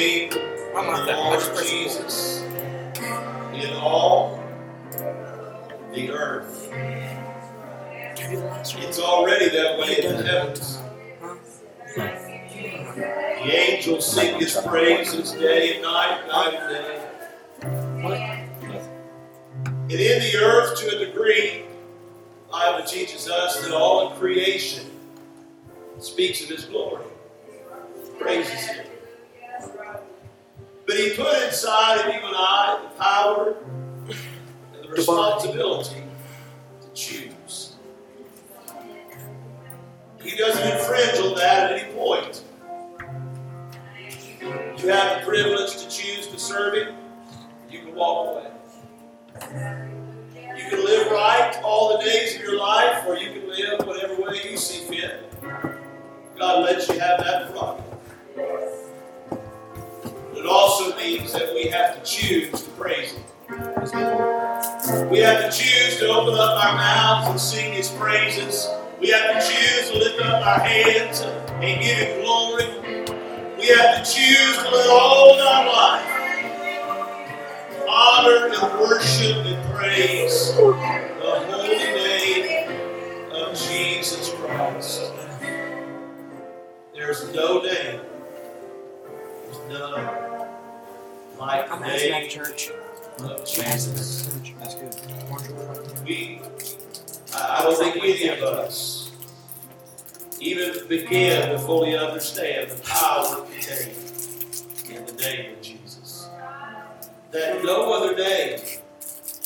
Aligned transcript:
I'm 0.00 0.86
not 0.86 1.00
the 1.00 1.12
that. 1.12 1.18
I 1.18 1.18
Lord 1.18 1.40
just 1.40 1.52
press 1.52 1.62
record. 1.62 1.84
Jesus 1.84 2.42
in 3.52 3.76
all 3.76 4.42
the 5.92 6.10
earth. 6.10 6.70
Can 6.70 8.16
I 8.16 8.30
do 8.30 8.36
the 8.40 8.46
last 8.46 8.76
one? 8.76 8.84
It's 8.84 8.98
already 8.98 9.50
that 9.50 9.78
way 9.78 9.98
in 10.02 10.16
the 10.16 10.22
heavens. 10.22 10.78
The 11.94 13.52
angels 13.52 14.10
sing 14.10 14.40
his 14.40 14.56
praises 14.56 15.32
day 15.32 15.74
and 15.74 15.82
night, 15.82 16.26
night 16.28 16.54
and 16.54 16.70
day. 16.70 18.46
And 19.82 19.92
in 19.92 20.20
the 20.20 20.36
earth, 20.42 20.80
to 20.80 20.96
a 20.96 21.06
degree, 21.06 21.64
the 22.46 22.52
Bible 22.52 22.86
teaches 22.86 23.28
us 23.28 23.60
that 23.62 23.74
all 23.74 24.08
of 24.08 24.18
creation 24.18 24.86
speaks 25.98 26.42
of 26.42 26.48
his 26.48 26.64
glory, 26.64 27.04
praises 28.18 28.66
him. 28.66 28.86
But 30.90 30.98
he 30.98 31.10
put 31.10 31.40
inside 31.44 32.00
of 32.00 32.06
you 32.06 32.20
and 32.20 32.34
I 32.36 32.80
the 32.82 33.00
power 33.00 33.54
and 34.08 34.82
the 34.82 34.88
responsibility 34.88 36.02
to 36.80 36.92
choose. 36.94 37.76
He 40.20 40.36
doesn't 40.36 40.68
infringe 40.68 41.16
on 41.20 41.36
that 41.36 41.70
at 41.70 41.78
any 41.80 41.92
point. 41.92 42.42
You 44.40 44.88
have 44.88 45.20
the 45.20 45.26
privilege 45.28 45.76
to 45.76 45.88
choose 45.88 46.26
to 46.26 46.40
serve 46.40 46.74
him, 46.74 46.96
you 47.70 47.82
can 47.82 47.94
walk 47.94 48.34
away. 48.34 48.50
You 50.56 50.70
can 50.70 50.84
live 50.84 51.06
right 51.12 51.56
all 51.62 51.98
the 51.98 52.04
days 52.04 52.34
of 52.34 52.42
your 52.42 52.58
life, 52.58 53.04
or 53.06 53.16
you 53.16 53.30
can 53.30 53.48
live 53.48 53.86
whatever 53.86 54.20
way 54.20 54.40
you 54.42 54.56
see 54.56 54.92
fit. 54.92 55.40
God 56.36 56.64
lets 56.64 56.88
you 56.88 56.98
have 56.98 57.20
that 57.20 57.52
prerogative. 57.52 58.89
It 60.40 60.46
also 60.46 60.96
means 60.96 61.34
that 61.34 61.52
we 61.54 61.66
have 61.66 62.02
to 62.02 62.10
choose 62.10 62.62
to 62.62 62.70
praise 62.70 63.12
Him. 63.12 63.24
We 65.10 65.18
have 65.18 65.44
to 65.44 65.50
choose 65.52 65.98
to 65.98 66.08
open 66.08 66.32
up 66.34 66.64
our 66.64 66.76
mouths 66.76 67.28
and 67.28 67.38
sing 67.38 67.74
His 67.74 67.90
praises. 67.90 68.66
We 68.98 69.10
have 69.10 69.34
to 69.34 69.52
choose 69.52 69.90
to 69.90 69.98
lift 69.98 70.18
up 70.22 70.46
our 70.46 70.60
hands 70.60 71.20
and 71.20 71.82
give 71.82 71.98
Him 71.98 72.22
glory. 72.22 72.64
We 73.58 73.66
have 73.68 74.02
to 74.02 74.10
choose 74.10 74.56
to 74.56 74.70
let 74.70 74.88
all 74.88 75.34
of 75.34 75.40
our 75.46 75.66
life 75.66 76.30
honor 77.86 78.46
and 78.46 78.80
worship 78.80 79.44
and 79.44 79.74
praise 79.74 80.54
the 80.54 81.44
holy 81.50 81.76
name 81.76 83.32
of 83.32 83.54
Jesus 83.54 84.30
Christ. 84.36 85.12
There's 86.94 87.34
no 87.34 87.60
name, 87.60 88.00
there's 89.44 89.68
none 89.68 90.29
like 91.40 91.66
the 91.68 91.74
I'm 91.74 91.82
asking 91.82 92.12
at 92.12 92.20
name 92.22 92.30
church. 92.30 92.68
of 92.70 92.76
I'm 93.24 93.30
asking 93.30 93.64
at 93.64 93.72
Jesus. 93.72 94.28
That's 94.58 94.74
good. 94.74 94.94
Orange 95.30 95.50
one 95.50 95.68
right 95.68 95.84
there. 95.84 96.04
We, 96.04 96.40
I 97.34 97.58
I 97.58 97.62
don't 97.62 97.78
think 97.78 97.96
any 97.96 98.28
of 98.28 98.42
us 98.42 99.12
even 100.40 100.88
begin 100.88 101.50
to 101.50 101.58
fully 101.58 101.96
understand 101.96 102.70
the 102.70 102.82
power 102.82 103.44
contained 103.44 103.96
in 104.90 105.06
the 105.06 105.12
name 105.22 105.52
of 105.54 105.62
Jesus. 105.62 106.28
That 107.30 107.62
no 107.64 107.92
other 107.92 108.16
name 108.16 108.58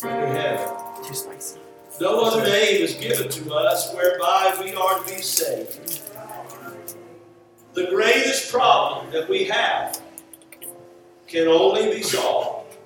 under 0.02 0.26
heaven 0.26 1.04
Too 1.04 1.14
spicy. 1.14 1.60
No 2.00 2.22
other 2.22 2.42
name 2.42 2.82
is 2.82 2.94
given 2.94 3.28
to 3.28 3.54
us 3.54 3.92
whereby 3.94 4.56
we 4.60 4.74
are 4.74 4.98
to 4.98 5.04
be 5.04 5.20
saved. 5.22 6.00
The 7.74 7.86
greatest 7.86 8.50
problem 8.52 9.10
that 9.12 9.28
we 9.28 9.44
have 9.44 10.00
can 11.34 11.48
only 11.48 11.90
be 11.92 12.00
solved 12.00 12.76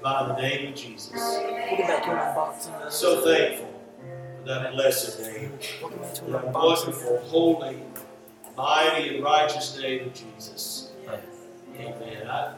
by 0.00 0.28
the 0.28 0.40
name 0.40 0.68
of 0.68 0.78
Jesus. 0.78 1.10
We'll 1.12 1.76
get 1.76 1.88
back 1.88 2.04
to 2.04 2.10
an 2.12 2.18
unboxing. 2.18 2.92
So 2.92 3.24
thankful 3.24 3.82
for 4.38 4.48
that 4.48 4.72
blessed 4.72 5.20
name, 5.20 5.58
We'll 5.82 5.90
get 5.90 6.02
back 6.02 6.14
to 6.14 6.24
an 6.26 6.32
that 6.32 6.52
wonderful, 6.52 7.18
holy, 7.24 7.82
mighty, 8.56 9.16
and 9.16 9.24
righteous 9.24 9.76
name 9.76 10.06
of 10.06 10.14
Jesus. 10.14 10.92
Amen. 11.76 12.28
I, 12.28 12.54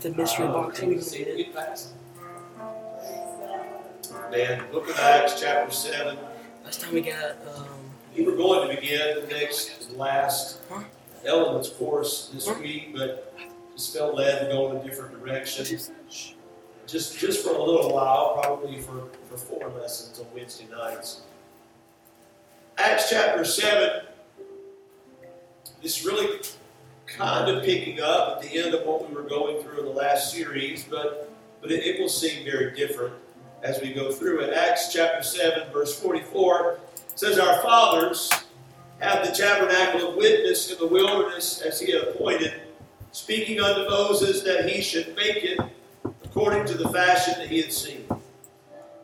the 0.00 0.10
mystery 0.10 0.48
box. 0.48 0.80
We 0.80 0.94
can 0.94 1.02
see 1.02 1.22
it 1.22 1.28
it. 1.28 1.36
get 1.36 1.54
past. 1.54 1.92
Man, 4.32 4.64
book 4.72 4.88
of 4.88 4.98
Acts, 4.98 5.40
chapter 5.40 5.70
7. 5.70 6.18
Last 6.64 6.80
time 6.80 6.94
we 6.94 7.02
got, 7.02 7.36
um, 7.54 7.68
We 8.16 8.24
were 8.24 8.34
going 8.34 8.68
to 8.68 8.74
begin 8.74 9.20
the 9.20 9.26
next 9.28 9.92
last 9.92 10.58
Huh? 10.68 10.82
Elements 11.26 11.68
course 11.70 12.30
this 12.32 12.48
week, 12.58 12.94
but 12.96 13.34
just 13.74 13.96
felt 13.96 14.14
led 14.14 14.40
to 14.40 14.46
go 14.46 14.70
in 14.70 14.76
a 14.78 14.84
different 14.84 15.18
direction. 15.24 15.64
just, 15.64 17.18
Just 17.18 17.44
for 17.44 17.54
a 17.54 17.62
little 17.62 17.92
while, 17.92 18.38
probably 18.42 18.80
for, 18.80 19.08
for 19.28 19.36
four 19.36 19.68
lessons 19.70 20.20
on 20.20 20.26
Wednesday 20.34 20.66
nights. 20.70 21.22
Acts 22.78 23.10
chapter 23.10 23.44
7 23.44 24.02
is 25.82 26.04
really 26.04 26.40
kind 27.06 27.50
of 27.50 27.62
picking 27.62 28.00
up 28.00 28.36
at 28.36 28.42
the 28.42 28.58
end 28.58 28.74
of 28.74 28.86
what 28.86 29.08
we 29.08 29.14
were 29.14 29.22
going 29.22 29.62
through 29.62 29.80
in 29.80 29.84
the 29.84 29.90
last 29.90 30.32
series, 30.32 30.84
but, 30.84 31.30
but 31.60 31.70
it, 31.70 31.84
it 31.84 32.00
will 32.00 32.08
seem 32.08 32.44
very 32.44 32.74
different 32.74 33.14
as 33.62 33.80
we 33.80 33.92
go 33.92 34.10
through 34.10 34.40
it. 34.40 34.52
Acts 34.54 34.92
chapter 34.92 35.22
7, 35.22 35.72
verse 35.72 35.98
44 36.00 36.80
says, 37.14 37.38
Our 37.38 37.60
fathers 37.62 38.30
had 39.02 39.24
the 39.24 39.32
tabernacle 39.32 40.10
of 40.10 40.16
witness 40.16 40.70
in 40.70 40.78
the 40.78 40.86
wilderness 40.86 41.60
as 41.60 41.80
he 41.80 41.90
had 41.90 42.02
appointed, 42.02 42.54
speaking 43.10 43.60
unto 43.60 43.90
Moses 43.90 44.42
that 44.42 44.68
he 44.68 44.80
should 44.80 45.16
make 45.16 45.42
it 45.42 45.58
according 46.24 46.64
to 46.66 46.74
the 46.74 46.88
fashion 46.90 47.34
that 47.38 47.48
he 47.48 47.60
had 47.60 47.72
seen. 47.72 48.04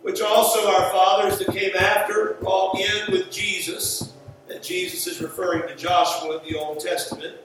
Which 0.03 0.23
also 0.23 0.69
our 0.69 0.91
fathers 0.91 1.39
that 1.41 1.53
came 1.53 1.75
after 1.75 2.37
brought 2.41 2.79
in 2.79 3.13
with 3.13 3.31
Jesus, 3.31 4.15
and 4.49 4.63
Jesus 4.63 5.09
is 5.09 5.21
referring 5.21 5.69
to 5.69 5.75
Joshua 5.75 6.39
in 6.39 6.49
the 6.49 6.59
Old 6.59 6.79
Testament, 6.79 7.37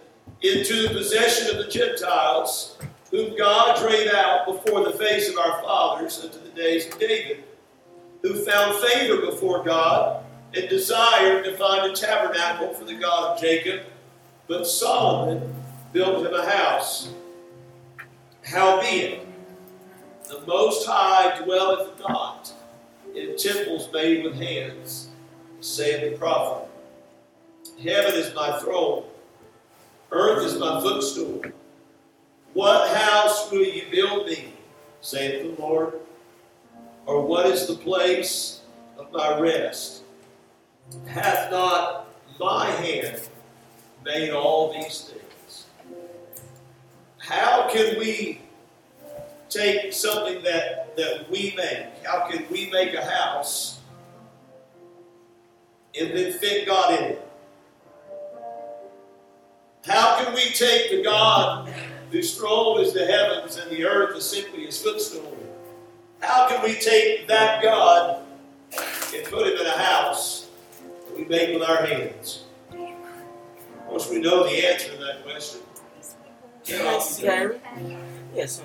into 0.44 0.84
the 0.84 0.94
possession 0.94 1.50
of 1.50 1.66
the 1.66 1.72
Gentiles, 1.72 2.78
whom 3.10 3.36
God 3.36 3.80
drave 3.80 4.12
out 4.14 4.46
before 4.46 4.84
the 4.84 4.98
face 4.98 5.28
of 5.28 5.38
our 5.40 5.62
fathers 5.64 6.24
unto 6.24 6.40
the 6.40 6.50
days 6.50 6.86
of 6.86 7.00
David, 7.00 7.44
who 8.22 8.46
found 8.46 8.76
favor 8.76 9.26
before 9.26 9.64
God 9.64 10.24
and 10.56 10.70
desired 10.70 11.44
to 11.46 11.58
find 11.58 11.92
a 11.92 11.96
tabernacle 11.96 12.74
for 12.74 12.86
the 12.86 12.96
God 12.96 13.34
of 13.34 13.42
Jacob. 13.42 13.82
But 14.48 14.68
Solomon 14.68 15.54
built 15.92 16.26
him 16.26 16.34
a 16.34 16.50
house. 16.50 17.10
Howbeit, 18.44 19.26
the 20.28 20.42
Most 20.46 20.86
High 20.86 21.42
dwelleth 21.44 22.00
not 22.00 22.54
in 23.16 23.38
temples 23.38 23.90
made 23.94 24.24
with 24.24 24.36
hands, 24.36 25.10
saith 25.62 26.12
the 26.12 26.18
prophet. 26.18 26.68
Heaven 27.82 28.14
is 28.16 28.34
my 28.36 28.60
throne, 28.60 29.06
earth 30.12 30.46
is 30.46 30.60
my 30.60 30.82
footstool. 30.82 31.42
What 32.54 32.96
house 32.96 33.52
will 33.52 33.64
you 33.64 33.84
build 33.90 34.28
me, 34.28 34.54
saith 35.02 35.42
the 35.42 35.62
Lord? 35.62 35.94
Or 37.06 37.26
what 37.26 37.48
is 37.48 37.68
the 37.68 37.76
place 37.76 38.62
of 38.98 39.12
my 39.12 39.40
rest? 39.40 40.03
Hath 41.08 41.52
not 41.52 42.08
my 42.40 42.70
hand 42.70 43.22
made 44.04 44.32
all 44.32 44.74
these 44.74 45.12
things? 45.12 45.66
How 47.18 47.70
can 47.72 47.98
we 47.98 48.42
take 49.50 49.94
something 49.94 50.44
that, 50.44 50.96
that 50.98 51.30
we 51.30 51.54
make? 51.56 52.06
How 52.06 52.28
can 52.30 52.46
we 52.52 52.70
make 52.72 52.94
a 52.94 53.06
house 53.06 53.80
and 56.00 56.10
then 56.10 56.34
fit 56.34 56.68
God 56.68 57.00
in 57.00 57.04
it? 57.12 57.28
How 59.86 60.24
can 60.24 60.34
we 60.34 60.46
take 60.52 60.92
the 60.92 61.04
God 61.04 61.70
whose 62.12 62.38
throne 62.38 62.82
is 62.82 62.94
the 62.94 63.06
heavens 63.06 63.58
and 63.58 63.70
the 63.70 63.86
earth 63.86 64.16
is 64.18 64.30
simply 64.30 64.66
his 64.66 64.82
footstool? 64.82 65.38
How 66.20 66.48
can 66.48 66.64
we 66.64 66.76
take 66.76 67.28
that 67.28 67.62
God 67.62 68.22
and 69.14 69.26
put 69.26 69.48
him 69.48 69.60
in 69.60 69.66
a 69.66 69.78
house 69.78 70.43
we 71.16 71.26
make 71.26 71.54
with 71.58 71.68
our 71.68 71.86
hands? 71.86 72.44
Once 73.88 74.10
we 74.10 74.20
know 74.20 74.44
the 74.44 74.68
answer 74.68 74.92
to 74.92 74.98
that 74.98 75.24
question. 75.24 75.62
Yes, 76.66 77.20
yeah. 77.22 77.50
Yes. 78.34 78.62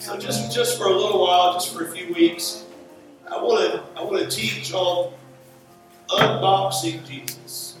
So 0.00 0.18
just 0.18 0.54
just 0.54 0.76
for 0.76 0.86
a 0.86 0.92
little 0.92 1.20
while, 1.20 1.54
just 1.54 1.74
for 1.74 1.84
a 1.84 1.90
few 1.90 2.12
weeks, 2.12 2.64
I 3.30 3.40
want 3.40 3.72
to 3.72 3.82
I 3.98 4.02
want 4.02 4.18
to 4.18 4.36
teach 4.36 4.72
on 4.74 5.14
unboxing 6.08 7.06
Jesus. 7.06 7.78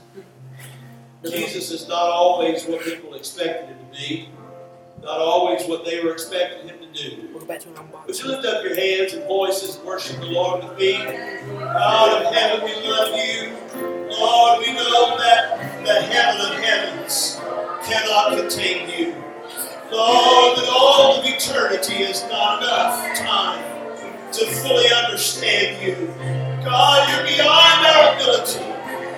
Jesus 1.24 1.70
is 1.70 1.88
not 1.88 2.02
always 2.10 2.64
what 2.64 2.82
people 2.82 3.14
expected 3.14 3.68
him 3.70 3.78
to 3.78 3.98
be, 3.98 4.28
not 5.04 5.20
always 5.20 5.66
what 5.66 5.84
they 5.84 6.02
were 6.02 6.12
expecting 6.12 6.66
him 6.68 6.78
to 6.80 6.86
do. 6.92 7.28
We'll 7.30 7.40
go 7.40 7.46
back 7.46 7.60
to 7.60 7.68
an 7.68 7.74
Would 8.06 8.18
you 8.18 8.28
lift 8.28 8.46
up 8.46 8.64
your 8.64 8.74
hands 8.74 9.12
and 9.12 9.24
voices 9.26 9.76
and 9.76 9.84
worship 9.84 10.18
the 10.18 10.26
Lord 10.26 10.64
with 10.64 10.78
me? 10.78 10.96
God 10.96 12.22
of 12.22 12.34
heaven, 12.34 12.64
we 12.64 12.74
love 12.88 13.10
you. 13.14 13.52
Lord, 14.10 14.60
we 14.60 14.72
know 14.72 15.16
that 15.18 15.84
the 15.84 16.02
heaven 16.02 16.40
of 16.40 16.64
heavens 16.64 17.38
cannot 17.86 18.38
contain 18.38 18.88
you. 18.88 19.12
Lord, 19.92 20.56
that 20.56 20.68
all 20.72 21.18
of 21.18 21.24
eternity 21.26 21.96
is 22.02 22.22
not 22.30 22.62
enough 22.62 23.18
time 23.18 23.62
to 24.32 24.46
fully 24.46 24.90
understand 24.90 25.84
you. 25.84 26.06
God, 26.64 27.08
you're 27.10 27.36
beyond 27.36 27.86
our 27.86 28.14
ability. 28.14 28.60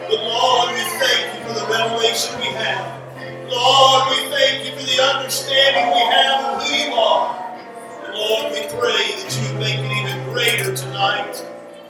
But 0.08 0.20
Lord, 0.20 0.74
we 0.74 0.80
thank 0.98 1.34
you 1.34 1.46
for 1.46 1.60
the 1.60 1.66
revelation 1.70 2.38
we 2.40 2.46
have. 2.46 3.05
Lord, 3.48 4.10
we 4.10 4.30
thank 4.30 4.64
you 4.64 4.72
for 4.72 4.86
the 4.86 5.02
understanding 5.02 5.92
we 5.92 6.00
have 6.00 6.44
of 6.44 6.62
who 6.62 6.74
you 6.74 6.94
are. 6.94 7.58
And 8.04 8.14
Lord, 8.14 8.52
we 8.52 8.60
pray 8.78 9.22
that 9.22 9.38
you 9.40 9.58
make 9.58 9.78
it 9.78 9.92
even 9.92 10.32
greater 10.32 10.74
tonight 10.74 11.44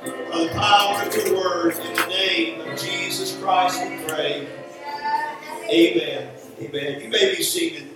by 0.04 0.44
the 0.44 0.50
power 0.50 1.02
of 1.02 1.14
your 1.14 1.34
word. 1.34 1.76
In 1.76 1.94
the 1.94 2.06
name 2.08 2.60
of 2.60 2.78
Jesus 2.78 3.38
Christ, 3.38 3.80
we 3.88 3.96
pray. 4.04 4.48
Amen. 5.70 6.30
Amen. 6.60 7.00
You 7.00 7.08
may 7.08 7.34
be 7.34 7.42
seated. 7.42 7.90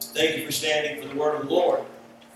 Thank 0.00 0.38
you 0.38 0.46
for 0.46 0.52
standing 0.52 1.02
for 1.02 1.08
the 1.08 1.18
word 1.18 1.40
of 1.40 1.48
the 1.48 1.54
Lord. 1.54 1.80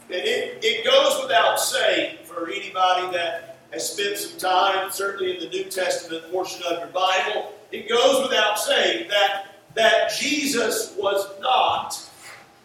And 0.09 0.17
it, 0.17 0.59
it 0.63 0.85
goes 0.85 1.21
without 1.23 1.59
saying 1.59 2.19
for 2.25 2.49
anybody 2.49 3.17
that 3.17 3.59
has 3.73 3.93
spent 3.93 4.19
some 4.19 4.39
time, 4.39 4.91
certainly 4.91 5.35
in 5.35 5.41
the 5.41 5.49
New 5.49 5.65
Testament 5.65 6.31
portion 6.31 6.63
of 6.65 6.79
your 6.79 6.89
Bible, 6.89 7.53
it 7.73 7.89
goes 7.89 8.23
without 8.23 8.59
saying 8.59 9.09
that, 9.09 9.56
that 9.77 10.11
Jesus 10.19 10.95
was 10.99 11.29
not 11.41 12.03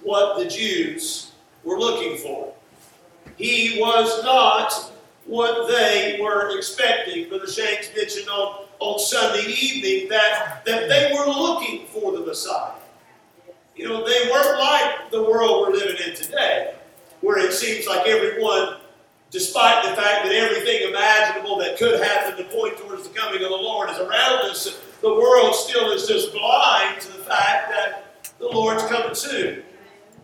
what 0.01 0.39
the 0.39 0.49
Jews 0.49 1.31
were 1.63 1.77
looking 1.77 2.17
for. 2.17 2.53
He 3.37 3.79
was 3.79 4.23
not 4.23 4.91
what 5.25 5.67
they 5.67 6.17
were 6.21 6.57
expecting. 6.57 7.29
Brother 7.29 7.47
Shanks 7.47 7.89
mentioned 7.95 8.29
on, 8.29 8.65
on 8.79 8.99
Sunday 8.99 9.51
evening 9.51 10.09
that, 10.09 10.63
that 10.65 10.89
they 10.89 11.11
were 11.13 11.27
looking 11.27 11.85
for 11.87 12.13
the 12.13 12.25
Messiah. 12.25 12.73
You 13.75 13.87
know, 13.87 14.05
they 14.05 14.29
weren't 14.31 14.59
like 14.59 15.11
the 15.11 15.23
world 15.23 15.67
we're 15.67 15.73
living 15.73 15.97
in 16.07 16.15
today, 16.15 16.75
where 17.21 17.39
it 17.39 17.53
seems 17.53 17.87
like 17.87 18.07
everyone, 18.07 18.77
despite 19.31 19.83
the 19.83 19.95
fact 19.95 20.25
that 20.25 20.33
everything 20.33 20.89
imaginable 20.89 21.57
that 21.59 21.77
could 21.77 22.01
happen 22.01 22.37
to 22.37 22.49
point 22.51 22.77
towards 22.77 23.07
the 23.07 23.17
coming 23.17 23.43
of 23.43 23.49
the 23.49 23.55
Lord 23.55 23.89
is 23.89 23.97
around 23.97 24.49
us, 24.49 24.79
the 25.01 25.13
world 25.13 25.55
still 25.55 25.91
is 25.91 26.07
just 26.07 26.31
blind 26.31 27.01
to 27.01 27.07
the 27.07 27.23
fact 27.23 27.69
that 27.69 28.33
the 28.39 28.47
Lord's 28.47 28.83
coming 28.83 29.15
soon. 29.15 29.63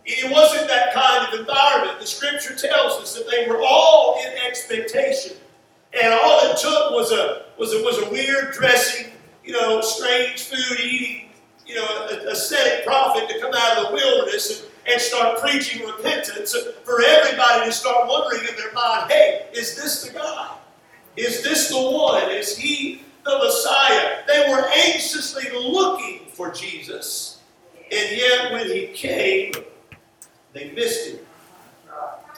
It 0.04 0.32
wasn't 0.32 0.68
that 0.68 0.94
kind 0.94 1.26
of 1.26 1.40
environment. 1.40 2.00
The 2.00 2.06
scripture 2.06 2.54
tells 2.54 3.00
us 3.02 3.14
that 3.14 3.28
they 3.30 3.46
were 3.46 3.60
all 3.60 4.18
in 4.20 4.46
expectation. 4.46 5.36
And 5.92 6.14
all 6.14 6.50
it 6.50 6.56
took 6.56 6.92
was 6.92 7.12
a 7.12 7.46
was 7.58 7.74
a, 7.74 7.82
was 7.82 7.98
a 7.98 8.10
weird 8.10 8.52
dressing, 8.52 9.12
you 9.44 9.52
know, 9.52 9.80
strange 9.80 10.44
food 10.44 10.80
eating, 10.80 11.30
you 11.66 11.74
know, 11.74 12.08
ascetic 12.30 12.86
prophet 12.86 13.28
to 13.28 13.40
come 13.40 13.52
out 13.54 13.78
of 13.78 13.88
the 13.88 13.94
wilderness 13.94 14.60
and, 14.60 14.92
and 14.92 15.00
start 15.00 15.40
preaching 15.40 15.86
repentance 15.86 16.54
for 16.84 17.02
everybody 17.02 17.66
to 17.66 17.72
start 17.72 18.08
wondering 18.08 18.48
in 18.48 18.56
their 18.56 18.72
mind, 18.72 19.10
hey, 19.10 19.46
is 19.52 19.76
this 19.76 20.04
the 20.04 20.12
guy? 20.12 20.56
Is 21.16 21.42
this 21.42 21.68
the 21.68 21.80
one? 21.80 22.30
Is 22.30 22.56
he 22.56 23.02
the 23.24 23.38
Messiah? 23.38 24.18
They 24.26 24.48
were 24.48 24.68
anxiously 24.86 25.44
looking 25.52 26.26
for 26.32 26.50
Jesus. 26.50 27.40
And 27.90 28.16
yet 28.16 28.52
when 28.52 28.66
he 28.66 28.88
came, 28.88 29.52
they 30.52 30.70
missed 30.72 31.10
him. 31.10 31.18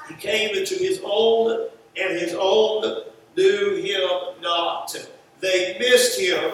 He 0.09 0.15
came 0.15 0.57
into 0.57 0.75
his 0.75 1.01
own, 1.05 1.69
and 1.97 2.19
his 2.19 2.35
own 2.39 3.05
knew 3.37 3.77
him 3.77 4.43
not. 4.43 4.95
They 5.41 5.77
missed 5.79 6.19
him. 6.19 6.51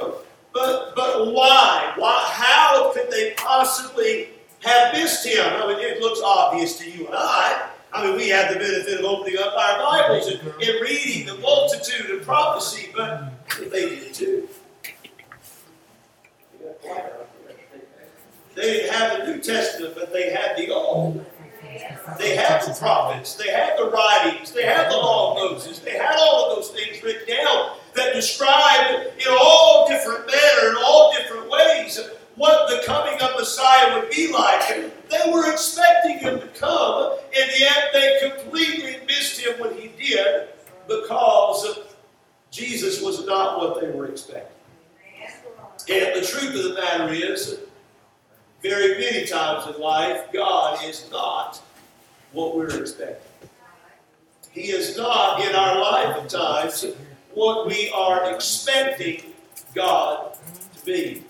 But 0.52 0.94
but 0.94 1.32
why? 1.32 1.92
Why? 1.96 2.30
How 2.32 2.92
could 2.94 3.10
they 3.10 3.34
possibly 3.36 4.28
have 4.62 4.94
missed 4.94 5.26
him? 5.26 5.44
I 5.44 5.66
mean, 5.66 5.78
it 5.80 6.00
looks 6.00 6.20
obvious 6.24 6.78
to 6.78 6.90
you 6.90 7.06
and 7.06 7.14
I. 7.16 7.70
I 7.92 8.06
mean, 8.06 8.16
we 8.16 8.28
have 8.28 8.52
the 8.52 8.58
benefit 8.58 9.00
of 9.00 9.04
opening 9.04 9.38
up 9.38 9.54
our 9.56 9.78
Bibles 9.78 10.28
and, 10.28 10.40
and 10.40 10.80
reading 10.82 11.26
the 11.26 11.38
multitude 11.40 12.10
of 12.10 12.26
prophecy, 12.26 12.90
but 12.94 13.32
they 13.70 13.88
did 13.90 14.14
too. 14.14 14.48
They 18.54 18.62
didn't 18.62 18.92
have 18.94 19.18
the 19.18 19.32
New 19.32 19.40
Testament, 19.40 19.94
but 19.94 20.12
they 20.12 20.30
had 20.30 20.56
the 20.56 20.72
Old. 20.72 21.24
They 22.18 22.36
had 22.36 22.62
the 22.62 22.74
prophets, 22.78 23.34
they 23.34 23.50
had 23.50 23.76
the 23.76 23.90
writings, 23.90 24.52
they 24.52 24.64
had 24.64 24.90
the 24.90 24.96
law 24.96 25.32
of 25.32 25.52
Moses, 25.52 25.80
they 25.80 25.92
had 25.92 26.16
all 26.16 26.48
of 26.48 26.56
those 26.56 26.70
things 26.70 27.02
written 27.02 27.26
down 27.28 27.76
that 27.94 28.14
described 28.14 29.12
in 29.18 29.26
all 29.28 29.86
different 29.86 30.26
manner, 30.26 30.70
in 30.70 30.76
all 30.76 31.12
different 31.12 31.50
ways, 31.50 32.00
what 32.36 32.68
the 32.70 32.86
coming 32.86 33.20
of 33.20 33.30
Messiah 33.36 33.98
would 33.98 34.10
be 34.10 34.32
like. 34.32 34.68
They 34.68 35.32
were 35.32 35.50
expecting 35.52 36.18
him 36.18 36.40
to 36.40 36.46
come, 36.48 37.18
and 37.36 37.50
yet 37.58 37.90
they 37.92 38.30
completely 38.30 38.98
missed 39.06 39.40
him 39.40 39.58
when 39.60 39.74
he 39.76 39.88
did 39.98 40.48
because 40.86 41.78
Jesus 42.56 43.02
was 43.02 43.26
not 43.26 43.58
what 43.58 43.80
they 43.80 43.90
were 43.90 44.06
expecting. 44.06 44.56
And 45.88 46.16
the 46.16 46.26
truth 46.26 46.54
of 46.54 46.64
the 46.64 46.74
matter 46.74 47.12
is, 47.12 47.58
very 48.62 48.98
many 48.98 49.26
times 49.26 49.72
in 49.72 49.80
life, 49.80 50.32
God 50.32 50.82
is 50.84 51.06
not 51.10 51.60
what 52.32 52.56
we're 52.56 52.80
expecting. 52.80 53.48
He 54.50 54.70
is 54.70 54.96
not 54.96 55.42
in 55.42 55.54
our 55.54 55.78
life 55.78 56.16
at 56.16 56.30
times 56.30 56.86
what 57.34 57.66
we 57.66 57.90
are 57.90 58.32
expecting 58.34 59.34
God 59.74 60.38
to 60.78 60.84
be. 60.86 61.22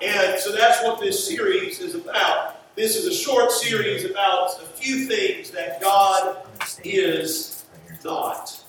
And 0.00 0.38
so 0.38 0.52
that's 0.52 0.82
what 0.84 1.00
this 1.00 1.26
series 1.26 1.80
is 1.80 1.96
about. 1.96 2.54
This 2.76 2.94
is 2.94 3.06
a 3.06 3.12
short 3.12 3.50
series 3.50 4.04
about 4.04 4.62
a 4.62 4.66
few 4.66 5.06
things 5.06 5.50
that 5.50 5.80
God 5.80 6.46
is 6.84 7.64
not. 8.04 8.64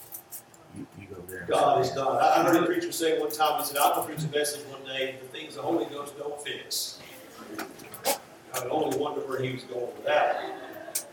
God 1.50 1.84
is 1.84 1.94
not. 1.96 2.22
I 2.22 2.44
heard 2.44 2.64
a 2.64 2.66
preacher 2.66 2.92
say 2.92 3.20
one 3.20 3.32
time, 3.32 3.60
he 3.60 3.68
said, 3.68 3.78
I'm 3.78 3.96
going 3.96 4.08
to 4.08 4.14
preach 4.14 4.32
a 4.32 4.38
message 4.38 4.66
one 4.68 4.84
day, 4.86 5.18
the 5.20 5.28
things 5.28 5.56
the 5.56 5.62
Holy 5.62 5.86
Ghost 5.86 6.18
don't 6.18 6.42
fix. 6.44 7.00
I 8.54 8.64
would 8.64 8.72
only 8.72 8.98
wonder 8.98 9.22
where 9.22 9.42
he 9.42 9.54
was 9.54 9.64
going 9.64 9.88
with 9.88 10.06
that. 10.06 11.06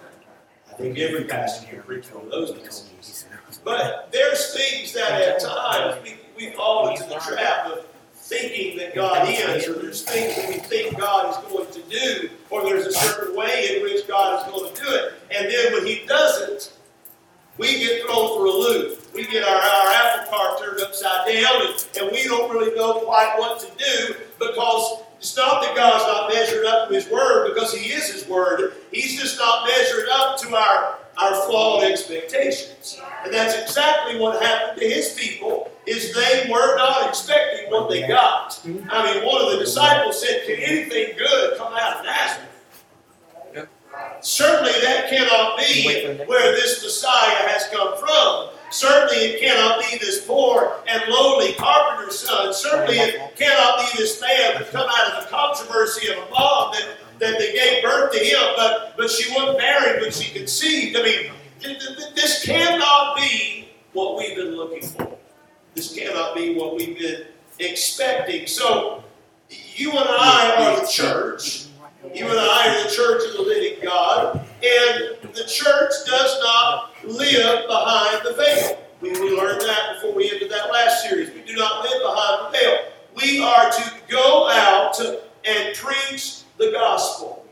I 0.70 0.74
think 0.74 0.98
every 0.98 1.24
pastor 1.24 1.66
can 1.66 1.82
preach 1.82 2.12
one 2.12 2.26
of 2.26 2.30
those 2.30 2.54
messages. 2.54 3.26
But 3.64 4.10
there's 4.12 4.54
things 4.54 4.92
that 4.92 5.22
at 5.22 5.40
times 5.40 6.02
we, 6.04 6.16
we 6.36 6.52
fall 6.52 6.90
into 6.90 7.04
the 7.04 7.16
trap 7.16 7.66
of 7.66 7.86
thinking 8.12 8.76
that 8.78 8.94
God 8.94 9.28
is, 9.28 9.66
or 9.68 9.74
there's 9.74 10.02
things 10.02 10.36
that 10.36 10.48
we 10.48 10.56
think 10.56 10.98
God 10.98 11.30
is 11.30 11.50
going 11.50 11.72
to 11.72 11.82
do, 11.88 12.28
or 12.50 12.64
there's 12.64 12.86
a 12.86 12.92
certain 12.92 13.36
way 13.36 13.76
in 13.76 13.82
which 13.82 14.06
God 14.06 14.46
is 14.46 14.52
going 14.52 14.74
to 14.74 14.82
do 14.82 14.88
it. 14.88 15.14
And 15.30 15.50
then 15.50 15.72
when 15.72 15.86
He 15.86 16.04
doesn't, 16.06 16.72
we 17.56 17.78
get 17.78 18.02
thrown 18.02 18.36
for 18.36 18.44
a 18.44 18.50
loop. 18.50 19.05
We 19.16 19.26
get 19.26 19.48
our, 19.48 19.56
our 19.56 19.92
apple 19.94 20.30
cart 20.30 20.60
turned 20.60 20.78
upside 20.82 21.26
down, 21.26 21.62
and, 21.62 21.88
and 21.98 22.10
we 22.12 22.24
don't 22.24 22.52
really 22.52 22.76
know 22.76 23.00
quite 23.00 23.34
what 23.38 23.58
to 23.60 23.66
do 23.78 24.14
because 24.38 25.04
it's 25.18 25.34
not 25.34 25.62
that 25.62 25.74
God's 25.74 26.04
not 26.04 26.28
measured 26.28 26.66
up 26.66 26.88
to 26.88 26.94
His 26.94 27.08
Word 27.08 27.48
because 27.48 27.72
He 27.72 27.90
is 27.92 28.12
His 28.12 28.28
Word. 28.28 28.74
He's 28.92 29.18
just 29.18 29.38
not 29.38 29.66
measured 29.66 30.06
up 30.12 30.38
to 30.40 30.54
our, 30.54 30.98
our 31.16 31.34
flawed 31.46 31.84
expectations. 31.84 33.00
And 33.24 33.32
that's 33.32 33.58
exactly 33.58 34.20
what 34.20 34.42
happened 34.42 34.82
to 34.82 34.86
His 34.86 35.14
people, 35.18 35.70
is 35.86 36.14
they 36.14 36.50
were 36.52 36.76
not 36.76 37.08
expecting 37.08 37.70
what 37.70 37.88
they 37.88 38.06
got. 38.06 38.60
I 38.90 39.14
mean, 39.14 39.24
one 39.24 39.42
of 39.42 39.50
the 39.52 39.58
disciples 39.58 40.20
said, 40.20 40.42
Can 40.46 40.56
anything 40.56 41.16
good 41.16 41.56
come 41.56 41.72
out 41.72 42.00
of 42.00 42.04
Nazareth? 42.04 42.50
Certainly 44.20 44.72
that 44.82 45.08
cannot 45.08 45.58
be 45.58 46.14
where 46.26 46.52
this 46.52 46.82
Messiah 46.82 47.48
has 47.48 47.66
come 47.72 47.96
from. 47.96 48.55
Certainly 48.70 49.16
it 49.16 49.40
cannot 49.40 49.80
be 49.80 49.98
this 49.98 50.24
poor 50.26 50.80
and 50.88 51.02
lowly 51.08 51.54
carpenter's 51.54 52.18
son. 52.18 52.52
Certainly 52.52 52.96
it 52.98 53.36
cannot 53.36 53.78
be 53.78 53.98
this 53.98 54.20
man 54.20 54.54
that 54.54 54.70
come 54.70 54.88
out 54.88 55.14
of 55.14 55.24
the 55.24 55.30
controversy 55.30 56.10
of 56.10 56.18
a 56.18 56.30
mom 56.30 56.72
that, 56.72 56.96
that 57.20 57.38
they 57.38 57.52
gave 57.52 57.82
birth 57.82 58.12
to 58.12 58.18
him, 58.18 58.42
but, 58.56 58.94
but 58.96 59.10
she 59.10 59.32
wasn't 59.34 59.58
married 59.58 60.02
but 60.02 60.12
she 60.12 60.32
conceived. 60.36 60.96
I 60.96 61.02
mean, 61.02 61.32
this 62.14 62.44
cannot 62.44 63.16
be 63.16 63.68
what 63.92 64.18
we've 64.18 64.36
been 64.36 64.56
looking 64.56 64.82
for. 64.82 65.16
This 65.74 65.94
cannot 65.94 66.34
be 66.34 66.54
what 66.54 66.76
we've 66.76 66.98
been 66.98 67.26
expecting. 67.58 68.46
So 68.46 69.04
you 69.48 69.90
and 69.90 70.08
I 70.08 70.54
are 70.58 70.80
the 70.80 70.86
church. 70.86 71.66
You 72.14 72.28
and 72.28 72.38
I 72.38 72.68
are 72.68 72.84
the 72.84 72.94
church 72.94 73.22
of 73.28 73.36
the 73.36 73.42
living 73.42 73.84
God, 73.84 74.36
and 74.62 75.16
the 75.34 75.44
church 75.44 75.92
does 76.06 76.40
not 76.40 76.92
live 77.04 77.66
behind 77.66 78.24
the 78.24 78.34
veil. 78.34 78.78
We, 79.00 79.10
we 79.10 79.36
learned 79.36 79.60
that 79.60 79.94
before 79.94 80.14
we 80.14 80.30
ended 80.30 80.50
that 80.50 80.70
last 80.72 81.02
series. 81.02 81.30
We 81.34 81.42
do 81.42 81.56
not 81.56 81.84
live 81.84 82.02
behind 82.02 82.46
the 82.46 82.58
veil. 82.58 82.78
We 83.22 83.42
are 83.42 83.70
to 83.70 83.92
go 84.08 84.48
out 84.50 84.98
and 85.44 85.74
preach 85.74 86.42
the 86.58 86.70
gospel. 86.72 87.44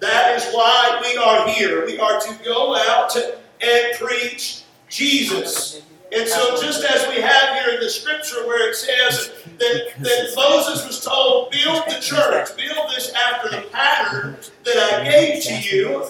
That 0.00 0.36
is 0.36 0.52
why 0.54 1.00
we 1.02 1.16
are 1.16 1.48
here. 1.48 1.86
We 1.86 1.98
are 1.98 2.20
to 2.20 2.44
go 2.44 2.76
out 2.76 3.16
and 3.16 3.98
preach 3.98 4.62
Jesus. 4.88 5.82
And 6.14 6.28
so, 6.28 6.60
just 6.62 6.84
as 6.84 7.08
we 7.08 7.20
have 7.20 7.58
here 7.58 7.74
in 7.74 7.80
the 7.80 7.90
scripture 7.90 8.46
where 8.46 8.70
it 8.70 8.76
says 8.76 9.32
that, 9.58 9.94
that 9.98 10.32
Moses 10.36 10.86
was 10.86 11.04
told, 11.04 11.50
build 11.50 11.82
the 11.88 12.00
church, 12.00 12.56
build 12.56 12.88
this 12.94 13.12
after 13.14 13.50
the 13.50 13.66
pattern 13.72 14.36
that 14.64 14.76
I 14.76 15.04
gave 15.04 15.42
to 15.42 15.60
you. 15.60 16.04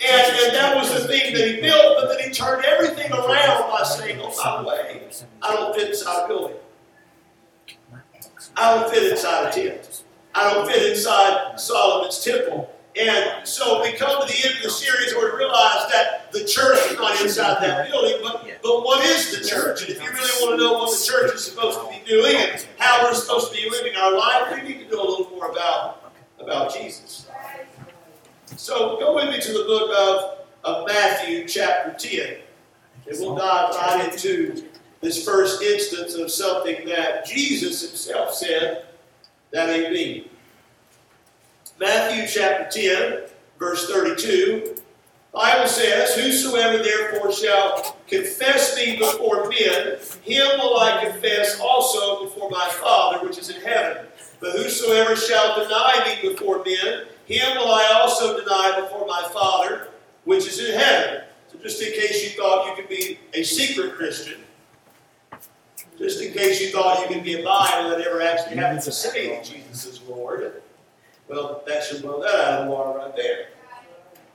And, 0.00 0.36
and 0.36 0.54
that 0.56 0.74
was 0.74 0.92
the 0.94 1.06
thing 1.06 1.34
that 1.34 1.46
he 1.46 1.60
built, 1.60 1.96
but 2.00 2.08
then 2.08 2.28
he 2.28 2.34
turned 2.34 2.64
everything 2.64 3.12
around 3.12 3.70
by 3.70 3.82
saying, 3.84 4.18
oh, 4.22 4.34
by 4.42 4.62
the 4.62 4.68
way, 4.68 5.08
I 5.42 5.54
don't 5.54 5.76
fit 5.76 5.90
inside 5.90 6.24
a 6.24 6.28
building. 6.28 6.56
I 8.56 8.74
don't 8.74 8.92
fit 8.92 9.12
inside 9.12 9.48
a 9.48 9.52
tent. 9.52 10.02
I 10.34 10.52
don't 10.52 10.66
fit 10.66 10.90
inside 10.90 11.60
Solomon's 11.60 12.24
temple. 12.24 12.74
And 12.94 13.48
so 13.48 13.80
we 13.82 13.92
come 13.92 14.20
to 14.20 14.26
the 14.26 14.48
end 14.48 14.58
of 14.58 14.64
the 14.64 14.70
series 14.70 15.14
where 15.14 15.32
we 15.32 15.38
realize 15.38 15.90
that 15.90 16.30
the 16.30 16.44
church 16.44 16.78
is 16.90 16.98
not 16.98 17.18
inside 17.22 17.62
that 17.62 17.90
building, 17.90 18.18
but, 18.22 18.46
but 18.62 18.84
what 18.84 19.02
is 19.04 19.38
the 19.38 19.48
church? 19.48 19.80
And 19.82 19.90
if 19.90 20.02
you 20.02 20.10
really 20.10 20.46
want 20.46 20.58
to 20.58 20.64
know 20.64 20.72
what 20.74 20.90
the 20.90 21.06
church 21.06 21.34
is 21.34 21.44
supposed 21.44 21.80
to 21.80 21.88
be 21.88 22.06
doing 22.06 22.36
and 22.36 22.66
how 22.78 23.02
we're 23.02 23.14
supposed 23.14 23.50
to 23.50 23.56
be 23.56 23.68
living 23.70 23.96
our 23.96 24.16
life, 24.16 24.52
we 24.54 24.68
need 24.68 24.90
to 24.90 24.94
know 24.94 25.02
a 25.02 25.08
little 25.08 25.30
more 25.30 25.50
about, 25.50 26.12
about 26.38 26.74
Jesus. 26.74 27.28
So 28.56 28.98
go 28.98 29.14
with 29.14 29.30
me 29.30 29.40
to 29.40 29.52
the 29.52 29.64
book 29.64 29.90
of, 29.98 30.46
of 30.64 30.86
Matthew, 30.86 31.48
chapter 31.48 31.94
10. 31.98 32.36
And 33.08 33.20
we'll 33.20 33.36
dive 33.36 33.74
right 33.74 34.12
into 34.12 34.68
this 35.00 35.24
first 35.24 35.62
instance 35.62 36.14
of 36.14 36.30
something 36.30 36.86
that 36.86 37.24
Jesus 37.24 37.80
himself 37.80 38.34
said 38.34 38.86
that 39.50 39.70
ain't 39.70 39.92
me. 39.92 40.30
Matthew 41.80 42.26
chapter 42.26 42.68
10, 42.70 43.22
verse 43.58 43.90
32. 43.90 44.76
Bible 45.32 45.66
says, 45.66 46.14
Whosoever 46.14 46.82
therefore 46.82 47.32
shall 47.32 47.96
confess 48.06 48.76
me 48.76 48.98
before 48.98 49.48
men, 49.48 49.98
him 50.22 50.46
will 50.58 50.78
I 50.78 51.04
confess 51.04 51.58
also 51.58 52.24
before 52.24 52.50
my 52.50 52.68
Father 52.68 53.26
which 53.26 53.38
is 53.38 53.48
in 53.48 53.60
heaven. 53.62 54.06
But 54.40 54.52
whosoever 54.52 55.16
shall 55.16 55.58
deny 55.62 56.04
me 56.06 56.28
before 56.28 56.62
men, 56.64 57.06
him 57.24 57.56
will 57.56 57.72
I 57.72 58.00
also 58.02 58.38
deny 58.38 58.80
before 58.80 59.06
my 59.06 59.26
Father 59.32 59.88
which 60.24 60.46
is 60.46 60.60
in 60.60 60.78
heaven. 60.78 61.22
So 61.50 61.58
just 61.58 61.80
in 61.80 61.92
case 61.92 62.22
you 62.22 62.30
thought 62.30 62.66
you 62.66 62.74
could 62.74 62.90
be 62.90 63.18
a 63.32 63.42
secret 63.42 63.94
Christian, 63.94 64.40
just 65.98 66.20
in 66.20 66.32
case 66.34 66.60
you 66.60 66.70
thought 66.70 67.00
you 67.00 67.14
could 67.14 67.24
be 67.24 67.40
a 67.40 67.44
Bible 67.44 67.90
that 67.90 67.98
never 68.00 68.20
actually 68.20 68.56
happened 68.56 68.82
to 68.82 68.92
say 68.92 69.34
that 69.34 69.44
Jesus 69.44 69.86
is 69.86 70.02
Lord, 70.02 70.62
well, 71.28 71.62
that 71.66 71.84
should 71.84 72.02
blow 72.02 72.22
that 72.22 72.34
out 72.34 72.60
of 72.60 72.64
the 72.66 72.70
water 72.70 72.98
right 72.98 73.16
there. 73.16 73.48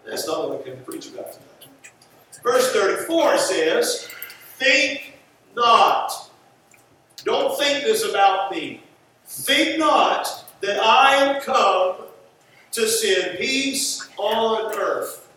That's 0.06 0.28
not 0.28 0.50
what 0.50 0.66
we 0.66 0.72
can 0.72 0.84
preach 0.84 1.08
about 1.10 1.34
tonight. 1.34 1.92
Verse 2.44 2.72
34 2.72 3.38
says, 3.38 4.10
Think 4.58 5.14
not. 5.56 6.32
Don't 7.24 7.58
think 7.60 7.84
this 7.84 8.08
about 8.08 8.52
me. 8.52 8.84
Think 9.26 9.80
not 9.80 10.46
that 10.62 10.80
I 10.82 11.16
am 11.16 11.42
come 11.42 12.08
to 12.72 12.88
send 12.88 13.38
peace 13.38 14.08
on 14.18 14.74
earth. 14.76 15.28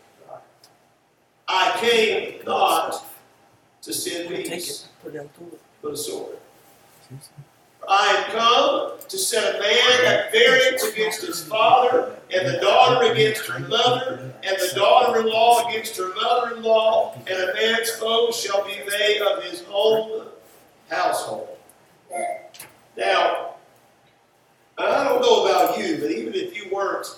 I 1.48 1.76
came 1.80 2.44
not 2.46 3.04
to 3.82 3.92
send 3.92 4.28
peace, 4.28 4.86
but 5.02 5.92
a 5.92 5.96
sword. 5.96 6.36
I 7.90 8.06
am 8.06 8.30
come 8.30 8.92
to 9.08 9.18
set 9.18 9.56
a 9.56 9.58
man 9.58 10.06
at 10.06 10.30
variance 10.30 10.84
against 10.84 11.22
his 11.22 11.42
father, 11.42 12.16
and 12.32 12.46
the 12.46 12.60
daughter 12.60 13.10
against 13.10 13.46
her 13.48 13.58
mother, 13.58 14.32
and 14.44 14.56
the 14.56 14.72
daughter 14.76 15.20
in 15.20 15.26
law 15.26 15.68
against 15.68 15.96
her 15.96 16.14
mother 16.14 16.54
in 16.54 16.62
law, 16.62 17.18
and 17.26 17.36
a 17.36 17.52
man's 17.54 17.90
foes 17.90 18.40
shall 18.40 18.64
be 18.64 18.78
they 18.88 19.18
of 19.18 19.42
his 19.42 19.64
own 19.72 20.28
household. 20.88 21.48
Now, 22.96 23.54
I 24.78 25.04
don't 25.04 25.20
know 25.20 25.46
about 25.46 25.76
you, 25.78 25.98
but 25.98 26.12
even 26.12 26.34
if 26.34 26.56
you 26.56 26.72
weren't 26.72 27.08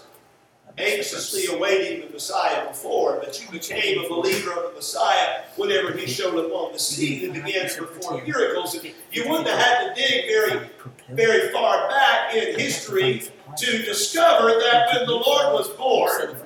anxiously 0.78 1.54
awaiting 1.54 2.06
the 2.06 2.12
Messiah 2.12 2.66
before, 2.68 3.18
but 3.22 3.40
you 3.40 3.50
became 3.50 4.04
a 4.04 4.08
believer 4.08 4.52
of 4.52 4.70
the 4.70 4.76
Messiah 4.76 5.42
whenever 5.56 5.92
he 5.92 6.06
showed 6.06 6.34
up 6.44 6.52
on 6.52 6.72
the 6.72 6.78
scene 6.78 7.24
and 7.24 7.34
began 7.34 7.68
to 7.68 7.84
perform 7.84 8.24
miracles. 8.24 8.74
You 9.12 9.28
wouldn't 9.28 9.48
have 9.48 9.58
had 9.58 9.88
to 9.88 10.00
dig 10.00 10.26
very, 10.26 10.68
very 11.10 11.52
far 11.52 11.88
back 11.88 12.34
in 12.34 12.58
history 12.58 13.22
to 13.58 13.82
discover 13.82 14.48
that 14.48 14.88
when 14.92 15.06
the 15.06 15.14
Lord 15.14 15.52
was 15.52 15.68
born, 15.70 16.36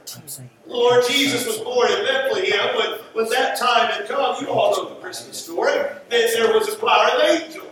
the 0.66 0.73
Lord 0.73 1.04
Jesus 1.09 1.47
was 1.47 1.59
born 1.59 1.90
in 1.92 2.04
Bethlehem, 2.04 2.76
when, 2.76 2.99
when 3.12 3.28
that 3.30 3.56
time 3.56 3.88
had 3.90 4.09
come, 4.09 4.37
you 4.40 4.50
all 4.50 4.73
know 4.73 4.88
the 4.88 4.97
Christmas 4.97 5.38
story, 5.45 5.73
that 5.73 6.00
there 6.09 6.52
was 6.52 6.68
a 6.68 6.76
choir 6.76 7.14
of 7.14 7.23
angels 7.23 7.65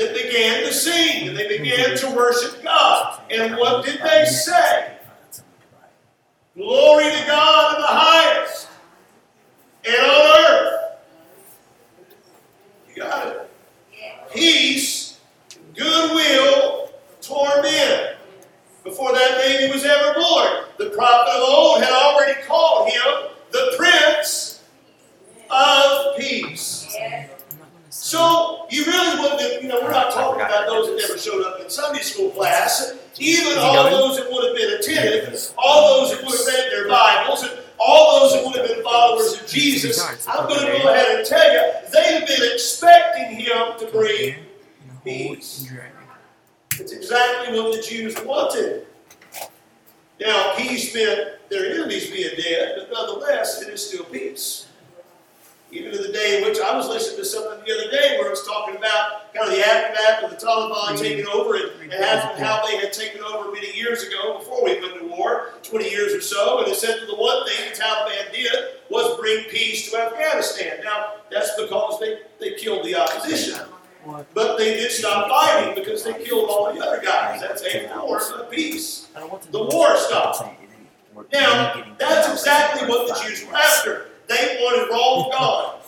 that 0.00 0.14
began 0.14 0.64
to 0.64 0.72
sing 0.72 1.28
and 1.28 1.36
they 1.36 1.58
began 1.58 1.96
to 1.98 2.10
worship 2.16 2.62
God. 2.62 3.20
And 3.30 3.56
what 3.56 3.84
did 3.84 4.00
they 4.00 4.24
say? 4.24 4.96
Glory 6.56 7.04
to 7.04 7.24
God 7.26 7.76
in 7.76 7.82
the 7.82 7.86
highest 7.86 8.68
and 9.84 9.94
on 9.94 10.50
earth. 10.50 10.80
You 12.88 12.96
got 12.96 13.26
it. 13.28 13.50
Peace, 14.32 15.20
goodwill 15.74 16.90
toward 17.20 17.62
men. 17.62 18.14
Before 18.82 19.12
that 19.12 19.36
baby 19.36 19.70
was 19.70 19.84
ever 19.84 20.14
born, 20.14 20.64
the 20.78 20.90
prophet 20.96 21.30
of 21.34 21.42
old 21.46 21.82
had 21.82 21.92
already 21.92 22.40
called 22.46 22.88
him 22.88 23.30
the 23.50 23.74
Prince 23.76 24.62
of 25.50 26.16
Peace. 26.16 26.88
So 27.90 28.66
you 28.70 28.84
really 28.84 29.20
wouldn't 29.20 29.40
have, 29.40 29.62
you 29.62 29.68
know, 29.68 29.80
we're 29.82 29.90
not 29.90 30.12
talking 30.12 30.40
about 30.40 30.66
those 30.66 30.86
that 30.86 30.96
never 30.96 31.18
showed 31.18 31.42
up 31.44 31.60
in 31.60 31.68
Sunday 31.68 32.02
school 32.02 32.30
class. 32.30 32.94
Even 33.18 33.58
all 33.58 33.90
those 33.90 34.16
that 34.16 34.30
would 34.30 34.44
have 34.46 34.56
been 34.56 34.78
attentive, 34.78 35.52
all 35.58 36.00
those 36.00 36.12
that 36.16 36.24
would 36.24 36.36
have 36.38 36.46
read 36.46 36.70
their 36.70 36.88
Bibles, 36.88 37.42
and 37.42 37.52
all 37.80 38.20
those 38.20 38.32
that 38.34 38.44
would 38.46 38.56
have 38.56 38.68
been 38.68 38.84
followers 38.84 39.40
of 39.40 39.46
Jesus, 39.48 40.00
I'm 40.28 40.48
going 40.48 40.60
to 40.60 40.82
go 40.82 40.92
ahead 40.92 41.18
and 41.18 41.26
tell 41.26 41.52
you, 41.52 41.72
they'd 41.92 42.20
have 42.20 42.28
been 42.28 42.52
expecting 42.54 43.40
him 43.40 43.78
to 43.80 43.88
bring 43.92 44.36
peace. 45.04 45.68
It's 46.78 46.92
exactly 46.92 47.60
what 47.60 47.74
the 47.74 47.82
Jews 47.82 48.14
wanted. 48.24 48.86
Now, 50.20 50.54
peace 50.56 50.94
meant 50.94 51.38
their 51.50 51.74
enemies 51.74 52.08
being 52.10 52.36
dead, 52.36 52.76
but 52.78 52.90
nonetheless, 52.92 53.60
it 53.62 53.68
is 53.68 53.86
still 53.86 54.04
peace. 54.04 54.68
Even 55.72 55.92
to 55.92 55.98
the 55.98 56.12
day 56.12 56.38
in 56.38 56.44
which 56.44 56.58
I 56.58 56.76
was 56.76 56.88
listening 56.88 57.18
to 57.18 57.24
something 57.24 57.64
the 57.64 57.72
other 57.72 57.90
day 57.90 58.16
where 58.18 58.26
it 58.26 58.30
was 58.30 58.44
talking 58.44 58.76
about 58.76 59.32
kind 59.32 59.48
of 59.48 59.54
the 59.54 59.64
aftermath 59.64 60.24
of 60.24 60.30
the 60.30 60.44
Taliban 60.44 60.74
mm-hmm. 60.74 60.96
taking 60.96 61.26
over 61.28 61.54
and, 61.54 61.70
and 61.82 61.92
mm-hmm. 61.92 62.42
how, 62.42 62.58
how 62.58 62.66
they 62.66 62.76
had 62.78 62.92
taken 62.92 63.22
over 63.22 63.52
many 63.52 63.72
years 63.76 64.02
ago 64.02 64.38
before 64.38 64.64
we 64.64 64.80
went 64.80 64.98
to 64.98 65.06
war, 65.06 65.54
20 65.62 65.88
years 65.88 66.12
or 66.12 66.20
so. 66.20 66.58
And 66.58 66.68
it 66.68 66.76
said 66.76 67.00
that 67.00 67.06
the 67.06 67.14
one 67.14 67.46
thing 67.46 67.70
the 67.70 67.78
Taliban 67.78 68.32
did 68.32 68.52
was 68.90 69.18
bring 69.20 69.44
peace 69.44 69.90
to 69.90 69.98
Afghanistan. 69.98 70.80
Now, 70.82 71.14
that's 71.30 71.50
because 71.60 72.00
they, 72.00 72.18
they 72.40 72.54
killed 72.54 72.84
the 72.84 72.96
opposition. 72.96 73.60
But 74.34 74.56
they 74.56 74.74
did 74.74 74.90
stop 74.90 75.28
fighting 75.28 75.74
because 75.74 76.02
they 76.02 76.14
killed 76.24 76.48
all 76.48 76.72
the 76.72 76.80
other 76.80 77.02
guys. 77.02 77.40
That's 77.40 77.62
a 77.62 77.88
form 77.88 78.20
of 78.40 78.50
peace. 78.50 79.08
The 79.50 79.62
war 79.62 79.96
stopped. 79.96 80.42
Now, 81.32 81.84
that's 81.98 82.28
exactly 82.32 82.88
what 82.88 83.06
the 83.08 83.22
Jews 83.22 83.46
were 83.46 83.54
after. 83.54 84.09
They 84.30 84.58
wanted 84.60 84.88
Rome 84.92 85.28
gone. 85.32 85.80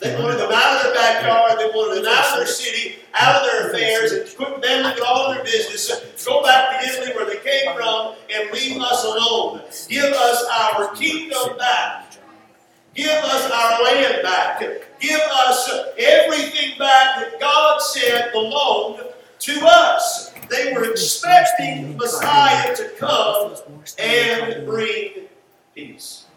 They 0.00 0.22
wanted 0.22 0.38
them 0.38 0.50
out 0.50 0.76
of 0.76 0.82
their 0.84 0.94
backyard. 0.94 1.58
They 1.58 1.66
wanted 1.66 2.02
them 2.02 2.12
out 2.14 2.32
of 2.32 2.36
their 2.38 2.46
city, 2.46 2.96
out 3.12 3.36
of 3.36 3.42
their 3.42 3.68
affairs, 3.68 4.12
and 4.12 4.36
quit 4.36 4.58
meddling 4.62 4.94
with 4.94 5.04
all 5.06 5.34
their 5.34 5.44
business. 5.44 6.24
Go 6.24 6.42
back 6.42 6.80
to 6.80 6.88
Italy 6.88 7.14
where 7.14 7.26
they 7.26 7.36
came 7.36 7.76
from 7.76 8.14
and 8.34 8.50
leave 8.52 8.80
us 8.80 9.04
alone. 9.04 9.60
Give 9.90 10.04
us 10.04 10.44
our 10.50 10.94
kingdom 10.94 11.58
back. 11.58 12.16
Give 12.94 13.10
us 13.10 13.50
our 13.50 13.84
land 13.84 14.22
back. 14.22 14.60
Give 14.98 15.20
us 15.20 15.70
everything 15.98 16.78
back 16.78 17.16
that 17.20 17.38
God 17.38 17.82
said 17.82 18.32
belonged 18.32 19.02
to 19.40 19.60
us. 19.62 20.32
They 20.48 20.72
were 20.72 20.90
expecting 20.90 21.98
Messiah 21.98 22.74
to 22.74 22.88
come 22.98 23.54
and 23.98 24.64
bring 24.66 25.26
peace. 25.74 26.27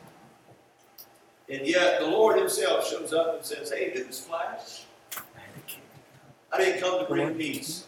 And 1.52 1.68
yet 1.68 2.00
the 2.00 2.08
Lord 2.08 2.40
Himself 2.40 2.88
shows 2.88 3.12
up 3.12 3.36
and 3.36 3.46
says, 3.46 3.72
Hey, 3.72 3.92
newsflash. 3.94 4.86
I 6.54 6.58
didn't 6.58 6.82
come 6.82 7.00
to 7.00 7.06
bring 7.06 7.36
peace. 7.36 7.86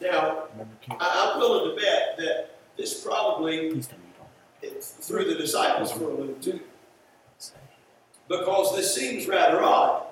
Now, 0.00 0.44
I, 1.00 1.32
am 1.32 1.40
willing 1.40 1.74
to 1.74 1.80
bet 1.80 2.16
that 2.18 2.56
this 2.76 3.04
probably 3.04 3.82
threw 4.80 5.24
the 5.24 5.34
disciples 5.34 5.92
for 5.92 6.04
a 6.04 6.14
loop 6.14 6.40
too. 6.40 6.60
Because 8.28 8.76
this 8.76 8.94
seems 8.94 9.26
rather 9.26 9.62
odd. 9.62 10.06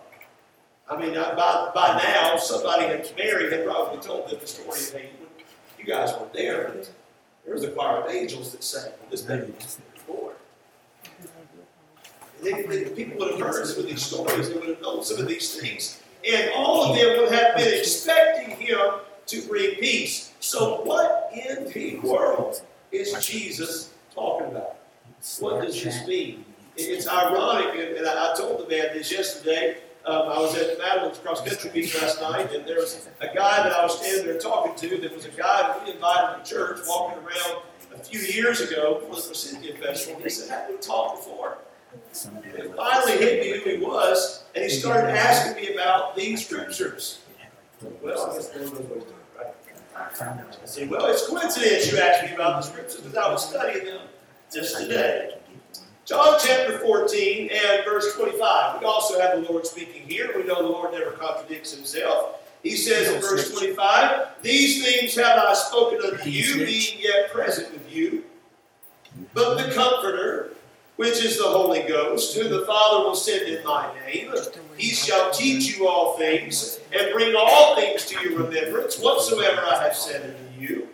I 0.89 0.97
mean, 1.01 1.15
by, 1.15 1.71
by 1.73 2.03
now, 2.05 2.37
somebody 2.37 2.85
had 2.85 3.09
Mary 3.17 3.49
had 3.51 3.65
probably 3.65 4.01
told 4.01 4.29
them 4.29 4.39
the 4.41 4.47
story 4.47 4.79
of. 4.79 5.11
You 5.79 5.87
guys 5.87 6.13
weren't 6.13 6.33
there, 6.35 6.75
there 7.45 7.55
was 7.55 7.65
a 7.65 7.71
choir 7.71 8.03
of 8.03 8.11
angels 8.11 8.53
that 8.53 8.63
sang. 8.63 8.93
This 9.11 9.23
baby. 9.23 9.55
They, 12.43 12.63
they, 12.63 12.91
people 12.91 13.19
would 13.19 13.33
have 13.33 13.41
heard 13.41 13.67
some 13.67 13.81
of 13.81 13.87
these 13.87 14.03
stories, 14.03 14.49
they 14.49 14.59
would 14.59 14.69
have 14.69 14.83
known 14.83 15.03
some 15.03 15.21
of 15.21 15.29
these 15.29 15.59
things. 15.59 16.03
And 16.29 16.51
all 16.55 16.91
of 16.91 16.97
them 16.97 17.19
would 17.19 17.33
have 17.33 17.57
been 17.57 17.79
expecting 17.79 18.57
him 18.57 18.79
to 19.27 19.43
bring 19.49 19.77
peace. 19.77 20.33
So, 20.41 20.83
what 20.83 21.31
in 21.35 21.71
the 21.73 21.99
world 22.01 22.63
is 22.93 23.13
Jesus 23.25 23.95
talking 24.15 24.49
about? 24.49 24.77
What 25.39 25.63
does 25.65 25.83
this 25.83 26.07
mean? 26.07 26.45
It's 26.77 27.09
ironic, 27.09 27.75
and 27.99 28.07
I 28.07 28.35
told 28.37 28.65
the 28.65 28.69
man 28.69 28.95
this 28.95 29.13
yesterday. 29.13 29.79
Um, 30.07 30.15
I 30.15 30.39
was 30.39 30.57
at 30.57 30.79
Madeline's 30.79 31.19
cross 31.19 31.47
country 31.47 31.71
meet 31.75 31.95
last 32.01 32.23
night, 32.23 32.53
and 32.55 32.67
there 32.67 32.77
was 32.77 33.07
a 33.21 33.27
guy 33.27 33.63
that 33.63 33.73
I 33.73 33.83
was 33.83 33.99
standing 33.99 34.25
there 34.25 34.39
talking 34.39 34.75
to 34.89 34.97
that 34.99 35.15
was 35.15 35.27
a 35.27 35.31
guy 35.31 35.63
that 35.63 35.85
we 35.85 35.93
invited 35.93 36.43
to 36.43 36.51
church 36.51 36.81
walking 36.87 37.19
around 37.19 37.63
a 37.95 37.99
few 37.99 38.21
years 38.21 38.63
ago 38.63 39.01
for 39.01 39.15
the 39.15 39.21
Forsythia 39.21 39.77
Festival. 39.77 40.23
He 40.23 40.31
said, 40.31 40.51
Have 40.51 40.71
we 40.71 40.77
talked 40.79 41.17
before? 41.19 41.59
It 41.93 42.77
finally 42.77 43.19
hit 43.19 43.41
me 43.41 43.59
who 43.59 43.79
he 43.79 43.85
was, 43.85 44.45
and 44.55 44.65
he 44.65 44.71
started 44.71 45.11
asking 45.11 45.63
me 45.63 45.75
about 45.75 46.15
these 46.15 46.47
scriptures. 46.47 47.21
Well, 48.03 48.31
I 48.31 48.35
guess 48.35 48.49
the 48.49 48.59
Lord 48.61 48.73
knows 48.75 49.05
doing, 49.05 49.15
right? 49.39 49.55
I 49.97 50.67
said, 50.67 50.91
Well, 50.91 51.07
it's 51.07 51.27
coincidence 51.27 51.91
you 51.91 51.99
asked 51.99 52.25
me 52.25 52.35
about 52.35 52.63
the 52.63 52.69
scriptures 52.69 53.01
because 53.01 53.17
I 53.17 53.31
was 53.31 53.49
studying 53.49 53.87
them 53.87 54.03
just 54.53 54.77
today. 54.77 55.37
John 56.05 56.39
chapter 56.45 56.79
14 56.81 57.51
and 57.53 57.85
verse 57.85 58.17
25. 58.17 58.81
We 58.81 58.87
also 58.87 59.21
have 59.21 59.41
the 59.41 59.51
Lord 59.51 59.67
speaking 59.67 60.03
here. 60.09 60.33
We 60.35 60.43
know 60.43 60.61
the 60.61 60.69
Lord 60.69 60.93
never 60.93 61.13
contradicts 61.13 61.73
himself. 61.73 62.41
He 62.63 62.77
says 62.77 63.13
in 63.13 63.21
verse 63.21 63.53
25, 63.53 64.43
These 64.43 64.85
things 64.85 65.15
have 65.17 65.39
I 65.39 65.55
spoken 65.55 66.01
unto 66.05 66.29
you, 66.29 66.67
being 66.67 66.99
yet 67.01 67.31
present 67.31 67.73
with 67.73 67.91
you. 67.93 68.25
But 69.35 69.57
the 69.57 69.73
Comforter, 69.73 70.40
which 71.01 71.25
is 71.25 71.39
the 71.39 71.45
Holy 71.45 71.81
Ghost, 71.89 72.37
who 72.37 72.47
the 72.47 72.67
Father 72.67 73.05
will 73.05 73.15
send 73.15 73.49
in 73.49 73.65
my 73.65 73.91
name, 74.05 74.35
he 74.77 74.91
shall 74.91 75.31
teach 75.31 75.75
you 75.75 75.89
all 75.89 76.19
things, 76.19 76.79
and 76.93 77.11
bring 77.15 77.35
all 77.35 77.75
things 77.75 78.05
to 78.05 78.21
your 78.21 78.41
remembrance, 78.41 78.99
whatsoever 78.99 79.63
I 79.65 79.83
have 79.83 79.97
said 79.97 80.37
unto 80.37 80.61
you. 80.61 80.89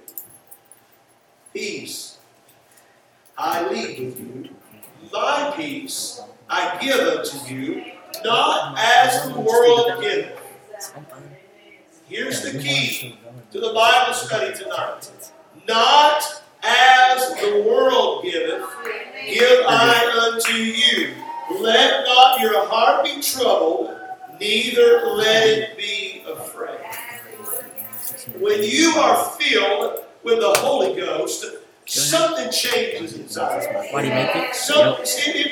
Peace 1.53 2.19
I 3.37 3.69
leave 3.69 3.99
with 3.99 4.21
you 4.21 4.49
my 5.13 5.53
peace 5.57 6.21
I 6.49 6.79
give 6.81 7.01
unto 7.01 7.53
you, 7.53 7.87
not 8.25 8.79
as 8.79 9.25
the 9.25 9.41
world 9.41 10.01
giveth. 10.01 10.41
Here's 12.09 12.43
the 12.43 12.61
key 12.61 13.19
to 13.51 13.59
the 13.59 13.73
Bible 13.73 14.15
study 14.15 14.57
tonight. 14.57 15.11
Not 15.67 16.45
as 16.67 17.35
the 17.41 17.65
world 17.67 18.25
giveth, 18.25 18.65
give 19.29 19.61
I 19.67 20.33
unto 20.33 20.53
you. 20.55 21.15
Let 21.61 22.05
not 22.07 22.41
your 22.41 22.67
heart 22.69 23.05
be 23.05 23.21
troubled, 23.23 23.95
neither 24.41 25.07
let 25.15 25.47
it 25.47 25.77
be 25.79 26.25
afraid. 26.29 26.81
When 28.41 28.63
you 28.63 28.91
are 28.99 29.25
filled 29.39 30.05
with 30.25 30.41
the 30.41 30.55
Holy 30.59 31.01
Ghost, 31.01 31.45
something 31.87 32.51
changes 32.51 33.15
inside. 33.15 33.65
Why 33.93 34.03
do 34.03 34.09
you 34.09 34.15
make 34.15 34.35
it? 34.35 34.55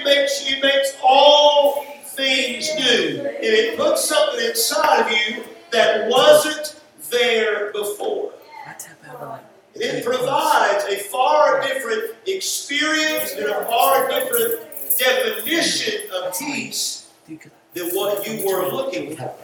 Makes 0.04 0.50
it 0.50 0.62
makes 0.62 0.96
all 1.02 1.84
things 2.04 2.68
new, 2.76 3.20
and 3.26 3.44
it 3.44 3.76
puts 3.78 4.04
something 4.04 4.44
inside 4.44 5.06
of 5.06 5.10
you 5.10 5.44
that 5.70 6.08
wasn't 6.10 6.80
there 7.10 7.72
before. 7.72 8.32
It 9.74 10.04
provides 10.04 10.84
a 10.84 10.98
far 10.98 11.60
different 11.62 12.14
experience 12.26 13.32
and 13.32 13.46
a 13.46 13.64
far 13.64 14.08
different 14.08 14.60
definition 14.96 16.10
of 16.12 16.38
peace 16.38 17.10
than 17.74 17.90
what 17.90 18.26
you 18.26 18.46
were 18.46 18.68
looking 18.70 19.16
for. 19.16 19.43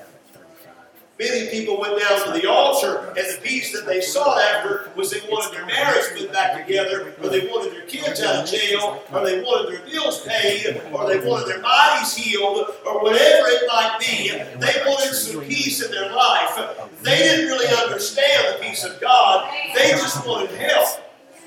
Many 1.21 1.51
people 1.51 1.79
went 1.79 2.01
down 2.01 2.25
to 2.25 2.33
the 2.33 2.49
altar, 2.49 3.09
and 3.09 3.17
the 3.19 3.39
peace 3.43 3.73
that 3.73 3.85
they 3.85 4.01
sought 4.01 4.41
after 4.41 4.91
was 4.97 5.11
they 5.11 5.21
wanted 5.29 5.55
their 5.55 5.67
marriage 5.67 6.07
put 6.17 6.33
back 6.33 6.67
together, 6.67 7.15
or 7.23 7.29
they 7.29 7.47
wanted 7.47 7.75
their 7.75 7.83
kids 7.83 8.23
out 8.23 8.37
of 8.43 8.51
jail, 8.51 9.03
or 9.13 9.23
they 9.23 9.43
wanted 9.43 9.71
their 9.71 9.87
bills 9.87 10.27
paid, 10.27 10.81
or 10.91 11.07
they 11.07 11.21
wanted 11.21 11.47
their 11.47 11.61
bodies 11.61 12.15
healed, 12.15 12.65
or 12.87 13.03
whatever 13.03 13.49
it 13.49 13.65
might 13.69 13.99
be. 14.01 14.31
They 14.31 14.83
wanted 14.87 15.15
some 15.15 15.43
peace 15.43 15.85
in 15.85 15.91
their 15.91 16.11
life. 16.11 16.59
They 17.03 17.19
didn't 17.19 17.49
really 17.49 17.69
understand 17.85 18.55
the 18.55 18.65
peace 18.65 18.83
of 18.83 18.99
God, 18.99 19.53
they 19.75 19.91
just 19.91 20.27
wanted 20.27 20.53
help. 20.53 20.89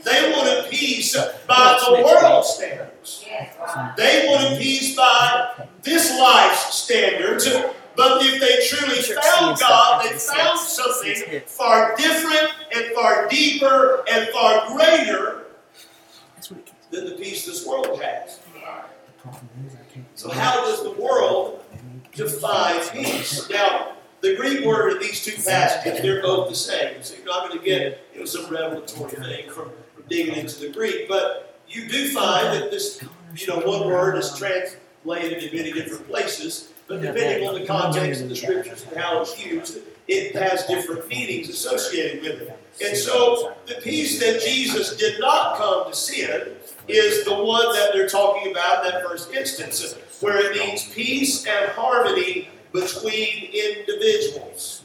They 0.04 0.34
wanted 0.34 0.70
peace 0.70 1.18
by 1.48 1.80
the 1.84 2.04
world's 2.04 2.50
standards. 2.50 3.26
They 3.98 4.28
wanted 4.28 4.60
peace 4.62 4.96
by 4.96 5.68
this 5.82 6.12
life's 6.20 6.76
standards. 6.76 7.48
But 7.96 8.22
if 8.24 8.40
they 8.40 8.66
truly 8.68 9.02
found 9.02 9.60
God, 9.60 10.04
they 10.04 10.18
found 10.18 10.60
something 10.60 11.42
far 11.46 11.96
different 11.96 12.52
and 12.76 12.86
far 12.94 13.28
deeper 13.28 14.04
and 14.10 14.30
far 14.30 14.68
greater 14.76 15.46
than 16.92 17.06
the 17.06 17.16
peace 17.16 17.46
this 17.46 17.66
world 17.66 18.02
has. 18.02 18.40
So, 20.16 20.30
how 20.30 20.62
does 20.66 20.84
the 20.84 20.92
world 20.92 21.64
define 22.14 22.80
peace? 22.90 23.50
Now, 23.50 23.94
the 24.24 24.36
Greek 24.36 24.66
word 24.66 24.94
in 24.94 25.00
these 25.00 25.24
two 25.24 25.36
passages, 25.44 26.02
they're 26.02 26.22
both 26.22 26.50
the 26.50 26.56
same. 26.56 27.04
So 27.04 27.16
you're 27.16 27.26
not 27.26 27.50
going 27.50 27.60
to 27.60 27.66
get 27.66 28.08
you 28.14 28.20
know, 28.20 28.26
some 28.26 28.50
revelatory 28.50 29.12
thing 29.12 29.50
from, 29.50 29.70
from 29.94 30.04
digging 30.08 30.36
into 30.36 30.62
the 30.62 30.70
Greek. 30.70 31.10
But 31.10 31.60
you 31.68 31.90
do 31.90 32.10
find 32.10 32.48
that 32.56 32.72
this, 32.72 33.04
you 33.36 33.48
know, 33.48 33.60
one 33.60 33.86
word 33.88 34.18
is 34.18 34.34
translated 34.38 35.44
in 35.44 35.56
many 35.58 35.74
different 35.74 36.08
places. 36.08 36.73
But 36.88 37.02
depending 37.02 37.48
on 37.48 37.56
the 37.56 37.66
context 37.66 38.22
of 38.22 38.30
the 38.30 38.36
scriptures 38.36 38.86
and 38.88 38.98
how 38.98 39.22
it's 39.22 39.44
used, 39.44 39.80
it 40.08 40.36
has 40.36 40.66
different 40.66 41.08
meanings 41.08 41.50
associated 41.50 42.22
with 42.22 42.42
it. 42.42 42.60
And 42.86 42.98
so 42.98 43.56
the 43.68 43.76
peace 43.76 44.20
that 44.20 44.42
Jesus 44.42 44.98
did 44.98 45.20
not 45.20 45.58
come 45.58 45.90
to 45.90 45.96
send 45.96 46.52
is 46.88 47.24
the 47.24 47.34
one 47.34 47.72
that 47.74 47.92
they're 47.94 48.10
talking 48.10 48.52
about 48.52 48.86
in 48.86 48.92
that 48.92 49.04
first 49.04 49.32
instance, 49.32 49.96
where 50.20 50.52
it 50.52 50.58
means 50.58 50.90
peace 50.90 51.46
and 51.46 51.72
harmony 51.72 52.50
between 52.74 53.50
individuals. 53.54 54.84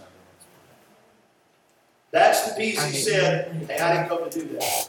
That's 2.11 2.49
the 2.49 2.55
peace 2.55 2.83
he 2.85 2.97
said, 2.97 3.53
hey, 3.69 3.79
I 3.79 3.95
didn't 3.95 4.09
come 4.09 4.31
to 4.31 4.39
do 4.39 4.47
that. 4.59 4.89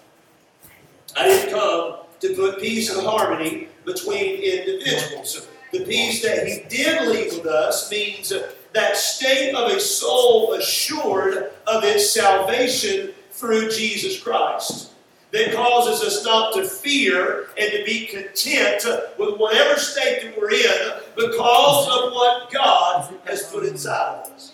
I 1.18 1.28
didn't 1.28 1.54
come 1.54 1.98
to 2.20 2.36
put 2.36 2.60
peace 2.60 2.94
and 2.94 3.06
harmony 3.06 3.70
between 3.86 4.42
individuals. 4.42 5.48
The 5.72 5.86
peace 5.86 6.24
that 6.24 6.48
he 6.48 6.64
did 6.68 7.08
leave 7.10 7.38
with 7.38 7.46
us 7.46 7.92
means 7.92 8.34
that 8.74 8.98
state 8.98 9.54
of 9.54 9.72
a 9.72 9.80
soul 9.80 10.54
assured 10.54 11.52
of 11.68 11.84
its 11.84 12.12
salvation 12.12 13.14
through 13.32 13.70
Jesus 13.70 14.22
Christ. 14.22 14.94
That 15.32 15.54
causes 15.54 16.02
us 16.02 16.26
not 16.26 16.56
to 16.56 16.64
fear 16.64 17.50
and 17.56 17.72
to 17.72 17.84
be 17.86 18.08
content 18.08 18.84
with 19.20 19.38
whatever 19.38 19.80
state 19.80 20.24
that 20.24 20.36
we're 20.36 20.52
in 20.52 21.02
because 21.16 21.88
of 21.88 22.12
what 22.14 22.52
God 22.52 23.14
has 23.26 23.44
put 23.44 23.64
inside 23.66 24.26
of 24.26 24.32
us. 24.32 24.54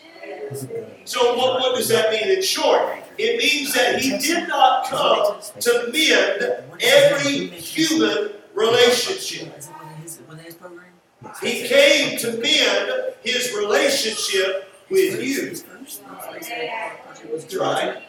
So, 1.06 1.38
what, 1.38 1.62
what 1.62 1.78
does 1.78 1.88
that 1.88 2.12
mean 2.12 2.28
in 2.28 2.44
short? 2.44 3.02
It 3.18 3.38
means 3.38 3.74
that 3.74 4.02
He 4.02 4.18
did 4.18 4.50
not 4.50 4.86
come 4.88 5.40
to 5.62 5.90
mend 5.94 6.64
every 6.82 7.48
human 7.48 8.32
relationship. 8.54 9.54
He 11.42 11.68
came 11.68 12.18
to 12.20 12.38
mend 12.38 13.14
his 13.24 13.54
relationship 13.54 14.72
with 14.90 15.22
you. 15.22 15.56
Right. 17.60 18.02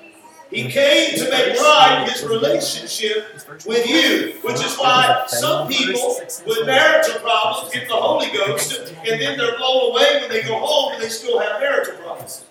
He 0.50 0.70
came 0.70 1.16
to 1.16 1.28
make 1.28 1.58
right 1.58 2.08
his 2.08 2.24
relationship 2.24 3.42
with 3.66 3.88
you, 3.88 4.34
which 4.42 4.64
is 4.64 4.76
why 4.76 5.24
some 5.26 5.68
people 5.68 6.20
with 6.46 6.66
marital 6.66 7.20
problems 7.20 7.74
get 7.74 7.88
the 7.88 7.94
Holy 7.94 8.28
Ghost 8.28 8.78
and 8.90 9.20
then 9.20 9.36
they're 9.36 9.56
blown 9.56 9.90
away 9.90 10.20
when 10.20 10.30
they 10.30 10.42
go 10.42 10.58
home 10.58 10.92
and 10.94 11.02
they 11.02 11.08
still 11.08 11.40
have 11.40 11.60
marital 11.60 11.96
problems. 11.96 12.44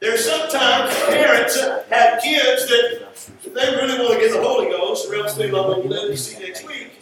There's 0.00 0.24
sometimes 0.24 0.94
parents 1.06 1.60
have 1.60 2.22
kids 2.22 2.66
that 2.68 3.02
they 3.42 3.76
really 3.76 3.98
want 3.98 4.14
to 4.14 4.20
get 4.20 4.32
the 4.32 4.40
Holy 4.40 4.70
Ghost, 4.70 5.10
or 5.10 5.16
else 5.16 5.36
not 5.36 5.50
going 5.50 5.82
to 5.82 5.88
live 5.88 6.10
to 6.12 6.16
see 6.16 6.38
next 6.40 6.66
week. 6.66 6.97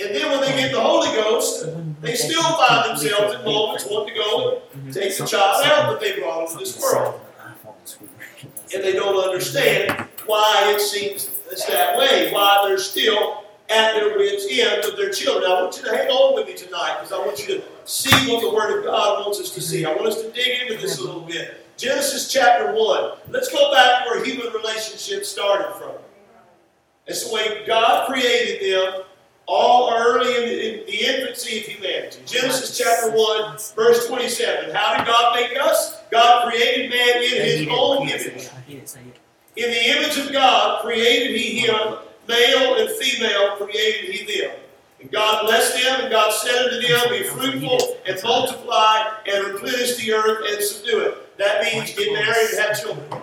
And 0.00 0.14
then 0.14 0.30
when 0.30 0.40
they 0.40 0.56
get 0.56 0.72
the 0.72 0.80
Holy 0.80 1.08
Ghost, 1.08 1.66
they 2.00 2.14
still 2.14 2.42
find 2.42 2.90
themselves 2.90 3.34
in 3.34 3.44
moments 3.44 3.84
wanting 3.90 4.14
to 4.14 4.20
go 4.20 4.62
take 4.92 5.16
the 5.16 5.26
child 5.26 5.64
out 5.66 5.90
that 5.90 6.00
they 6.00 6.20
brought 6.20 6.46
into 6.46 6.58
this 6.58 6.80
world. 6.80 7.20
And 8.74 8.84
they 8.84 8.92
don't 8.92 9.16
understand 9.16 10.06
why 10.26 10.72
it 10.74 10.80
seems 10.80 11.34
it's 11.50 11.64
that 11.66 11.98
way, 11.98 12.30
why 12.32 12.64
they're 12.68 12.78
still 12.78 13.44
at 13.70 13.94
their 13.94 14.16
wits' 14.16 14.46
end 14.50 14.82
with 14.84 14.96
their 14.96 15.10
children. 15.10 15.50
I 15.50 15.62
want 15.62 15.76
you 15.76 15.84
to 15.84 15.96
hang 15.96 16.08
on 16.08 16.34
with 16.34 16.46
me 16.46 16.54
tonight 16.54 16.98
because 16.98 17.12
I 17.12 17.18
want 17.18 17.46
you 17.46 17.56
to 17.56 17.64
see 17.84 18.30
what 18.30 18.42
the 18.42 18.54
Word 18.54 18.78
of 18.78 18.84
God 18.84 19.24
wants 19.24 19.40
us 19.40 19.50
to 19.54 19.60
see. 19.60 19.84
I 19.84 19.94
want 19.94 20.06
us 20.06 20.22
to 20.22 20.30
dig 20.30 20.62
into 20.62 20.80
this 20.80 20.98
a 20.98 21.04
little 21.04 21.22
bit. 21.22 21.66
Genesis 21.76 22.30
chapter 22.30 22.72
1. 22.72 23.12
Let's 23.30 23.50
go 23.50 23.72
back 23.72 24.06
where 24.06 24.24
human 24.24 24.52
relationships 24.52 25.28
started 25.28 25.72
from. 25.76 25.92
It's 27.06 27.28
the 27.28 27.34
way 27.34 27.64
God 27.66 28.06
created 28.06 28.72
them 28.72 29.02
all 29.48 29.88
are 29.88 30.06
early 30.06 30.36
in 30.36 30.42
the, 30.42 30.80
in 30.80 30.86
the 30.86 31.06
infancy 31.06 31.58
of 31.60 31.64
humanity. 31.64 32.20
Genesis 32.26 32.76
chapter 32.76 33.10
1, 33.10 33.56
verse 33.74 34.06
27. 34.06 34.74
How 34.74 34.96
did 34.96 35.06
God 35.06 35.34
make 35.34 35.58
us? 35.58 35.96
God 36.10 36.48
created 36.48 36.90
man 36.90 37.22
in 37.22 37.44
his 37.44 37.68
own 37.70 38.06
image. 38.08 38.50
In 39.56 39.70
the 39.70 39.88
image 39.88 40.18
of 40.18 40.30
God 40.32 40.82
created 40.82 41.34
he 41.34 41.60
him, 41.60 41.96
male 42.28 42.74
and 42.76 42.90
female 42.90 43.56
created 43.56 44.14
he 44.14 44.40
them. 44.40 44.56
And 45.00 45.10
God 45.10 45.46
blessed 45.46 45.82
them, 45.82 46.00
and 46.02 46.10
God 46.10 46.30
said 46.32 46.66
unto 46.66 46.86
them, 46.86 47.08
Be 47.10 47.22
fruitful 47.22 47.96
and 48.06 48.20
multiply 48.22 49.08
and 49.26 49.46
replenish 49.46 49.96
the 49.96 50.12
earth 50.12 50.44
and 50.46 50.62
subdue 50.62 51.00
it. 51.00 51.38
That 51.38 51.62
means 51.62 51.94
get 51.94 52.12
married 52.12 52.50
and 52.50 52.58
have 52.58 52.80
children. 52.80 53.22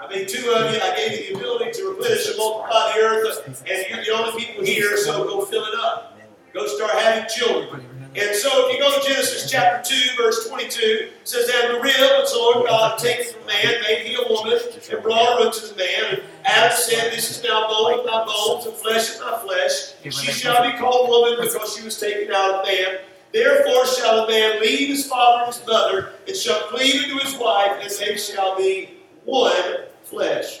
I 0.00 0.08
made 0.08 0.28
two 0.28 0.50
of 0.50 0.72
you, 0.72 0.80
I 0.80 0.96
gave 0.96 1.12
you 1.12 1.34
the 1.34 1.40
ability 1.40 1.72
to 1.72 1.90
replenish 1.90 2.26
and 2.26 2.38
multiply 2.38 2.92
the 2.94 3.00
earth, 3.02 3.46
and 3.46 3.86
you're 3.90 4.02
the 4.02 4.10
only 4.12 4.44
people 4.44 4.64
here, 4.64 4.96
so 4.96 5.24
go 5.24 5.44
fill 5.44 5.64
it 5.64 5.74
up. 5.78 6.18
Go 6.54 6.66
start 6.66 6.92
having 6.92 7.28
children. 7.28 7.84
And 8.16 8.34
so 8.34 8.48
if 8.66 8.74
you 8.74 8.80
go 8.80 8.98
to 8.98 9.06
Genesis 9.06 9.48
chapter 9.50 9.94
2, 9.94 10.16
verse 10.16 10.48
22, 10.48 10.80
it 10.80 11.12
says, 11.24 11.50
And 11.54 11.76
the 11.76 11.80
rib 11.80 11.94
which 12.18 12.32
the 12.32 12.38
Lord 12.38 12.66
God 12.66 12.92
had 12.92 12.98
taken 12.98 13.34
from 13.34 13.46
man 13.46 13.82
made 13.82 14.06
he 14.06 14.14
a 14.14 14.26
woman, 14.26 14.58
and 14.90 15.02
brought 15.02 15.38
her 15.38 15.46
unto 15.46 15.66
the 15.66 15.76
man. 15.76 16.04
And 16.14 16.22
Adam 16.46 16.76
said, 16.76 17.12
This 17.12 17.30
is 17.30 17.44
now 17.44 17.68
bone 17.68 18.00
of 18.00 18.06
my 18.06 18.24
bones, 18.24 18.64
and 18.66 18.74
flesh 18.74 19.16
of 19.16 19.20
my 19.20 19.38
flesh. 19.38 19.94
She 20.02 20.32
shall 20.32 20.62
be 20.62 20.78
called 20.78 21.10
woman, 21.10 21.38
because 21.42 21.76
she 21.76 21.84
was 21.84 22.00
taken 22.00 22.32
out 22.32 22.54
of 22.54 22.66
man. 22.66 23.00
Therefore 23.34 23.86
shall 23.86 24.24
a 24.24 24.28
man 24.28 24.62
leave 24.62 24.88
his 24.88 25.06
father 25.06 25.44
and 25.44 25.54
his 25.54 25.64
mother, 25.66 26.14
and 26.26 26.34
shall 26.34 26.60
cleave 26.68 27.04
unto 27.04 27.22
his 27.22 27.36
wife, 27.36 27.78
and 27.82 27.90
they 27.90 28.16
shall 28.16 28.56
be 28.56 28.96
one 29.24 29.89
flesh. 30.10 30.60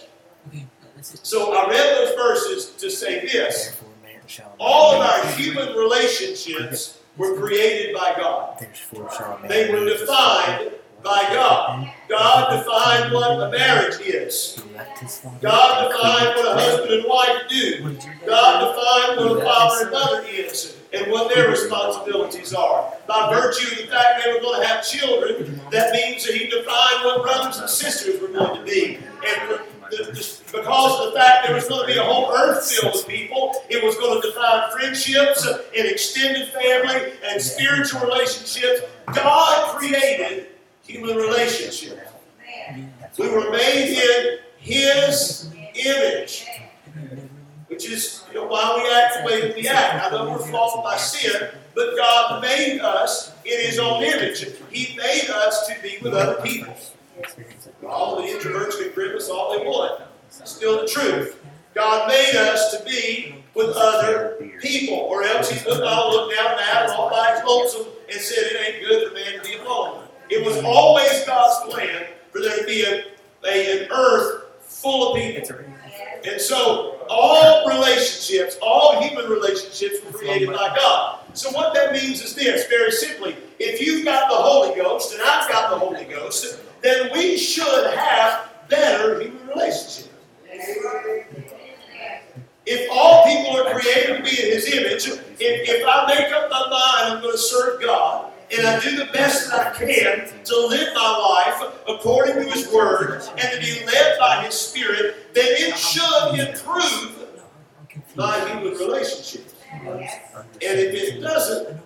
So 1.02 1.54
I 1.54 1.68
read 1.68 1.96
those 1.96 2.14
verses 2.14 2.70
to 2.76 2.90
say 2.90 3.20
this. 3.20 3.76
All 4.58 4.94
of 4.94 5.00
our 5.00 5.26
human 5.32 5.74
relationships 5.74 7.00
were 7.16 7.36
created 7.36 7.94
by 7.94 8.14
God. 8.16 8.64
They 9.48 9.70
were 9.70 9.84
defined 9.84 10.72
by 11.02 11.22
God. 11.32 11.92
God 12.08 12.56
defined 12.56 13.12
what 13.12 13.48
a 13.48 13.50
marriage 13.50 14.00
is. 14.00 14.62
God 15.40 15.90
defined 15.90 16.36
what 16.36 16.46
a 16.46 16.60
husband 16.60 16.92
and 16.92 17.04
wife 17.08 17.42
do. 17.48 17.98
God 18.26 18.74
defined 18.74 19.20
what 19.20 19.40
a 19.40 19.44
father 19.44 19.82
and 19.82 19.90
mother 19.90 20.26
is 20.28 20.79
and 20.92 21.10
what 21.10 21.32
their 21.34 21.48
responsibilities 21.48 22.52
are. 22.52 22.92
By 23.06 23.30
virtue 23.32 23.72
of 23.72 23.86
the 23.86 23.92
fact 23.92 24.24
they 24.24 24.32
were 24.32 24.40
going 24.40 24.60
to 24.60 24.66
have 24.66 24.86
children, 24.86 25.60
that 25.70 25.92
means 25.92 26.26
that 26.26 26.34
He 26.34 26.46
defined 26.46 27.04
what 27.04 27.22
brothers 27.22 27.58
and 27.58 27.68
sisters 27.68 28.20
were 28.20 28.28
going 28.28 28.58
to 28.58 28.64
be. 28.64 28.98
And 29.26 29.60
because 29.90 31.00
of 31.00 31.12
the 31.12 31.18
fact 31.18 31.46
there 31.46 31.54
was 31.54 31.68
going 31.68 31.86
to 31.86 31.92
be 31.92 31.98
a 31.98 32.02
whole 32.02 32.32
earth 32.32 32.70
filled 32.70 32.94
with 32.94 33.08
people, 33.08 33.54
it 33.68 33.82
was 33.82 33.96
going 33.96 34.20
to 34.20 34.28
define 34.28 34.70
friendships 34.72 35.46
and 35.46 35.88
extended 35.88 36.48
family 36.48 37.12
and 37.24 37.42
spiritual 37.42 38.00
relationships. 38.02 38.82
God 39.12 39.76
created 39.76 40.48
human 40.82 41.16
relationships. 41.16 42.00
We 43.18 43.28
were 43.28 43.50
made 43.50 43.98
in 43.98 44.38
His 44.58 45.50
image, 45.74 46.46
which 47.66 47.88
is 47.90 48.19
why 48.34 48.74
we 48.76 48.92
act 48.94 49.18
the 49.18 49.26
way 49.26 49.48
that 49.48 49.56
we 49.56 49.68
act. 49.68 50.06
I 50.06 50.10
know 50.10 50.30
we're 50.30 50.38
flawed 50.38 50.82
by 50.84 50.96
sin, 50.96 51.50
but 51.74 51.96
God 51.96 52.42
made 52.42 52.80
us 52.80 53.32
in 53.44 53.60
His 53.66 53.78
own 53.78 54.02
image. 54.02 54.46
He 54.70 54.96
made 54.96 55.30
us 55.30 55.66
to 55.68 55.74
be 55.82 55.98
with 56.02 56.14
other 56.14 56.40
people. 56.42 56.74
All 57.86 58.16
the 58.16 58.22
introverts 58.22 58.78
can 58.80 58.92
grimace 58.92 59.28
all 59.28 59.58
they 59.58 59.64
want. 59.64 60.02
Still 60.28 60.82
the 60.82 60.86
truth. 60.86 61.40
God 61.74 62.08
made 62.08 62.34
us 62.36 62.76
to 62.76 62.84
be 62.84 63.36
with 63.54 63.76
other 63.76 64.36
people, 64.60 64.96
or 64.96 65.22
else 65.22 65.50
He 65.50 65.68
would 65.68 65.80
not 65.80 66.08
look 66.10 66.34
down 66.34 66.52
and 66.52 66.60
out 66.60 66.90
all 66.90 67.10
by 67.10 67.34
his 67.34 67.44
lonesome 67.44 67.86
and 68.10 68.20
said 68.20 68.38
it 68.38 68.74
ain't 68.74 68.88
good 68.88 69.08
for 69.08 69.14
man 69.14 69.42
to 69.42 69.48
be 69.48 69.56
alone. 69.58 70.04
It 70.28 70.44
was 70.44 70.62
always 70.64 71.24
God's 71.24 71.72
plan 71.72 72.06
for 72.32 72.40
there 72.40 72.58
to 72.58 72.64
be 72.64 72.82
a, 72.82 73.04
a, 73.46 73.84
an 73.84 73.88
earth 73.92 74.44
full 74.60 75.12
of 75.12 75.20
people. 75.20 75.56
And 76.24 76.40
so 76.40 76.99
all 77.10 77.66
relationships, 77.66 78.56
all 78.62 79.02
human 79.02 79.28
relationships 79.28 79.96
were 80.04 80.16
created 80.16 80.48
by 80.48 80.74
God. 80.76 81.18
So 81.34 81.50
what 81.50 81.74
that 81.74 81.92
means 81.92 82.22
is 82.22 82.34
this, 82.34 82.66
very 82.68 82.92
simply, 82.92 83.36
if 83.58 83.80
you've 83.80 84.04
got 84.04 84.30
the 84.30 84.36
Holy 84.36 84.74
Ghost 84.80 85.12
and 85.12 85.20
I've 85.22 85.50
got 85.50 85.70
the 85.70 85.78
Holy 85.78 86.04
Ghost, 86.04 86.60
then 86.82 87.10
we 87.12 87.36
should 87.36 87.94
have 87.94 88.48
better 88.68 89.20
human 89.20 89.46
relationships. 89.48 90.08
If 92.66 92.88
all 92.92 93.24
people 93.24 93.56
are 93.56 93.74
created 93.74 94.18
to 94.18 94.22
be 94.22 94.30
in 94.30 94.52
His 94.52 94.72
image, 94.72 95.08
if, 95.08 95.28
if 95.40 95.84
I 95.86 96.06
make 96.06 96.32
up 96.32 96.48
my 96.50 96.60
mind 96.70 97.14
I'm 97.14 97.20
going 97.20 97.32
to 97.32 97.38
serve 97.38 97.82
God, 97.82 98.29
and 98.56 98.66
I 98.66 98.80
do 98.80 98.96
the 98.96 99.06
best 99.12 99.50
that 99.50 99.74
I 99.74 99.78
can 99.78 100.28
to 100.44 100.66
live 100.66 100.94
my 100.94 101.44
life 101.46 101.72
according 101.88 102.34
to 102.34 102.50
His 102.50 102.70
Word 102.72 103.22
and 103.38 103.52
to 103.52 103.60
be 103.60 103.84
led 103.86 104.18
by 104.18 104.44
His 104.44 104.54
Spirit, 104.54 105.34
then 105.34 105.46
it 105.46 105.78
should 105.78 106.38
improve 106.38 107.26
my 108.16 108.38
human 108.48 108.72
relationships. 108.74 109.54
And 109.72 110.02
if 110.60 110.94
it 110.94 111.20
doesn't, 111.20 111.80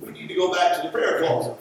we 0.00 0.12
need 0.12 0.28
to 0.28 0.34
go 0.34 0.52
back 0.52 0.76
to 0.76 0.82
the 0.82 0.88
prayer 0.88 1.20
closet. 1.20 1.56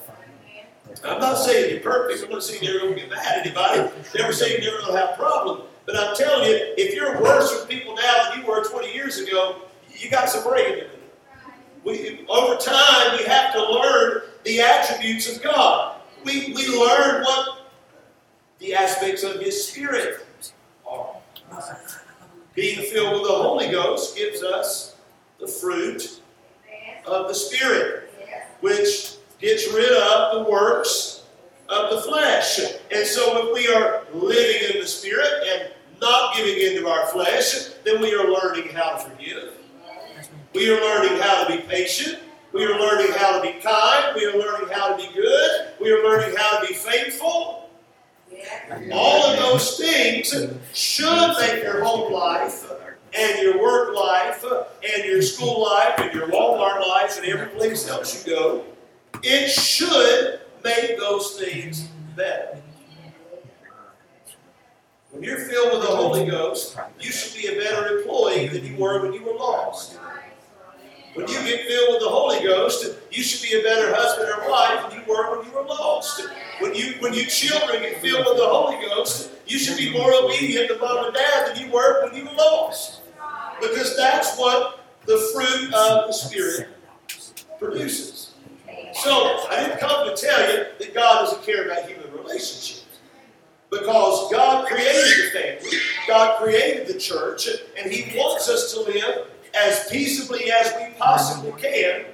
I'm 1.03 1.19
not 1.19 1.35
saying 1.35 1.71
you're 1.71 1.81
perfect. 1.81 2.23
I'm 2.23 2.31
not 2.31 2.43
saying 2.43 2.63
you're 2.63 2.79
going 2.79 2.93
to 2.93 2.99
get 3.01 3.09
mad 3.09 3.39
at 3.39 3.45
anybody. 3.45 3.91
Never 4.15 4.31
saying 4.31 4.61
you're 4.61 4.79
going 4.79 4.93
to 4.93 4.99
have 4.99 5.09
a 5.11 5.15
problem. 5.17 5.61
But 5.85 5.97
I'm 5.97 6.15
telling 6.15 6.49
you, 6.49 6.73
if 6.77 6.95
you're 6.95 7.21
worse 7.21 7.51
with 7.51 7.67
people 7.67 7.95
now 7.95 8.29
than 8.29 8.41
you 8.41 8.47
were 8.47 8.63
20 8.63 8.93
years 8.93 9.17
ago, 9.17 9.63
you 9.89 10.09
got 10.09 10.29
some 10.29 10.43
to 10.43 10.79
do. 10.81 11.02
We, 11.83 12.25
over 12.29 12.55
time, 12.55 13.17
we 13.17 13.25
have 13.25 13.53
to 13.53 13.71
learn 13.71 14.21
the 14.43 14.61
attributes 14.61 15.35
of 15.35 15.43
God. 15.43 15.97
We, 16.23 16.53
we 16.53 16.67
learn 16.67 17.23
what 17.23 17.67
the 18.59 18.73
aspects 18.73 19.23
of 19.23 19.39
His 19.41 19.67
Spirit 19.67 20.25
are. 20.87 21.15
Being 22.55 22.83
filled 22.83 23.13
with 23.13 23.23
the 23.23 23.35
Holy 23.35 23.69
Ghost 23.69 24.15
gives 24.15 24.43
us 24.43 24.95
the 25.39 25.47
fruit 25.47 26.21
of 27.05 27.27
the 27.27 27.33
Spirit, 27.33 28.09
which 28.61 29.15
gets 29.39 29.71
rid 29.73 29.91
of 29.91 30.45
the 30.45 30.49
works 30.49 31.23
of 31.67 31.89
the 31.89 32.01
flesh. 32.01 32.59
And 32.91 33.05
so 33.05 33.47
if 33.47 33.53
we 33.53 33.73
are 33.73 34.03
living 34.13 34.75
in 34.75 34.81
the 34.81 34.87
Spirit 34.87 35.27
and 35.47 35.73
not 35.99 36.35
giving 36.35 36.61
into 36.61 36.87
our 36.87 37.07
flesh, 37.07 37.69
then 37.83 38.01
we 38.01 38.13
are 38.13 38.29
learning 38.29 38.69
how 38.69 38.97
to 38.97 39.09
forgive. 39.09 39.57
We 40.53 40.69
are 40.69 40.79
learning 40.79 41.21
how 41.21 41.45
to 41.45 41.55
be 41.55 41.63
patient. 41.63 42.19
We 42.51 42.65
are 42.65 42.79
learning 42.79 43.13
how 43.17 43.39
to 43.39 43.41
be 43.41 43.59
kind. 43.59 44.15
We 44.15 44.25
are 44.25 44.37
learning 44.37 44.69
how 44.71 44.95
to 44.95 44.97
be 44.97 45.13
good. 45.13 45.67
We 45.81 45.91
are 45.91 46.03
learning 46.03 46.35
how 46.37 46.59
to 46.59 46.67
be 46.67 46.73
faithful. 46.73 47.69
All 48.91 49.25
of 49.25 49.39
those 49.39 49.77
things 49.77 50.33
should 50.73 51.37
make 51.39 51.63
your 51.63 51.83
home 51.83 52.11
life 52.11 52.71
and 53.15 53.39
your 53.41 53.61
work 53.61 53.95
life 53.95 54.43
and 54.43 55.05
your 55.05 55.21
school 55.21 55.63
life 55.63 55.93
and 55.97 56.13
your 56.13 56.27
Walmart 56.27 56.85
life 56.87 57.17
and 57.17 57.25
every 57.27 57.47
place 57.47 57.87
else 57.87 58.25
you 58.25 58.35
go 58.35 58.65
it 59.23 59.49
should 59.49 60.41
make 60.63 60.97
those 60.97 61.39
things 61.39 61.87
better. 62.15 62.61
When 65.11 65.23
you're 65.23 65.39
filled 65.39 65.73
with 65.73 65.81
the 65.87 65.95
Holy 65.95 66.25
Ghost, 66.29 66.77
you 66.99 67.11
should 67.11 67.39
be 67.39 67.47
a 67.47 67.61
better 67.61 67.99
employee 67.99 68.47
than 68.47 68.65
you 68.65 68.75
were 68.75 69.01
when 69.01 69.13
you 69.13 69.23
were 69.23 69.35
lost. 69.35 69.99
When 71.13 71.27
you 71.27 71.43
get 71.43 71.67
filled 71.67 71.89
with 71.89 71.99
the 71.99 72.09
Holy 72.09 72.41
Ghost, 72.41 72.91
you 73.11 73.21
should 73.21 73.47
be 73.47 73.59
a 73.59 73.61
better 73.61 73.93
husband 73.93 74.29
or 74.29 74.49
wife 74.49 74.89
than 74.89 74.99
you 74.99 75.05
were 75.07 75.37
when 75.37 75.47
you 75.47 75.53
were 75.53 75.61
lost. 75.61 76.27
When 76.59 76.73
you 76.73 76.95
when 76.99 77.13
you 77.13 77.25
children 77.25 77.83
get 77.83 78.01
filled 78.01 78.25
with 78.25 78.37
the 78.37 78.47
Holy 78.47 78.83
Ghost, 78.83 79.29
you 79.45 79.59
should 79.59 79.77
be 79.77 79.91
more 79.91 80.11
obedient 80.11 80.69
to 80.69 80.77
mom 80.79 81.05
and 81.05 81.13
dad 81.13 81.49
than 81.55 81.63
you 81.63 81.71
were 81.71 82.03
when 82.03 82.15
you 82.15 82.25
were 82.25 82.35
lost. 82.35 83.01
Because 83.61 83.95
that's 83.95 84.37
what 84.39 84.83
the 85.05 85.17
fruit 85.33 85.71
of 85.73 86.07
the 86.07 86.13
Spirit 86.13 86.69
produces. 87.59 88.33
So 88.93 89.45
I 89.49 89.59
didn't 89.59 89.79
come 89.79 90.07
to 90.07 90.15
tell 90.15 90.51
you 90.51 90.65
that 90.79 90.93
God 90.95 91.25
doesn't 91.25 91.43
care 91.43 91.65
about 91.65 91.87
human 91.87 92.11
relationships. 92.11 92.85
Because 93.69 94.31
God 94.31 94.67
created 94.67 95.25
the 95.25 95.39
family, 95.39 95.77
God 96.07 96.41
created 96.41 96.87
the 96.87 96.99
church, 96.99 97.47
and 97.77 97.91
He 97.91 98.17
wants 98.17 98.49
us 98.49 98.73
to 98.73 98.81
live 98.81 99.27
as 99.55 99.87
peaceably 99.89 100.51
as 100.51 100.73
we 100.77 100.93
possibly 100.97 101.51
can 101.61 102.05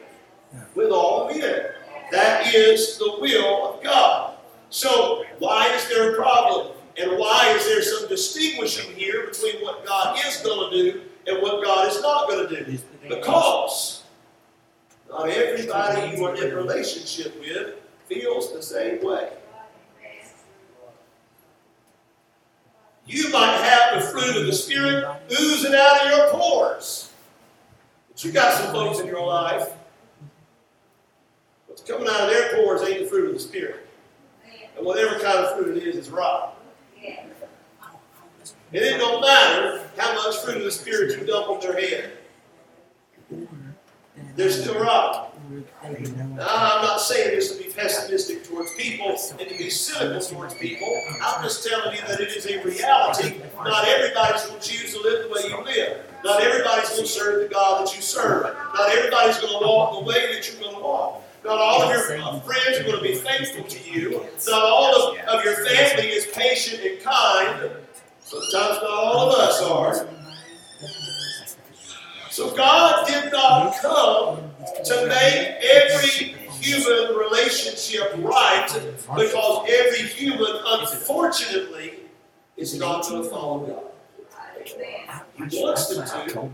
with 0.75 0.91
all 0.91 1.27
men. 1.29 1.71
That 2.11 2.53
is 2.53 2.97
the 2.97 3.17
will 3.19 3.73
of 3.73 3.83
God. 3.83 4.35
So, 4.69 5.23
why 5.39 5.67
is 5.73 5.87
there 5.89 6.13
a 6.13 6.15
problem? 6.15 6.75
And 6.97 7.17
why 7.17 7.53
is 7.55 7.65
there 7.65 7.81
some 7.81 8.09
distinguishing 8.09 8.93
here 8.95 9.27
between 9.27 9.61
what 9.61 9.85
God 9.85 10.19
is 10.25 10.37
going 10.37 10.71
to 10.71 10.91
do 10.91 11.01
and 11.27 11.41
what 11.41 11.63
God 11.63 11.87
is 11.87 12.01
not 12.01 12.27
going 12.27 12.47
to 12.47 12.65
do? 12.65 12.79
Because 13.07 14.03
not 15.09 15.29
everybody 15.29 16.17
you 16.17 16.25
are 16.25 16.35
in 16.35 16.53
relationship 16.53 17.39
with 17.39 17.75
feels 18.07 18.53
the 18.53 18.61
same 18.61 19.03
way. 19.03 19.29
You 23.05 23.31
might 23.31 23.57
have 23.57 24.01
the 24.01 24.07
fruit 24.07 24.37
of 24.37 24.45
the 24.45 24.53
Spirit 24.53 25.05
oozing 25.31 25.73
out 25.73 26.05
of 26.05 26.11
your 26.11 26.29
pores. 26.29 27.08
But 28.19 28.25
you 28.25 28.33
got 28.33 28.53
some 28.53 28.73
folks 28.73 28.99
in 28.99 29.07
your 29.07 29.25
life. 29.25 29.69
What's 31.67 31.81
coming 31.81 32.05
out 32.05 32.23
of 32.23 32.29
their 32.29 32.53
pores 32.53 32.81
ain't 32.81 32.99
the 32.99 33.05
fruit 33.05 33.27
of 33.27 33.33
the 33.33 33.39
Spirit. 33.39 33.87
And 34.75 34.85
whatever 34.85 35.17
kind 35.21 35.37
of 35.37 35.55
fruit 35.55 35.77
it 35.77 35.83
is, 35.83 35.95
is 35.95 36.09
rotten. 36.09 36.53
And 38.73 38.83
it 38.83 38.97
don't 38.97 39.21
matter 39.21 39.89
how 39.97 40.13
much 40.15 40.35
fruit 40.39 40.57
of 40.57 40.63
the 40.63 40.71
Spirit 40.71 41.17
you 41.17 41.25
dump 41.25 41.47
on 41.47 41.61
their 41.61 41.79
head. 41.79 42.11
They're 44.35 44.51
still 44.51 44.81
rotten. 44.81 45.28
I'm 45.51 46.81
not 46.83 47.01
saying 47.01 47.35
this 47.35 47.55
to 47.55 47.63
be 47.63 47.71
pessimistic 47.71 48.43
towards 48.43 48.73
people 48.75 49.09
and 49.09 49.39
to 49.39 49.57
be 49.57 49.69
cynical 49.69 50.21
towards 50.21 50.53
people. 50.55 50.87
I'm 51.23 51.43
just 51.43 51.67
telling 51.67 51.95
you 51.95 52.01
that 52.01 52.19
it 52.19 52.29
is 52.29 52.45
a 52.45 52.61
reality. 52.63 53.41
Not 53.55 53.87
everybody's 53.87 54.45
going 54.45 54.59
to 54.59 54.69
choose 54.69 54.93
to 54.93 55.01
live 55.01 55.23
the 55.23 55.29
way 55.29 55.49
you 55.49 55.63
live. 55.63 56.05
Not 56.23 56.41
everybody's 56.41 56.89
going 56.89 57.01
to 57.01 57.07
serve 57.07 57.47
the 57.47 57.53
God 57.53 57.85
that 57.85 57.95
you 57.95 58.01
serve. 58.01 58.43
Not 58.75 58.89
everybody's 58.89 59.39
going 59.39 59.59
to 59.59 59.65
walk 59.65 59.99
the 59.99 60.05
way 60.05 60.35
that 60.35 60.47
you're 60.47 60.61
going 60.61 60.75
to 60.75 60.81
walk. 60.81 61.23
Not 61.43 61.57
all 61.57 61.81
of 61.81 61.89
your 61.89 62.21
uh, 62.21 62.39
friends 62.41 62.79
are 62.79 62.83
going 62.83 62.97
to 62.97 63.01
be 63.01 63.15
faithful 63.15 63.63
to 63.63 63.91
you. 63.91 64.25
Not 64.47 64.61
all 64.61 64.93
of, 64.95 65.17
of 65.19 65.43
your 65.43 65.65
family 65.65 66.09
is 66.09 66.27
patient 66.27 66.81
and 66.83 67.01
kind. 67.01 67.71
Sometimes 68.21 68.81
not 68.83 68.89
all 68.89 69.31
of 69.31 69.39
us 69.39 69.61
are. 69.63 70.07
So 72.29 72.55
God 72.55 73.07
did 73.07 73.31
not 73.31 73.75
come 73.81 74.48
to 74.83 75.07
make 75.07 75.63
every 75.63 76.35
human 76.59 77.15
relationship 77.15 78.13
right 78.17 78.67
because 79.15 79.69
every 79.69 80.07
human, 80.07 80.51
unfortunately, 80.65 81.93
is 82.57 82.77
not 82.77 83.07
going 83.07 83.23
to 83.23 83.29
follow 83.29 83.59
God. 83.65 83.83
He 85.49 85.63
wants 85.63 85.87
them 85.95 86.27
to. 86.29 86.49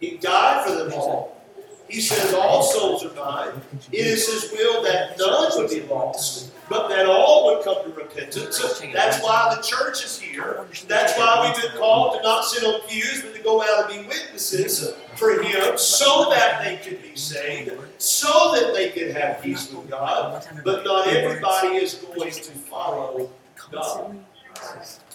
He 0.00 0.16
died 0.16 0.66
for 0.66 0.74
them 0.74 0.92
all. 0.94 1.40
He 1.88 2.00
says 2.00 2.34
all 2.34 2.62
souls 2.62 3.04
are 3.04 3.14
mine. 3.14 3.60
It 3.90 4.06
is 4.06 4.26
His 4.30 4.52
will 4.52 4.82
that 4.82 5.18
none 5.18 5.50
would 5.56 5.70
be 5.70 5.82
lost, 5.82 6.47
but 6.68 6.88
that 6.88 7.06
all 7.06 7.46
would 7.46 7.64
come 7.64 7.82
to 7.84 7.90
repentance. 7.90 8.58
That's 8.92 9.22
why 9.22 9.54
the 9.54 9.62
church 9.62 10.04
is 10.04 10.18
here. 10.20 10.66
That's 10.86 11.16
why 11.16 11.52
we've 11.52 11.62
been 11.62 11.78
called 11.80 12.16
to 12.16 12.22
not 12.22 12.44
sit 12.44 12.64
on 12.64 12.80
pews, 12.88 13.22
but 13.22 13.34
to 13.34 13.42
go 13.42 13.62
out 13.62 13.90
and 13.90 14.02
be 14.02 14.08
witnesses 14.08 14.92
for 15.16 15.40
Him, 15.42 15.76
so 15.78 16.28
that 16.30 16.62
they 16.62 16.76
could 16.76 17.02
be 17.02 17.16
saved, 17.16 17.72
so 17.98 18.52
that 18.54 18.74
they 18.74 18.90
could 18.90 19.16
have 19.16 19.42
peace 19.42 19.72
with 19.72 19.88
God. 19.90 20.46
But 20.64 20.84
not 20.84 21.08
everybody 21.08 21.76
is 21.76 21.94
going 21.94 22.32
to 22.32 22.52
follow 22.52 23.30
God. 23.70 24.16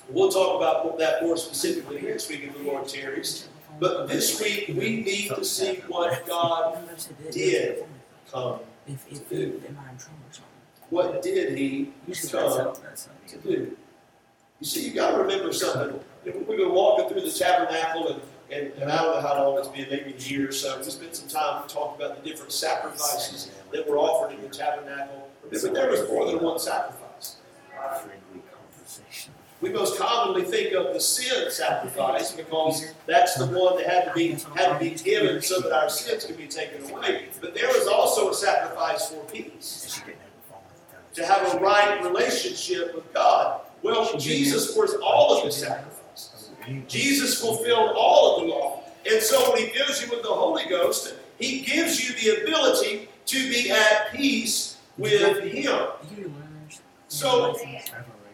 We'll 0.10 0.32
talk 0.32 0.58
about 0.58 0.98
that 1.00 1.24
more 1.24 1.38
specifically 1.38 2.02
next 2.02 2.30
week 2.30 2.44
if 2.44 2.58
the 2.58 2.64
Lord 2.64 2.88
tarries. 2.88 3.48
But 3.80 4.08
this 4.08 4.40
week 4.42 4.68
we 4.70 5.02
need 5.02 5.30
to 5.30 5.44
see 5.44 5.76
what 5.88 6.26
God 6.28 6.84
did 7.32 7.86
come 8.32 8.60
to 8.88 9.16
do. 9.30 9.62
What 10.94 11.24
did 11.24 11.58
He 11.58 11.92
come 12.30 12.76
to 13.28 13.38
do? 13.44 13.76
You 14.60 14.68
see, 14.68 14.88
you 14.88 14.94
got 14.94 15.18
to 15.18 15.24
remember 15.24 15.52
something. 15.52 16.00
We've 16.24 16.46
been 16.46 16.72
walking 16.72 17.10
through 17.10 17.22
the 17.22 17.32
tabernacle, 17.32 18.10
and, 18.10 18.22
and, 18.52 18.74
and 18.74 18.92
I 18.92 19.02
don't 19.02 19.16
know 19.16 19.28
how 19.28 19.44
long 19.44 19.58
it's 19.58 19.70
been, 19.70 19.90
maybe 19.90 20.14
a 20.14 20.22
year 20.22 20.50
or 20.50 20.52
so. 20.52 20.78
We 20.78 20.84
spent 20.84 21.16
some 21.16 21.28
time 21.28 21.68
talking 21.68 22.00
about 22.00 22.24
the 22.24 22.30
different 22.30 22.52
sacrifices 22.52 23.50
that 23.72 23.90
were 23.90 23.98
offered 23.98 24.36
in 24.36 24.42
the 24.44 24.50
tabernacle. 24.50 25.32
Remember, 25.50 25.74
there 25.74 25.90
was 25.90 26.08
more 26.08 26.28
than 26.28 26.40
one 26.44 26.60
sacrifice. 26.60 27.38
We 29.62 29.70
most 29.70 29.98
commonly 29.98 30.44
think 30.44 30.76
of 30.76 30.94
the 30.94 31.00
sin 31.00 31.50
sacrifice 31.50 32.34
because 32.34 32.94
that's 33.08 33.34
the 33.36 33.48
one 33.48 33.78
that 33.78 33.88
had 33.88 34.06
to 34.06 34.14
be 34.14 34.34
had 34.56 34.74
to 34.74 34.80
be 34.80 34.92
given 34.92 35.42
so 35.42 35.60
that 35.62 35.72
our 35.72 35.90
sins 35.90 36.26
could 36.26 36.38
be 36.38 36.48
taken 36.48 36.88
away. 36.92 37.30
But 37.42 37.56
there 37.56 37.70
was 37.70 37.88
also 37.88 38.30
a 38.30 38.34
sacrifice 38.34 39.10
for 39.10 39.24
peace, 39.24 40.04
to 41.14 41.26
have 41.26 41.54
a 41.54 41.60
right 41.60 42.04
relationship 42.04 42.96
with 42.96 43.12
God. 43.14 43.62
Well, 43.82 44.18
Jesus 44.18 44.76
was 44.76 44.96
all 45.04 45.38
of 45.38 45.46
the 45.46 45.52
sacrifices. 45.52 46.52
Jesus 46.88 47.40
fulfilled 47.40 47.92
all 47.96 48.36
of 48.36 48.44
the 48.44 48.54
law. 48.54 48.84
And 49.10 49.22
so 49.22 49.52
when 49.52 49.62
he 49.62 49.68
fills 49.68 50.02
you 50.02 50.10
with 50.10 50.24
the 50.24 50.30
Holy 50.30 50.66
Ghost, 50.70 51.16
he 51.38 51.62
gives 51.62 52.02
you 52.02 52.16
the 52.16 52.44
ability 52.44 53.10
to 53.26 53.50
be 53.50 53.70
at 53.72 54.12
peace 54.12 54.78
with 54.98 55.44
him. 55.44 55.88
So 57.10 57.56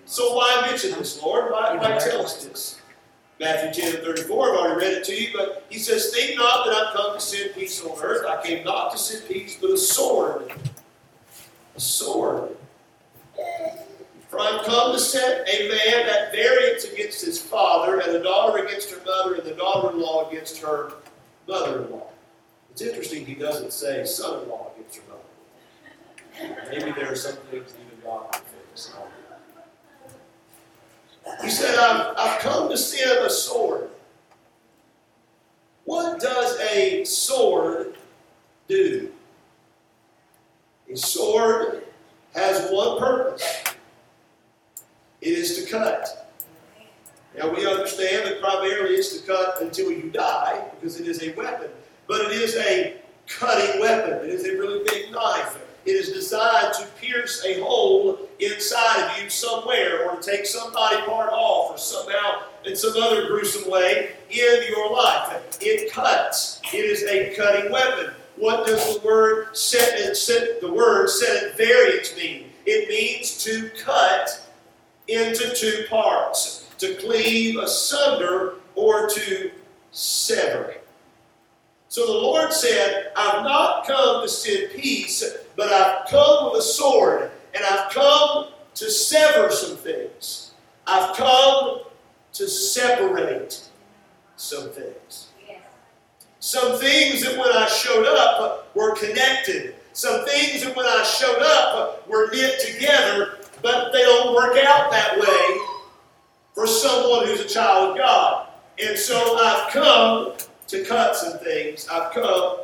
so 0.10 0.34
why 0.34 0.66
mention 0.66 0.94
this, 0.94 1.22
Lord? 1.22 1.52
Why, 1.52 1.76
why 1.76 2.00
tell 2.00 2.24
us 2.24 2.44
this? 2.44 2.82
Matthew 3.40 3.84
10 3.84 3.96
and 3.98 4.04
34, 4.04 4.50
I've 4.50 4.58
already 4.58 4.86
read 4.86 4.98
it 4.98 5.04
to 5.04 5.14
you, 5.14 5.30
but 5.38 5.68
he 5.70 5.78
says, 5.78 6.12
Think 6.12 6.36
not 6.36 6.66
that 6.66 6.74
I've 6.74 6.96
come 6.96 7.14
to 7.14 7.22
send 7.22 7.54
peace 7.54 7.86
on 7.86 7.96
earth. 8.02 8.26
I 8.28 8.42
came 8.42 8.66
not 8.66 8.92
to 8.92 8.98
send 8.98 9.28
peace, 9.28 9.56
but 9.62 9.70
a 9.70 9.78
sword. 9.78 10.52
A 11.76 11.80
sword. 11.80 12.58
For 14.30 14.40
I'm 14.40 14.64
come 14.64 14.94
to 14.94 15.00
set 15.00 15.48
a 15.48 15.68
man 15.68 16.08
at 16.08 16.32
variance 16.32 16.84
against 16.84 17.26
his 17.26 17.42
father, 17.42 18.00
and 18.00 18.16
a 18.16 18.22
daughter 18.22 18.64
against 18.64 18.92
her 18.92 19.02
mother, 19.04 19.36
and 19.36 19.44
the 19.44 19.56
daughter 19.56 19.90
in 19.92 20.00
law 20.00 20.30
against 20.30 20.60
her 20.60 20.94
mother 21.48 21.84
in 21.84 21.92
law. 21.92 22.08
It's 22.72 22.82
interesting 22.82 23.26
he 23.26 23.34
doesn't 23.34 23.74
say 23.74 24.06
son 24.06 24.44
in 24.44 24.50
law 24.50 24.72
against 24.76 24.98
her 24.98 25.04
mother. 25.10 25.20
Maybe 26.72 26.92
there 26.92 27.12
are 27.12 27.16
some 27.16 27.36
things 27.52 27.74
even 27.74 28.04
God 28.04 28.32
can 28.32 28.42
fix. 28.44 28.92
He 31.42 31.50
said, 31.50 31.78
I've, 31.78 32.16
I've 32.18 32.40
come 32.40 32.70
to 32.70 32.78
send 32.78 33.26
a 33.26 33.30
sword. 33.30 33.90
What 35.86 36.20
does 36.20 36.60
a 36.60 37.04
sword 37.04 37.98
do? 38.68 39.12
A 40.92 40.96
sword 40.96 41.79
has 42.34 42.70
one 42.72 43.00
purpose 43.00 43.64
it 45.22 45.34
is 45.34 45.64
to 45.64 45.70
cut. 45.70 46.32
Now, 47.38 47.54
we 47.54 47.66
understand 47.68 48.26
that 48.26 48.42
primarily 48.42 48.96
it's 48.96 49.20
to 49.20 49.28
cut 49.28 49.62
until 49.62 49.92
you 49.92 50.10
die 50.10 50.64
because 50.76 51.00
it 51.00 51.08
is 51.08 51.22
a 51.24 51.34
weapon, 51.34 51.70
but 52.08 52.22
it 52.22 52.32
is 52.32 52.56
a 52.56 52.96
cutting 53.28 53.80
weapon. 53.82 54.14
It 54.28 54.30
is 54.30 54.46
a 54.46 54.54
really 54.54 54.84
big 54.86 55.12
knife. 55.12 55.60
It 55.86 55.92
is 55.92 56.10
designed 56.10 56.74
to 56.76 56.86
pierce 57.00 57.44
a 57.46 57.62
hole 57.62 58.20
inside 58.40 59.06
of 59.06 59.24
you 59.24 59.30
somewhere 59.30 60.10
or 60.10 60.20
to 60.20 60.32
take 60.32 60.46
somebody 60.46 60.98
part 61.04 61.32
off 61.32 61.72
or 61.72 61.78
somehow 61.78 62.44
in 62.66 62.76
some 62.76 62.94
other 63.02 63.28
gruesome 63.28 63.70
way 63.70 64.12
in 64.30 64.64
your 64.70 64.92
life. 64.92 65.58
It 65.62 65.92
cuts. 65.92 66.62
It 66.74 66.86
is 66.86 67.04
a 67.04 67.34
cutting 67.36 67.72
weapon. 67.72 68.14
What 68.40 68.66
does 68.66 68.96
the 68.96 69.06
word 69.06 69.56
set 69.56 70.16
set 70.16 70.62
the 70.62 70.72
word 70.72 71.10
set 71.10 71.44
at 71.44 71.58
variance 71.58 72.16
mean? 72.16 72.46
It 72.66 72.88
means 72.88 73.44
to 73.44 73.70
cut 73.84 74.48
into 75.10 75.54
two 75.54 75.86
parts, 75.90 76.70
to 76.78 76.96
cleave 76.96 77.58
asunder 77.58 78.56
or 78.76 79.10
to 79.10 79.52
sever. 79.92 80.76
So 81.90 82.06
the 82.06 82.14
Lord 82.14 82.54
said, 82.54 83.12
I've 83.18 83.44
not 83.44 83.86
come 83.86 84.22
to 84.22 84.30
send 84.30 84.72
peace, 84.72 85.24
but 85.58 85.74
I've 85.74 86.08
come 86.08 86.52
with 86.52 86.60
a 86.60 86.64
sword, 86.64 87.32
and 87.54 87.66
I've 87.66 87.92
come 87.92 88.50
to 88.76 88.90
sever 88.90 89.52
some 89.52 89.76
things. 89.76 90.52
I've 90.88 91.14
come 91.18 91.82
to 92.34 92.48
separate 92.48 93.68
some 94.38 94.70
things. 94.70 95.29
Some 96.40 96.80
things 96.80 97.24
that 97.24 97.38
when 97.38 97.52
I 97.52 97.68
showed 97.68 98.06
up 98.06 98.74
were 98.76 98.96
connected. 98.96 99.76
Some 99.94 100.26
things 100.26 100.64
that 100.64 100.76
when 100.76 100.86
I 100.86 101.04
showed 101.04 101.42
up 101.42 102.08
were 102.08 102.30
knit 102.32 102.60
together, 102.62 103.40
but 103.62 103.92
they 103.92 104.04
don't 104.04 104.34
work 104.34 104.58
out 104.58 104.90
that 104.92 105.20
way 105.20 105.60
for 106.54 106.66
someone 106.66 107.26
who's 107.26 107.42
a 107.42 107.48
child 107.48 107.92
of 107.92 107.98
God. 107.98 108.48
And 108.82 108.98
so 108.98 109.38
I've 109.38 109.72
come 109.74 110.34
to 110.68 110.84
cut 110.86 111.16
some 111.16 111.40
things. 111.40 111.88
I've 111.90 112.14
come 112.14 112.60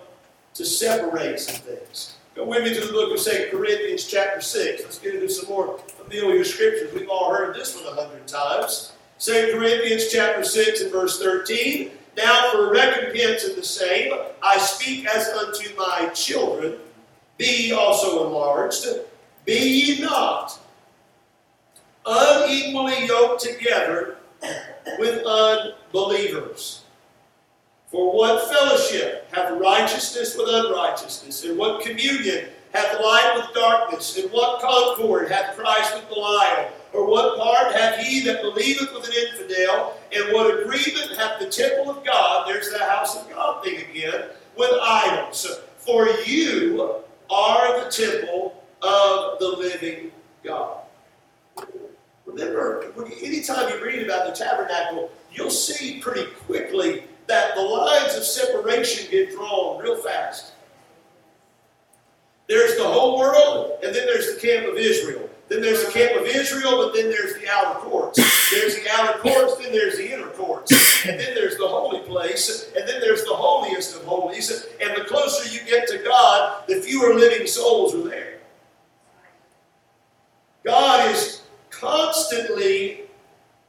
to 0.53 0.65
separate 0.65 1.39
some 1.39 1.61
things. 1.61 2.15
Go 2.35 2.45
with 2.45 2.63
me 2.63 2.73
to 2.73 2.85
the 2.85 2.93
book 2.93 3.17
of 3.17 3.21
2 3.21 3.49
Corinthians 3.51 4.05
chapter 4.05 4.39
6. 4.39 4.83
Let's 4.83 4.99
get 4.99 5.15
into 5.15 5.29
some 5.29 5.49
more 5.49 5.77
familiar 5.79 6.43
scriptures. 6.43 6.93
We've 6.93 7.09
all 7.09 7.33
heard 7.33 7.55
this 7.55 7.75
one 7.75 7.91
a 7.91 7.95
hundred 7.95 8.27
times. 8.27 8.93
2 9.19 9.51
Corinthians 9.53 10.11
chapter 10.11 10.43
6 10.43 10.81
and 10.81 10.91
verse 10.91 11.21
13. 11.21 11.91
Now 12.17 12.51
for 12.51 12.71
recompense 12.71 13.43
of 13.43 13.55
the 13.55 13.63
same, 13.63 14.13
I 14.41 14.57
speak 14.57 15.05
as 15.07 15.27
unto 15.27 15.75
my 15.75 16.09
children, 16.13 16.77
be 17.37 17.67
ye 17.67 17.71
also 17.73 18.27
enlarged. 18.27 18.85
Be 19.45 19.53
ye 19.53 20.01
not 20.01 20.59
unequally 22.05 23.05
yoked 23.05 23.41
together 23.41 24.17
with 24.99 25.25
unbelievers. 25.25 26.83
For 27.87 28.15
what 28.15 28.49
fellowship 28.51 29.27
hath 29.33 29.59
righteousness 29.59 30.35
with 30.37 30.47
unrighteousness? 30.49 31.43
And 31.43 31.57
what 31.57 31.85
communion 31.85 32.49
hath 32.73 32.99
light 33.01 33.33
with 33.35 33.53
darkness? 33.53 34.17
And 34.17 34.31
what 34.31 34.61
concord 34.61 35.31
hath 35.31 35.55
Christ 35.55 35.95
with 35.95 36.09
Belial? 36.09 36.69
Or 36.93 37.09
what 37.09 37.37
part 37.37 37.73
hath 37.73 37.97
he 37.99 38.21
that 38.25 38.41
believeth 38.41 38.93
with 38.93 39.05
an 39.05 39.13
infidel? 39.13 39.97
And 40.13 40.33
what 40.33 40.61
agreement 40.61 41.17
hath 41.17 41.39
the 41.39 41.49
temple 41.49 41.89
of 41.89 42.05
God, 42.05 42.47
there's 42.47 42.71
the 42.71 42.79
house 42.79 43.19
of 43.19 43.29
God 43.29 43.63
thing 43.63 43.81
again, 43.89 44.29
with 44.57 44.71
idols? 44.81 45.45
For 45.77 46.07
you 46.25 47.01
are 47.29 47.83
the 47.83 47.91
temple 47.91 48.63
of 48.81 49.39
the 49.39 49.47
living 49.57 50.11
God. 50.43 50.77
Remember, 52.25 52.91
anytime 53.21 53.69
you 53.69 53.83
read 53.83 54.03
about 54.03 54.27
the 54.27 54.43
tabernacle, 54.43 55.11
you'll 55.31 55.49
see 55.49 55.99
pretty 55.99 56.25
quickly 56.45 57.03
that 57.27 57.55
the 57.55 57.61
lines 57.61 58.15
of 58.15 58.23
separation 58.23 59.09
get 59.09 59.31
drawn 59.31 59.81
real 59.81 59.97
fast. 59.97 60.53
There's 62.47 62.77
the 62.77 62.83
whole 62.83 63.17
world, 63.17 63.79
and 63.83 63.95
then 63.95 64.05
there's 64.05 64.35
the 64.35 64.39
camp 64.39 64.67
of 64.67 64.77
Israel. 64.77 65.24
Then 65.47 65.61
there's 65.61 65.85
the 65.85 65.91
camp 65.91 66.19
of 66.19 66.25
Israel, 66.27 66.83
but 66.83 66.93
then 66.93 67.09
there's 67.09 67.35
the 67.35 67.47
outer 67.49 67.79
courts. 67.79 68.17
There's 68.51 68.75
the 68.75 68.89
outer 68.91 69.19
courts, 69.19 69.57
then 69.57 69.71
there's 69.71 69.97
the 69.97 70.11
inner 70.11 70.29
courts. 70.29 70.71
And 71.05 71.19
then 71.19 71.35
there's 71.35 71.57
the 71.57 71.67
holy 71.67 71.99
place, 72.01 72.71
and 72.75 72.87
then 72.87 72.99
there's 72.99 73.23
the 73.25 73.33
holiest 73.33 73.95
of 73.95 74.03
holies. 74.05 74.49
And 74.81 74.97
the 74.97 75.05
closer 75.05 75.47
you 75.53 75.63
get 75.65 75.87
to 75.89 75.99
God, 75.99 76.67
the 76.67 76.81
fewer 76.81 77.13
living 77.13 77.45
souls 77.45 77.93
are 77.93 78.07
there. 78.07 78.39
God 80.63 81.11
is 81.11 81.43
constantly 81.69 83.01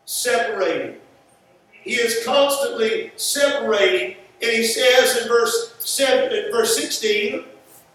separating. 0.07 0.97
He 1.71 1.93
is 1.93 2.25
constantly 2.25 3.13
separating. 3.17 4.17
And 4.41 4.51
he 4.51 4.65
says 4.65 5.23
in 5.23 5.29
verse, 5.29 5.75
7, 5.79 6.33
in 6.33 6.51
verse 6.51 6.77
16, 6.77 7.45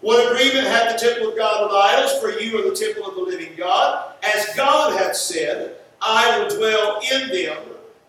what 0.02 0.32
agreement 0.32 0.66
hath 0.66 1.00
the 1.00 1.06
temple 1.06 1.30
of 1.30 1.36
God 1.36 1.62
with 1.62 1.72
idols? 1.72 2.18
For 2.20 2.38
you 2.38 2.58
are 2.58 2.68
the 2.68 2.76
temple 2.76 3.06
of 3.08 3.14
the 3.14 3.22
living 3.22 3.54
God. 3.56 4.14
As 4.22 4.54
God 4.56 4.98
hath 4.98 5.14
said, 5.14 5.76
I 6.00 6.38
will 6.38 6.56
dwell 6.56 7.00
in 7.12 7.28
them 7.28 7.56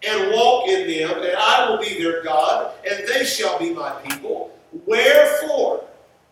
and 0.06 0.32
walk 0.32 0.68
in 0.68 0.88
them, 0.88 1.22
and 1.22 1.36
I 1.38 1.70
will 1.70 1.78
be 1.78 2.02
their 2.02 2.24
God, 2.24 2.74
and 2.90 3.08
they 3.08 3.24
shall 3.24 3.58
be 3.60 3.74
my 3.74 3.92
people. 4.02 4.58
Wherefore, 4.88 5.86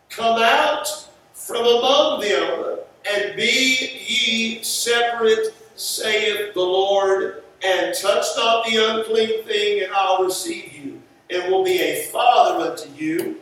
come 0.09 0.41
out 0.41 0.87
from 1.33 1.65
among 1.65 2.21
them, 2.21 2.79
and 3.09 3.35
be 3.35 4.03
ye 4.07 4.63
separate, 4.63 5.53
saith 5.75 6.53
the 6.55 6.61
Lord, 6.61 7.43
and 7.63 7.95
touch 7.95 8.25
not 8.35 8.65
the 8.65 8.77
unclean 8.77 9.43
thing, 9.43 9.83
and 9.83 9.93
I'll 9.93 10.23
receive 10.23 10.73
you, 10.73 11.01
and 11.29 11.51
will 11.51 11.63
be 11.63 11.79
a 11.79 12.03
father 12.05 12.71
unto 12.71 12.89
you 12.95 13.39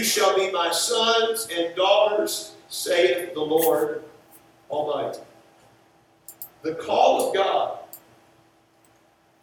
you 0.00 0.04
shall 0.06 0.34
be 0.34 0.50
my 0.50 0.72
sons 0.72 1.46
and 1.54 1.76
daughters, 1.76 2.54
saith 2.70 3.34
the 3.34 3.40
Lord 3.40 4.02
Almighty. 4.70 5.18
The 6.62 6.74
call 6.76 7.28
of 7.28 7.34
God, 7.34 7.80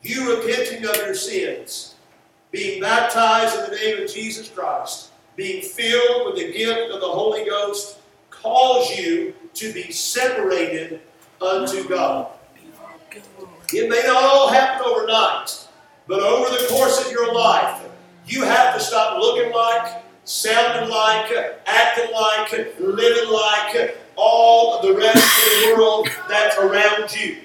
you 0.02 0.36
repenting 0.36 0.84
of 0.84 0.96
your 0.96 1.14
sins, 1.14 1.94
being 2.50 2.82
baptized 2.82 3.56
in 3.56 3.70
the 3.70 3.76
name 3.76 4.04
of 4.04 4.12
Jesus 4.12 4.50
Christ, 4.50 5.12
being 5.36 5.62
filled 5.62 6.26
with 6.26 6.38
the 6.38 6.52
gift 6.52 6.92
of 6.92 7.02
the 7.02 7.08
Holy 7.08 7.46
Ghost, 7.46 8.00
calls 8.32 8.98
you 8.98 9.36
to 9.54 9.72
be 9.74 9.92
separated 9.92 11.02
unto 11.40 11.88
God. 11.88 12.32
It 13.72 13.92
may 13.92 14.02
not 14.08 14.24
all 14.24 14.50
happen 14.50 14.88
overnight, 14.88 15.68
but 16.08 16.20
over 16.20 16.50
the 16.50 16.68
course 16.68 17.06
of 17.06 17.12
your 17.12 17.32
life, 17.32 17.84
you 18.26 18.42
have 18.44 18.74
to 18.74 18.80
stop 18.80 19.20
looking 19.20 19.54
like 19.54 20.07
sounding 20.28 20.90
like, 20.90 21.32
acting 21.66 22.14
like, 22.14 22.52
living 22.80 23.32
like 23.32 23.98
all 24.18 24.82
the 24.82 24.94
rest 24.94 25.16
of 25.16 25.70
the 25.70 25.76
world 25.78 26.10
that's 26.28 26.58
around 26.58 27.16
you. 27.16 27.38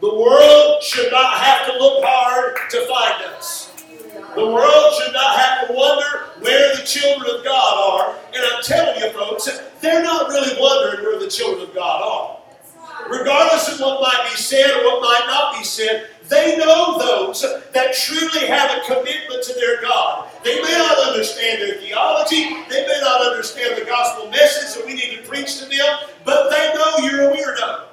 The 0.00 0.12
world 0.12 0.82
should 0.82 1.12
not 1.12 1.38
have 1.38 1.66
to 1.68 1.72
look 1.78 2.02
hard 2.04 2.56
to 2.70 2.86
find 2.86 3.36
us. 3.36 3.72
The 4.34 4.46
world 4.46 4.94
should 4.98 5.12
not 5.12 5.38
have 5.38 5.68
to 5.68 5.74
wonder 5.74 6.26
where 6.40 6.76
the 6.76 6.82
children 6.82 7.36
of 7.36 7.44
God 7.44 8.02
are. 8.02 8.16
And 8.34 8.42
I'm 8.42 8.62
telling 8.64 9.00
you, 9.00 9.10
folks, 9.10 9.48
they're 9.80 10.02
not 10.02 10.28
really 10.28 10.60
wondering 10.60 11.04
where 11.04 11.20
the 11.20 11.28
children 11.28 11.68
of 11.68 11.74
God 11.74 12.02
are. 12.02 13.08
Regardless 13.08 13.72
of 13.72 13.80
what 13.80 14.00
might 14.00 14.28
be 14.28 14.36
said 14.36 14.70
or 14.70 14.84
what 14.86 15.02
might 15.02 15.26
not 15.26 15.56
be 15.56 15.64
said, 15.64 16.08
they 16.30 16.56
know 16.56 16.96
those 16.98 17.42
that 17.72 17.92
truly 17.94 18.46
have 18.46 18.70
a 18.70 18.80
commitment 18.86 19.42
to 19.42 19.52
their 19.54 19.82
God. 19.82 20.28
They 20.44 20.62
may 20.62 20.72
not 20.72 21.08
understand 21.08 21.60
their 21.60 21.74
theology, 21.80 22.54
they 22.68 22.86
may 22.86 23.00
not 23.02 23.26
understand 23.26 23.76
the 23.76 23.84
gospel 23.84 24.30
message 24.30 24.76
that 24.76 24.86
we 24.86 24.94
need 24.94 25.16
to 25.16 25.28
preach 25.28 25.58
to 25.58 25.64
them, 25.66 25.98
but 26.24 26.50
they 26.50 26.72
know 26.74 27.08
you're 27.08 27.30
a 27.30 27.36
weirdo. 27.36 27.84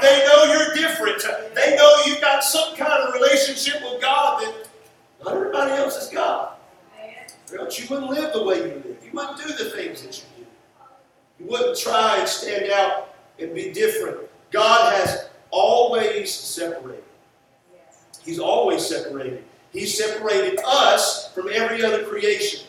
They 0.00 0.24
know 0.26 0.44
you're 0.52 0.74
different. 0.74 1.24
They 1.54 1.76
know 1.76 2.02
you've 2.06 2.20
got 2.20 2.44
some 2.44 2.76
kind 2.76 3.02
of 3.02 3.14
relationship 3.14 3.82
with 3.82 4.00
God 4.00 4.42
that 4.42 4.68
not 5.24 5.34
everybody 5.34 5.72
else 5.72 5.96
has 5.96 6.08
got. 6.08 6.60
Or 7.52 7.60
else 7.60 7.78
you 7.78 7.86
wouldn't 7.88 8.10
live 8.10 8.32
the 8.32 8.44
way 8.44 8.56
you 8.58 8.74
live. 8.74 8.96
You 9.02 9.10
wouldn't 9.12 9.38
do 9.38 9.48
the 9.48 9.70
things 9.70 10.02
that 10.02 10.18
you 10.18 10.44
do. 10.44 10.46
You 11.40 11.50
wouldn't 11.50 11.78
try 11.78 12.18
and 12.18 12.28
stand 12.28 12.70
out 12.70 13.14
and 13.38 13.54
be 13.54 13.72
different. 13.72 14.18
God 14.50 14.92
has 14.94 15.28
always 15.50 16.32
separated. 16.32 17.01
He's 18.24 18.38
always 18.38 18.86
separated. 18.86 19.44
He 19.72 19.86
separated 19.86 20.60
us 20.66 21.32
from 21.32 21.48
every 21.52 21.84
other 21.84 22.04
creation. 22.04 22.66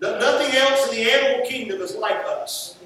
No, 0.00 0.18
nothing 0.18 0.54
else 0.54 0.88
in 0.88 0.96
the 0.96 1.10
animal 1.10 1.46
kingdom 1.46 1.80
is 1.80 1.94
like 1.94 2.24
us. 2.26 2.76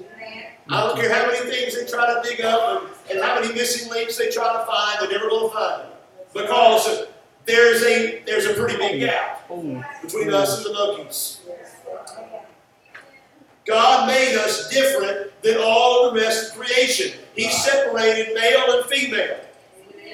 I 0.69 0.87
don't 0.87 0.95
care 0.99 1.13
how 1.13 1.27
many 1.27 1.49
things 1.49 1.75
they 1.75 1.85
try 1.91 2.05
to 2.05 2.21
dig 2.27 2.41
up 2.41 2.83
and, 2.83 2.89
and 3.11 3.23
how 3.23 3.39
many 3.39 3.53
missing 3.53 3.89
links 3.89 4.17
they 4.17 4.29
try 4.29 4.53
to 4.53 4.65
find, 4.65 4.99
they're 5.01 5.11
never 5.17 5.29
going 5.29 5.49
to 5.49 5.55
find 5.55 5.81
them. 5.81 5.91
Because 6.33 7.07
there's 7.45 7.81
a, 7.81 8.21
there's 8.25 8.45
a 8.45 8.53
pretty 8.53 8.77
big 8.77 8.99
gap 8.99 9.47
between 10.01 10.31
us 10.31 10.57
and 10.57 10.65
the 10.67 10.73
monkeys. 10.73 11.41
God 13.65 14.07
made 14.07 14.35
us 14.35 14.69
different 14.69 15.31
than 15.41 15.57
all 15.59 16.11
the 16.11 16.19
rest 16.19 16.51
of 16.51 16.59
creation. 16.59 17.19
He 17.35 17.49
separated 17.49 18.33
male 18.35 18.79
and 18.79 18.85
female. 18.85 19.39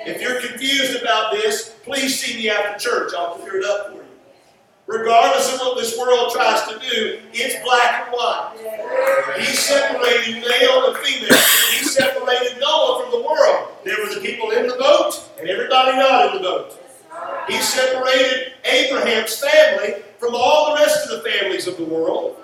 If 0.06 0.22
you're 0.22 0.40
confused 0.40 1.02
about 1.02 1.32
this, 1.32 1.76
please 1.84 2.20
see 2.20 2.38
me 2.38 2.50
after 2.50 2.78
church. 2.78 3.14
I'll 3.18 3.36
clear 3.36 3.58
it 3.58 3.66
up 3.66 3.88
for 3.88 3.94
you. 3.94 4.06
Regardless 4.88 5.52
of 5.52 5.60
what 5.62 5.78
this 5.80 5.98
world 5.98 6.32
tries 6.32 6.62
to 6.68 6.78
do, 6.78 7.20
it's 7.34 7.64
black 7.66 8.06
and 8.06 8.14
white. 8.14 9.38
He 9.40 9.46
separated 9.46 10.36
male 10.36 10.88
and 10.88 10.98
female. 10.98 11.40
He 11.72 11.86
separated 11.86 12.60
Noah 12.60 13.02
from 13.02 13.20
the 13.20 13.28
world. 13.28 13.70
There 13.84 13.96
were 13.98 14.14
the 14.14 14.22
people 14.22 14.52
in 14.52 14.68
the 14.68 14.76
boat 14.76 15.28
and 15.40 15.50
everybody 15.50 15.98
not 15.98 16.36
in 16.36 16.42
the 16.42 16.48
boat. 16.48 16.80
He 17.48 17.60
separated 17.62 18.54
Abraham's 18.64 19.40
family 19.40 20.04
from 20.20 20.36
all 20.36 20.70
the 20.70 20.82
rest 20.82 21.10
of 21.10 21.24
the 21.24 21.30
families 21.30 21.66
of 21.66 21.78
the 21.78 21.86
world. 21.86 22.38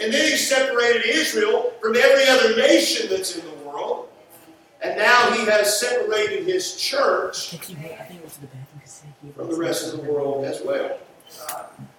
And 0.00 0.12
then 0.12 0.30
he 0.30 0.36
separated 0.36 1.04
Israel 1.04 1.72
from 1.80 1.96
every 1.96 2.28
other 2.28 2.56
nation 2.56 3.08
that's 3.10 3.36
in 3.36 3.44
the 3.44 3.68
world. 3.68 4.07
And 4.82 4.96
now 4.96 5.32
he 5.32 5.44
has 5.46 5.80
separated 5.80 6.44
his 6.46 6.76
church 6.76 7.56
from 9.34 9.48
the 9.50 9.56
rest 9.56 9.92
of 9.92 10.00
the 10.00 10.12
world 10.12 10.44
as 10.44 10.62
well. 10.62 10.98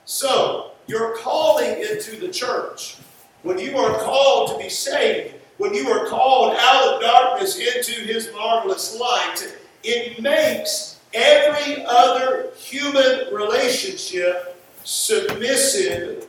So, 0.05 0.71
your 0.87 1.15
calling 1.17 1.81
into 1.81 2.19
the 2.19 2.29
church, 2.29 2.97
when 3.43 3.59
you 3.59 3.77
are 3.77 3.99
called 3.99 4.51
to 4.51 4.57
be 4.57 4.69
saved, 4.69 5.35
when 5.57 5.73
you 5.73 5.89
are 5.89 6.07
called 6.07 6.55
out 6.57 6.95
of 6.95 7.01
darkness 7.01 7.57
into 7.57 7.91
his 8.01 8.31
marvelous 8.33 8.97
light, 8.97 9.55
it 9.83 10.21
makes 10.21 10.99
every 11.13 11.83
other 11.85 12.51
human 12.57 13.33
relationship 13.33 14.59
submissive 14.83 16.27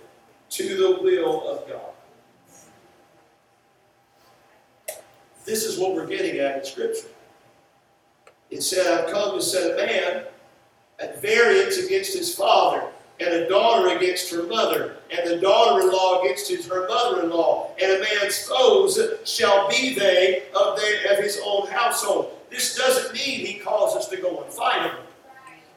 to 0.50 0.76
the 0.76 1.02
will 1.02 1.48
of 1.48 1.68
God. 1.68 1.89
This 5.50 5.64
is 5.64 5.80
what 5.80 5.96
we're 5.96 6.06
getting 6.06 6.38
at 6.38 6.58
in 6.58 6.64
Scripture. 6.64 7.08
It 8.52 8.62
said, 8.62 8.86
I've 8.86 9.12
come 9.12 9.36
to 9.36 9.42
set 9.42 9.72
a 9.72 9.84
man 9.84 10.22
at 11.00 11.20
variance 11.20 11.76
against 11.76 12.16
his 12.16 12.32
father, 12.32 12.84
and 13.18 13.34
a 13.34 13.48
daughter 13.48 13.96
against 13.96 14.30
her 14.30 14.44
mother, 14.44 14.98
and 15.10 15.28
the 15.28 15.38
daughter 15.38 15.80
in 15.80 15.90
law 15.90 16.22
against 16.22 16.48
his, 16.48 16.68
her 16.68 16.86
mother 16.86 17.24
in 17.24 17.30
law. 17.30 17.72
And 17.82 17.90
a 17.90 17.98
man's 17.98 18.46
foes 18.46 18.96
shall 19.24 19.68
be 19.68 19.98
they 19.98 20.44
of, 20.54 20.78
their, 20.78 21.18
of 21.18 21.24
his 21.24 21.40
own 21.44 21.66
household. 21.66 22.30
This 22.48 22.76
doesn't 22.76 23.12
mean 23.12 23.44
he 23.44 23.54
calls 23.54 23.96
us 23.96 24.06
to 24.10 24.18
go 24.18 24.44
and 24.44 24.52
fight 24.52 24.84
them. 24.84 25.04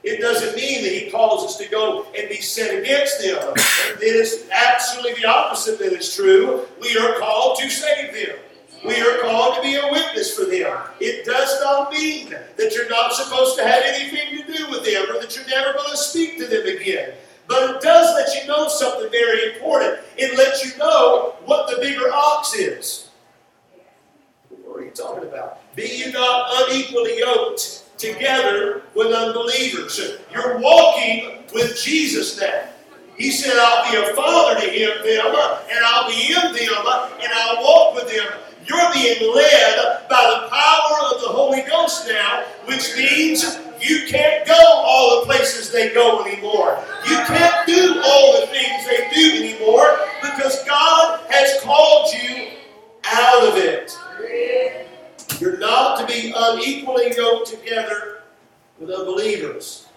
It 0.04 0.22
doesn't 0.22 0.56
mean 0.56 0.84
that 0.84 0.94
he 0.94 1.10
calls 1.10 1.46
us 1.46 1.58
to 1.58 1.68
go 1.68 2.06
and 2.16 2.30
be 2.30 2.42
set 2.42 2.78
against 2.78 3.24
them. 3.24 3.54
It 4.00 4.16
is 4.16 4.48
absolutely 4.52 5.20
the 5.20 5.28
opposite 5.28 5.80
that 5.80 5.94
is 5.94 6.16
true. 6.16 6.68
We 6.80 6.96
are 6.96 7.18
called 7.18 7.58
to 7.58 7.70
save 7.72 8.14
them. 8.14 8.38
We 8.86 9.00
are 9.00 9.20
called 9.22 9.56
to 9.56 9.62
be 9.62 9.76
a 9.76 9.92
witness 9.92 10.36
for 10.36 10.46
them. 10.46 10.78
It 11.00 11.26
does 11.26 11.62
not 11.62 11.92
mean 11.92 12.30
that 12.30 12.74
you're 12.76 12.90
not 12.90 13.14
supposed 13.14 13.58
to 13.58 13.64
have 13.64 13.82
anything 13.86 14.38
to 14.38 14.58
do 14.58 14.70
with 14.70 14.84
them 14.84 15.06
or 15.10 15.22
that 15.22 15.36
you're 15.36 15.48
never 15.48 15.74
going 15.74 15.92
to 15.92 15.98
speak 15.98 16.38
to 16.40 16.48
them 16.48 16.68
again. 16.68 17.14
But 17.48 17.70
it 17.70 17.82
does 17.82 18.14
let 18.16 18.42
you 18.42 18.48
know 18.48 18.68
something 18.68 19.10
very 19.10 19.54
important. 19.54 20.00
It 20.18 20.38
lets 20.38 20.66
you 20.66 20.78
know 20.78 21.36
what 21.46 21.70
the 21.70 21.82
bigger 21.82 22.12
ox 22.14 22.56
is. 22.56 23.10
What 24.50 24.82
are 24.82 24.86
you 24.86 24.92
talking 24.92 25.28
about? 25.28 25.76
Be 25.76 25.84
you 25.84 26.12
not 26.12 26.70
unequally 26.70 27.20
yoked 27.20 27.84
together 27.98 28.84
with 28.96 29.14
unbelievers. 29.14 30.00
You're 30.32 30.60
walking 30.60 31.44
with 31.54 31.82
Jesus 31.82 32.40
now. 32.40 32.70
He 33.18 33.32
said, 33.32 33.54
I'll 33.56 33.92
be 33.92 33.98
a 33.98 34.16
father 34.16 34.60
to 34.60 34.68
him, 34.68 34.90
them, 35.06 35.36
and 35.70 35.86
I'll 35.86 36.10
be 36.10 36.34
in 36.34 36.54
them, 36.54 36.86
and 37.22 37.32
I'll 37.32 37.64
walk 37.64 37.96
with 37.96 38.14
them. 38.14 38.28
You're 38.74 38.94
being 38.94 39.36
led 39.36 40.08
by 40.10 40.42
the 40.42 40.50
power 40.50 41.14
of 41.14 41.22
the 41.22 41.28
Holy 41.28 41.62
Ghost 41.62 42.08
now, 42.08 42.44
which 42.66 42.96
means 42.98 43.60
you 43.80 44.08
can't 44.08 44.48
go 44.48 44.58
all 44.58 45.20
the 45.20 45.26
places 45.28 45.72
they 45.72 45.94
go 45.94 46.26
anymore. 46.26 46.80
You 47.08 47.18
can't 47.28 47.68
do 47.68 48.02
all 48.04 48.42
the 48.42 48.48
things 48.48 48.88
they 48.88 49.10
do 49.14 49.44
anymore 49.44 50.00
because 50.22 50.64
God 50.64 51.20
has 51.30 51.62
called 51.62 52.14
you 52.14 52.48
out 53.06 53.48
of 53.48 53.58
it. 53.58 53.96
You're 55.40 55.58
not 55.58 56.00
to 56.00 56.08
be 56.08 56.34
unequally 56.36 57.16
yoked 57.16 57.50
together 57.50 58.24
with 58.80 58.90
unbelievers. 58.90 59.88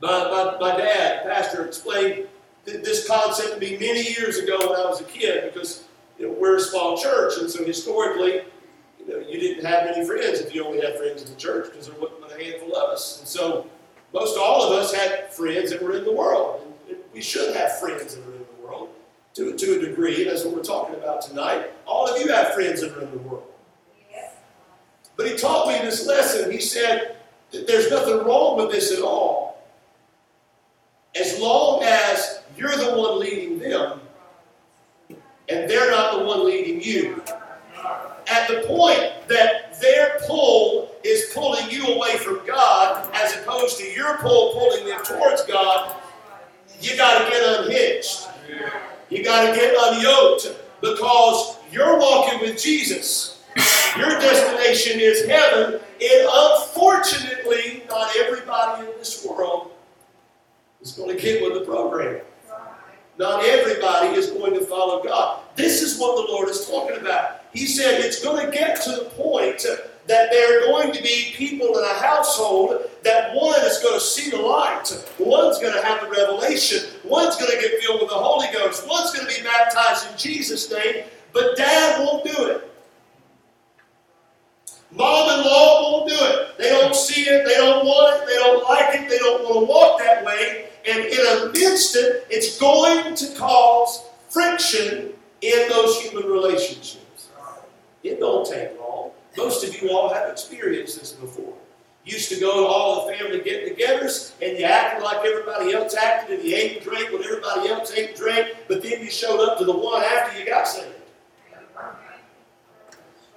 My, 0.00 0.24
my, 0.30 0.58
my 0.58 0.76
dad, 0.76 1.24
pastor, 1.24 1.66
explained 1.66 2.26
this 2.64 3.06
concept 3.06 3.54
to 3.54 3.60
me 3.60 3.78
many 3.78 4.02
years 4.02 4.38
ago 4.38 4.58
when 4.58 4.80
I 4.80 4.86
was 4.86 5.00
a 5.00 5.04
kid 5.04 5.52
because 5.52 5.85
you 6.18 6.26
know, 6.26 6.32
we're 6.38 6.56
a 6.56 6.60
small 6.60 6.96
church, 6.96 7.38
and 7.38 7.50
so 7.50 7.64
historically, 7.64 8.42
you 8.98 9.08
know, 9.08 9.18
you 9.18 9.38
didn't 9.38 9.64
have 9.64 9.84
many 9.84 10.04
friends 10.06 10.40
if 10.40 10.54
you 10.54 10.64
only 10.64 10.80
had 10.80 10.96
friends 10.96 11.22
in 11.22 11.30
the 11.30 11.36
church 11.36 11.70
because 11.70 11.88
there 11.88 11.96
wasn't 12.00 12.32
a 12.32 12.42
handful 12.44 12.76
of 12.76 12.90
us. 12.90 13.20
And 13.20 13.28
so 13.28 13.66
most 14.12 14.38
all 14.38 14.64
of 14.64 14.78
us 14.78 14.92
had 14.92 15.32
friends 15.32 15.70
that 15.70 15.82
were 15.82 15.96
in 15.96 16.04
the 16.04 16.12
world. 16.12 16.62
And 16.88 16.98
we 17.12 17.20
should 17.20 17.54
have 17.56 17.78
friends 17.78 18.16
that 18.16 18.26
are 18.26 18.32
in 18.32 18.38
the 18.38 18.66
world 18.66 18.88
to, 19.34 19.56
to 19.56 19.78
a 19.78 19.80
degree. 19.80 20.24
That's 20.24 20.44
what 20.44 20.56
we're 20.56 20.62
talking 20.62 20.94
about 20.96 21.22
tonight. 21.22 21.70
All 21.86 22.08
of 22.08 22.20
you 22.20 22.32
have 22.32 22.54
friends 22.54 22.80
that 22.80 22.96
are 22.96 23.02
in 23.02 23.10
the 23.10 23.18
world. 23.18 23.46
But 25.16 25.28
he 25.28 25.36
taught 25.36 25.68
me 25.68 25.78
this 25.78 26.06
lesson. 26.06 26.50
He 26.50 26.60
said 26.60 27.16
that 27.50 27.66
there's 27.66 27.90
nothing 27.90 28.18
wrong 28.18 28.56
with 28.58 28.70
this 28.70 28.92
at 28.92 29.02
all. 29.02 29.62
As 31.18 31.38
long 31.40 31.82
as 31.82 32.42
you're 32.56 32.76
the 32.76 32.94
one 32.94 33.18
leading 33.18 33.58
them 33.58 34.00
and 35.48 35.70
they're 35.70 35.90
not 35.90 36.18
the 36.18 36.24
one 36.24 36.44
leading 36.44 36.80
you. 36.80 37.22
At 38.28 38.48
the 38.48 38.64
point 38.66 39.28
that 39.28 39.80
their 39.80 40.18
pull 40.26 40.90
is 41.04 41.30
pulling 41.32 41.70
you 41.70 41.86
away 41.86 42.16
from 42.16 42.44
God 42.46 43.08
as 43.14 43.36
opposed 43.36 43.78
to 43.78 43.84
your 43.84 44.18
pull 44.18 44.52
pulling 44.54 44.86
them 44.86 45.02
towards 45.04 45.44
God, 45.44 45.94
you 46.80 46.96
got 46.96 47.24
to 47.24 47.30
get 47.30 47.60
unhitched. 47.60 48.28
You 49.08 49.22
got 49.22 49.48
to 49.48 49.56
get 49.56 49.76
unyoked 49.76 50.56
because 50.80 51.56
you're 51.70 51.98
walking 51.98 52.40
with 52.40 52.60
Jesus. 52.60 53.44
Your 53.96 54.10
destination 54.18 55.00
is 55.00 55.26
heaven, 55.26 55.74
and 55.74 56.28
unfortunately, 56.30 57.84
not 57.88 58.14
everybody 58.16 58.86
in 58.86 58.98
this 58.98 59.24
world 59.24 59.70
is 60.82 60.92
going 60.92 61.16
to 61.16 61.22
get 61.22 61.42
with 61.42 61.54
the 61.54 61.64
program. 61.64 62.20
Not 63.18 63.44
everybody 63.44 64.14
is 64.14 64.30
going 64.30 64.54
to 64.54 64.60
follow 64.60 65.02
God. 65.02 65.40
This 65.54 65.82
is 65.82 65.98
what 65.98 66.16
the 66.16 66.32
Lord 66.32 66.48
is 66.48 66.66
talking 66.66 66.98
about. 66.98 67.42
He 67.52 67.66
said 67.66 68.00
it's 68.00 68.22
going 68.22 68.44
to 68.44 68.52
get 68.52 68.82
to 68.82 68.90
the 68.90 69.04
point 69.16 69.64
that 70.06 70.30
there 70.30 70.62
are 70.62 70.66
going 70.66 70.92
to 70.92 71.02
be 71.02 71.32
people 71.34 71.66
in 71.78 71.84
a 71.84 71.94
household 71.94 72.90
that 73.02 73.34
one 73.34 73.58
is 73.62 73.78
going 73.78 73.94
to 73.94 74.00
see 74.00 74.30
the 74.30 74.36
light, 74.36 74.84
one's 75.18 75.58
going 75.58 75.72
to 75.72 75.82
have 75.82 76.02
the 76.02 76.10
revelation, 76.10 76.90
one's 77.04 77.36
going 77.36 77.50
to 77.50 77.60
get 77.60 77.80
filled 77.82 78.00
with 78.00 78.10
the 78.10 78.16
Holy 78.16 78.46
Ghost, 78.52 78.86
one's 78.86 79.12
going 79.12 79.26
to 79.26 79.34
be 79.34 79.42
baptized 79.42 80.10
in 80.10 80.18
Jesus' 80.18 80.70
name, 80.70 81.04
but 81.32 81.56
dad 81.56 82.00
won't 82.00 82.24
do 82.24 82.44
it. 82.46 82.70
Mom 84.92 85.28
and 85.28 85.42
law 85.44 85.82
won't 85.82 86.08
do 86.08 86.16
it. 86.18 86.58
They 86.58 86.70
don't 86.70 86.94
see 86.94 87.22
it, 87.22 87.44
they 87.44 87.54
don't 87.54 87.84
want 87.84 88.22
it, 88.22 88.26
they 88.26 88.36
don't 88.36 88.62
like 88.68 89.00
it, 89.00 89.08
they 89.10 89.18
don't 89.18 89.42
want 89.42 89.66
to 89.66 89.72
walk 89.72 89.98
that 89.98 90.24
way. 90.24 90.68
And 90.86 91.04
in 91.04 91.18
an 91.18 91.56
instant, 91.56 92.24
it's 92.30 92.58
going 92.58 93.14
to 93.16 93.34
cause 93.34 94.04
friction 94.28 95.12
in 95.40 95.68
those 95.68 96.00
human 96.00 96.30
relationships. 96.30 97.28
It 98.02 98.20
don't 98.20 98.48
take 98.48 98.78
long. 98.78 99.10
Most 99.36 99.64
of 99.64 99.82
you 99.82 99.90
all 99.90 100.12
have 100.12 100.30
experienced 100.30 100.98
this 101.00 101.12
before. 101.12 101.54
Used 102.04 102.28
to 102.28 102.38
go 102.38 102.60
to 102.60 102.66
all 102.66 103.06
the 103.06 103.14
family 103.14 103.40
get-togethers, 103.40 104.32
and 104.40 104.56
you 104.56 104.64
acted 104.64 105.02
like 105.02 105.26
everybody 105.26 105.74
else 105.74 105.96
acted, 105.96 106.38
and 106.38 106.48
you 106.48 106.54
ate 106.54 106.76
and 106.76 106.84
drank 106.84 107.12
what 107.12 107.24
everybody 107.24 107.68
else 107.68 107.92
ate 107.92 108.10
and 108.10 108.16
drank, 108.16 108.56
but 108.68 108.80
then 108.80 109.00
you 109.00 109.10
showed 109.10 109.40
up 109.40 109.58
to 109.58 109.64
the 109.64 109.76
one 109.76 110.04
after 110.04 110.38
you 110.38 110.46
got 110.46 110.68
saved. 110.68 110.94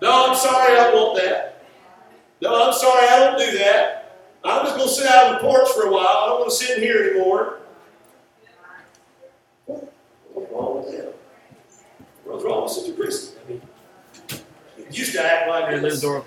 No, 0.01 0.27
I'm 0.29 0.35
sorry, 0.35 0.77
I 0.77 0.83
don't 0.91 0.95
want 0.95 1.19
that. 1.23 1.63
No, 2.41 2.67
I'm 2.67 2.73
sorry, 2.73 3.07
I 3.07 3.19
don't 3.19 3.39
do 3.39 3.57
that. 3.57 3.98
I'm 4.43 4.65
just 4.65 4.77
going 4.77 4.87
to 4.87 4.93
sit 4.93 5.07
out 5.07 5.27
on 5.27 5.33
the 5.33 5.39
porch 5.39 5.69
for 5.69 5.87
a 5.87 5.91
while. 5.91 6.07
I 6.07 6.25
don't 6.27 6.39
want 6.39 6.51
to 6.51 6.55
sit 6.55 6.77
in 6.77 6.83
here 6.83 7.11
anymore. 7.11 7.59
What's 9.65 10.51
wrong 10.51 10.83
with 10.83 10.93
him? 10.93 11.09
What's 12.23 12.43
wrong 12.43 12.63
with 12.63 12.71
Sister 12.71 12.93
Christie? 12.93 13.37
I 13.45 13.51
mean, 13.51 13.61
used 14.91 15.13
to 15.13 15.23
act 15.23 15.49
like 15.49 15.81
this. 15.81 16.01
the 16.01 16.07
door. 16.07 16.25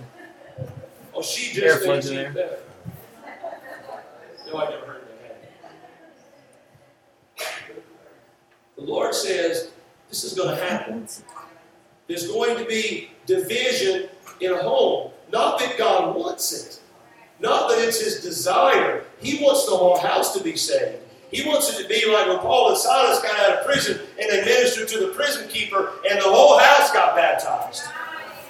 Oh, 1.14 1.22
she 1.22 1.52
just 1.54 1.82
thinks 1.82 2.08
she's 2.08 2.16
better. 2.16 2.58
No, 4.46 4.58
I 4.58 4.70
never 4.70 4.86
heard 4.86 5.02
that. 7.38 7.52
The 8.76 8.82
Lord 8.82 9.14
says 9.14 9.70
this 10.08 10.24
is 10.24 10.34
going 10.34 10.56
to 10.56 10.62
happen. 10.62 11.06
There's 12.06 12.26
going 12.28 12.56
to 12.58 12.64
be 12.64 13.10
division 13.26 14.08
in 14.40 14.52
a 14.52 14.62
home. 14.62 15.12
Not 15.32 15.58
that 15.60 15.78
God 15.78 16.14
wants 16.16 16.52
it, 16.52 16.80
not 17.42 17.68
that 17.68 17.78
it's 17.78 18.00
His 18.00 18.20
desire. 18.20 19.04
He 19.20 19.42
wants 19.42 19.66
the 19.66 19.76
whole 19.76 19.98
house 19.98 20.36
to 20.36 20.42
be 20.42 20.56
saved. 20.56 20.98
He 21.32 21.46
wants 21.48 21.70
it 21.70 21.82
to 21.82 21.88
be 21.88 22.06
like 22.12 22.26
when 22.28 22.38
Paul 22.38 22.68
and 22.68 22.78
Silas 22.78 23.20
got 23.22 23.38
out 23.40 23.58
of 23.58 23.66
prison 23.66 23.98
and 24.20 24.30
they 24.30 24.44
ministered 24.44 24.86
to 24.88 24.98
the 24.98 25.08
prison 25.14 25.48
keeper 25.48 25.92
and 26.08 26.18
the 26.18 26.24
whole 26.24 26.58
house 26.58 26.92
got 26.92 27.16
baptized. 27.16 27.84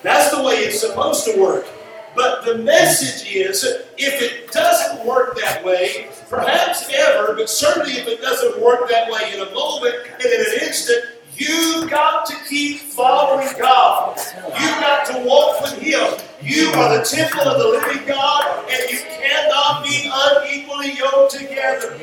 That's 0.02 0.36
the 0.36 0.42
way 0.42 0.54
it's 0.54 0.80
supposed 0.80 1.24
to 1.26 1.40
work. 1.40 1.66
But 2.14 2.44
the 2.44 2.58
message 2.58 3.32
is 3.32 3.64
if 3.64 4.20
it 4.20 4.50
doesn't 4.50 5.06
work 5.06 5.38
that 5.40 5.64
way, 5.64 6.08
perhaps 6.28 6.90
ever, 6.92 7.34
but 7.34 7.48
certainly 7.48 7.92
if 7.92 8.08
it 8.08 8.20
doesn't 8.20 8.60
work 8.60 8.88
that 8.90 9.10
way 9.10 9.32
in 9.32 9.40
a 9.40 9.50
moment 9.52 9.94
and 10.14 10.24
in 10.24 10.40
an 10.40 10.66
instant, 10.66 11.04
you've 11.36 11.88
got 11.88 12.26
to 12.26 12.36
keep 12.48 12.80
following 12.80 13.48
God. 13.58 14.18
You've 14.60 14.80
got 14.80 15.06
to 15.06 15.24
walk 15.24 15.62
with 15.62 15.78
Him. 15.78 16.18
You 16.42 16.70
are 16.72 16.98
the 16.98 17.04
temple 17.04 17.42
of 17.42 17.58
the 17.58 17.68
living 17.68 18.06
God, 18.06 18.41
and 18.72 18.90
you 18.90 18.98
cannot 18.98 19.84
be 19.84 20.10
unequally 20.12 20.92
yoked 20.94 21.32
together. 21.32 21.98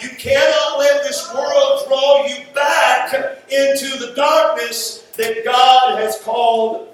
You 0.00 0.10
cannot 0.10 0.78
let 0.78 1.02
this 1.02 1.32
world 1.32 1.84
draw 1.86 2.26
you 2.26 2.44
back 2.54 3.12
into 3.50 3.98
the 3.98 4.12
darkness 4.14 5.06
that 5.16 5.44
God 5.44 5.98
has 5.98 6.20
called 6.22 6.88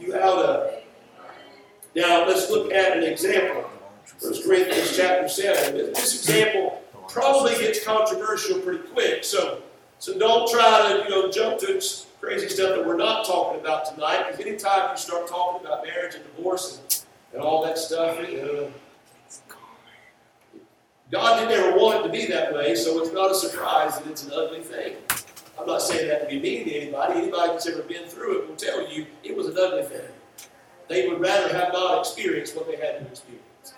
you 0.00 0.14
out 0.14 0.38
of. 0.38 0.82
Now, 1.96 2.26
let's 2.26 2.50
look 2.50 2.72
at 2.72 2.96
an 2.96 3.04
example. 3.04 3.70
1 4.20 4.42
Corinthians 4.42 4.96
chapter 4.96 5.28
7. 5.28 5.76
This 5.76 6.14
example 6.20 6.82
probably 7.08 7.52
gets 7.56 7.84
controversial 7.84 8.58
pretty 8.60 8.86
quick, 8.88 9.24
so, 9.24 9.62
so 9.98 10.18
don't 10.18 10.50
try 10.50 10.92
to 10.92 11.04
you 11.04 11.10
know 11.10 11.30
jump 11.30 11.58
to 11.60 11.80
crazy 12.20 12.48
stuff 12.48 12.76
that 12.76 12.86
we're 12.86 12.96
not 12.96 13.26
talking 13.26 13.60
about 13.60 13.92
tonight, 13.92 14.24
because 14.26 14.40
anytime 14.44 14.90
you 14.90 14.96
start 14.96 15.28
talking 15.28 15.66
about 15.66 15.84
marriage 15.84 16.14
and 16.14 16.24
divorce 16.36 16.80
and, 16.80 17.03
and 17.34 17.42
all 17.42 17.64
that 17.64 17.76
stuff, 17.76 18.16
know, 18.16 18.70
uh, 19.50 19.54
God 21.10 21.40
didn't 21.40 21.52
ever 21.52 21.76
want 21.76 22.00
it 22.00 22.02
to 22.04 22.12
be 22.12 22.26
that 22.26 22.54
way, 22.54 22.74
so 22.74 23.02
it's 23.02 23.12
not 23.12 23.30
a 23.30 23.34
surprise 23.34 23.98
that 23.98 24.08
it's 24.08 24.24
an 24.24 24.32
ugly 24.34 24.60
thing. 24.60 24.96
I'm 25.58 25.66
not 25.66 25.82
saying 25.82 26.08
that 26.08 26.22
to 26.22 26.28
be 26.28 26.40
mean 26.40 26.64
to 26.64 26.74
anybody. 26.74 27.20
Anybody 27.20 27.48
that's 27.52 27.66
ever 27.68 27.82
been 27.82 28.06
through 28.06 28.42
it 28.42 28.48
will 28.48 28.56
tell 28.56 28.90
you 28.90 29.06
it 29.22 29.36
was 29.36 29.48
an 29.48 29.56
ugly 29.58 29.84
thing. 29.84 30.08
They 30.88 31.08
would 31.08 31.20
rather 31.20 31.52
have 31.52 31.72
not 31.72 32.00
experienced 32.00 32.56
what 32.56 32.66
they 32.66 32.76
had 32.76 33.00
to 33.00 33.06
experience. 33.06 33.74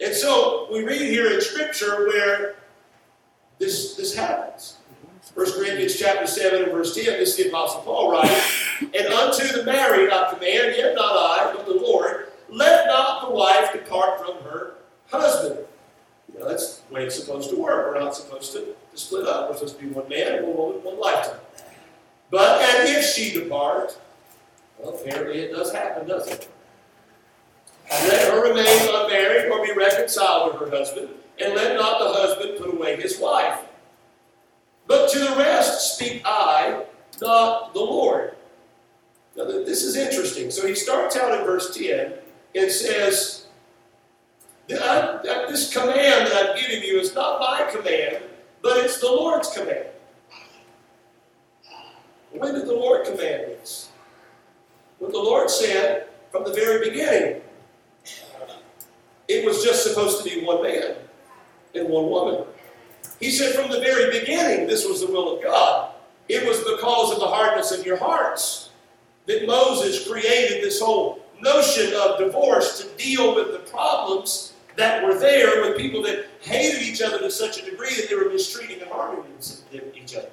And 0.00 0.14
so 0.14 0.68
we 0.70 0.84
read 0.84 1.00
here 1.00 1.32
in 1.32 1.40
Scripture 1.40 2.08
where 2.08 2.56
this, 3.58 3.94
this 3.94 4.14
happens. 4.14 4.76
1 5.34 5.52
Corinthians 5.52 5.96
chapter 5.96 6.26
7 6.26 6.64
and 6.64 6.72
verse 6.72 6.94
10, 6.94 7.04
this 7.04 7.30
is 7.30 7.36
the 7.36 7.48
Apostle 7.48 7.82
Paul 7.82 8.12
writing, 8.12 8.36
And 8.80 9.06
unto 9.12 9.46
the 9.48 9.64
married 9.64 10.10
I 10.10 10.32
command, 10.32 10.74
yet 10.76 10.94
not 10.94 11.12
I, 11.12 11.52
but 11.54 11.66
the 11.66 11.74
Lord, 11.74 12.28
let 12.50 12.86
not 12.86 13.28
the 13.28 13.34
wife 13.34 13.72
depart 13.72 14.18
from 14.18 14.42
her 14.44 14.74
husband. 15.10 15.66
You 16.32 16.40
know, 16.40 16.48
that's 16.48 16.78
the 16.78 16.94
way 16.94 17.04
it's 17.04 17.18
supposed 17.18 17.50
to 17.50 17.56
work. 17.56 17.94
We're 17.94 18.00
not 18.00 18.14
supposed 18.14 18.52
to, 18.52 18.60
to 18.60 18.96
split 18.96 19.26
up. 19.26 19.48
We're 19.48 19.56
supposed 19.56 19.78
to 19.78 19.84
be 19.84 19.90
one 19.90 20.08
man, 20.08 20.42
one 20.44 20.56
woman, 20.56 20.84
one 20.84 21.00
lifetime. 21.00 21.40
But 22.30 22.60
and 22.60 22.88
if 22.88 23.04
she 23.04 23.32
depart, 23.32 23.98
well, 24.78 24.94
apparently 24.94 25.40
it 25.40 25.52
does 25.52 25.72
happen, 25.72 26.06
doesn't 26.06 26.32
it? 26.32 26.48
Let 27.90 28.30
her 28.30 28.42
remain 28.42 28.88
unmarried 28.94 29.50
or 29.50 29.64
be 29.64 29.72
reconciled 29.72 30.52
to 30.52 30.58
her 30.58 30.70
husband, 30.70 31.08
and 31.40 31.54
let 31.54 31.74
not 31.74 31.98
the 31.98 32.08
husband 32.20 32.58
put 32.58 32.74
away 32.74 33.00
his 33.00 33.18
wife. 33.18 33.60
But 34.86 35.10
to 35.10 35.18
the 35.18 35.36
rest 35.36 35.94
speak 35.94 36.22
I, 36.24 36.84
not 37.20 37.72
the 37.72 37.80
Lord. 37.80 38.36
Now, 39.36 39.44
this 39.44 39.82
is 39.82 39.96
interesting. 39.96 40.50
So 40.50 40.66
he 40.66 40.74
starts 40.74 41.16
out 41.16 41.38
in 41.38 41.46
verse 41.46 41.74
10 41.76 42.12
and 42.54 42.70
says, 42.70 43.46
uh, 44.70 44.74
uh, 44.74 45.50
this 45.50 45.72
command 45.72 46.26
that 46.26 46.50
I'm 46.50 46.56
giving 46.60 46.82
you 46.82 46.98
is 46.98 47.14
not 47.14 47.40
my 47.40 47.70
command, 47.70 48.22
but 48.62 48.76
it's 48.78 49.00
the 49.00 49.06
Lord's 49.06 49.50
command. 49.50 49.86
When 52.32 52.54
did 52.54 52.66
the 52.66 52.74
Lord 52.74 53.06
command 53.06 53.44
this? 53.48 53.90
What 54.98 55.12
the 55.12 55.18
Lord 55.18 55.48
said 55.48 56.08
from 56.30 56.44
the 56.44 56.52
very 56.52 56.90
beginning. 56.90 57.40
It 59.28 59.44
was 59.44 59.62
just 59.62 59.84
supposed 59.84 60.18
to 60.18 60.24
be 60.24 60.44
one 60.44 60.62
man 60.62 60.96
and 61.74 61.88
one 61.88 62.08
woman. 62.10 62.44
He 63.20 63.30
said 63.30 63.54
from 63.54 63.70
the 63.70 63.80
very 63.80 64.18
beginning 64.20 64.66
this 64.66 64.86
was 64.86 65.00
the 65.00 65.06
will 65.06 65.36
of 65.36 65.42
God. 65.42 65.92
It 66.28 66.46
was 66.46 66.58
because 66.58 67.12
of 67.12 67.20
the 67.20 67.26
hardness 67.26 67.72
of 67.72 67.86
your 67.86 67.96
hearts 67.96 68.70
that 69.26 69.46
Moses 69.46 70.06
created 70.08 70.62
this 70.62 70.80
whole 70.80 71.22
notion 71.40 71.92
of 71.94 72.18
divorce 72.18 72.80
to 72.80 73.02
deal 73.02 73.34
with 73.34 73.52
the 73.52 73.70
problems 73.70 74.54
that 74.76 75.04
were 75.04 75.18
there 75.18 75.62
with 75.62 75.76
people 75.76 76.02
that 76.02 76.26
hated 76.40 76.82
each 76.82 77.02
other 77.02 77.18
to 77.18 77.30
such 77.30 77.60
a 77.60 77.64
degree 77.68 77.94
that 77.96 78.08
they 78.08 78.14
were 78.14 78.30
mistreating 78.30 78.80
and 78.80 78.90
harming 78.90 79.24
each 79.94 80.16
other. 80.16 80.30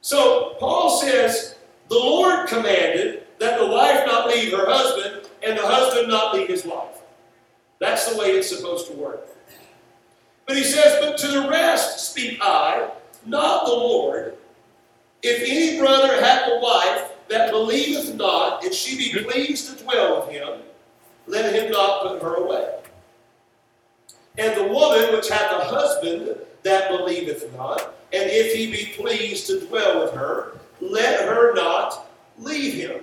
So 0.00 0.56
Paul 0.58 0.90
says 1.00 1.56
the 1.88 1.94
Lord 1.94 2.48
commanded 2.48 3.24
that 3.38 3.58
the 3.58 3.66
wife 3.66 4.04
not 4.06 4.28
leave 4.28 4.52
her 4.52 4.66
husband 4.66 5.28
and 5.44 5.58
the 5.58 5.66
husband 5.66 6.08
not 6.08 6.34
leave 6.34 6.48
his 6.48 6.64
wife. 6.64 7.02
That's 7.78 8.12
the 8.12 8.18
way 8.18 8.32
it's 8.32 8.56
supposed 8.56 8.88
to 8.88 8.94
work. 8.94 9.28
But 10.46 10.56
he 10.56 10.64
says, 10.64 10.98
But 11.00 11.18
to 11.18 11.28
the 11.28 11.48
rest 11.48 12.10
speak 12.10 12.38
I, 12.42 12.90
not 13.24 13.66
the 13.66 13.72
Lord. 13.72 14.36
If 15.22 15.42
any 15.48 15.78
brother 15.78 16.20
hath 16.20 16.48
a 16.48 16.58
wife 16.58 17.11
that 17.32 17.50
believeth 17.50 18.14
not, 18.14 18.62
and 18.62 18.74
she 18.74 18.96
be 18.96 19.24
pleased 19.24 19.70
to 19.70 19.82
dwell 19.82 20.20
with 20.20 20.34
him, 20.34 20.60
let 21.26 21.54
him 21.54 21.72
not 21.72 22.02
put 22.02 22.22
her 22.22 22.34
away. 22.34 22.78
And 24.36 24.54
the 24.56 24.72
woman 24.72 25.12
which 25.12 25.28
hath 25.28 25.50
a 25.50 25.64
husband 25.64 26.36
that 26.62 26.90
believeth 26.90 27.50
not, 27.56 27.94
and 28.12 28.30
if 28.30 28.54
he 28.54 28.70
be 28.70 28.92
pleased 28.96 29.46
to 29.46 29.60
dwell 29.66 30.02
with 30.02 30.12
her, 30.12 30.58
let 30.80 31.20
her 31.26 31.54
not 31.54 32.06
leave 32.38 32.74
him. 32.74 33.00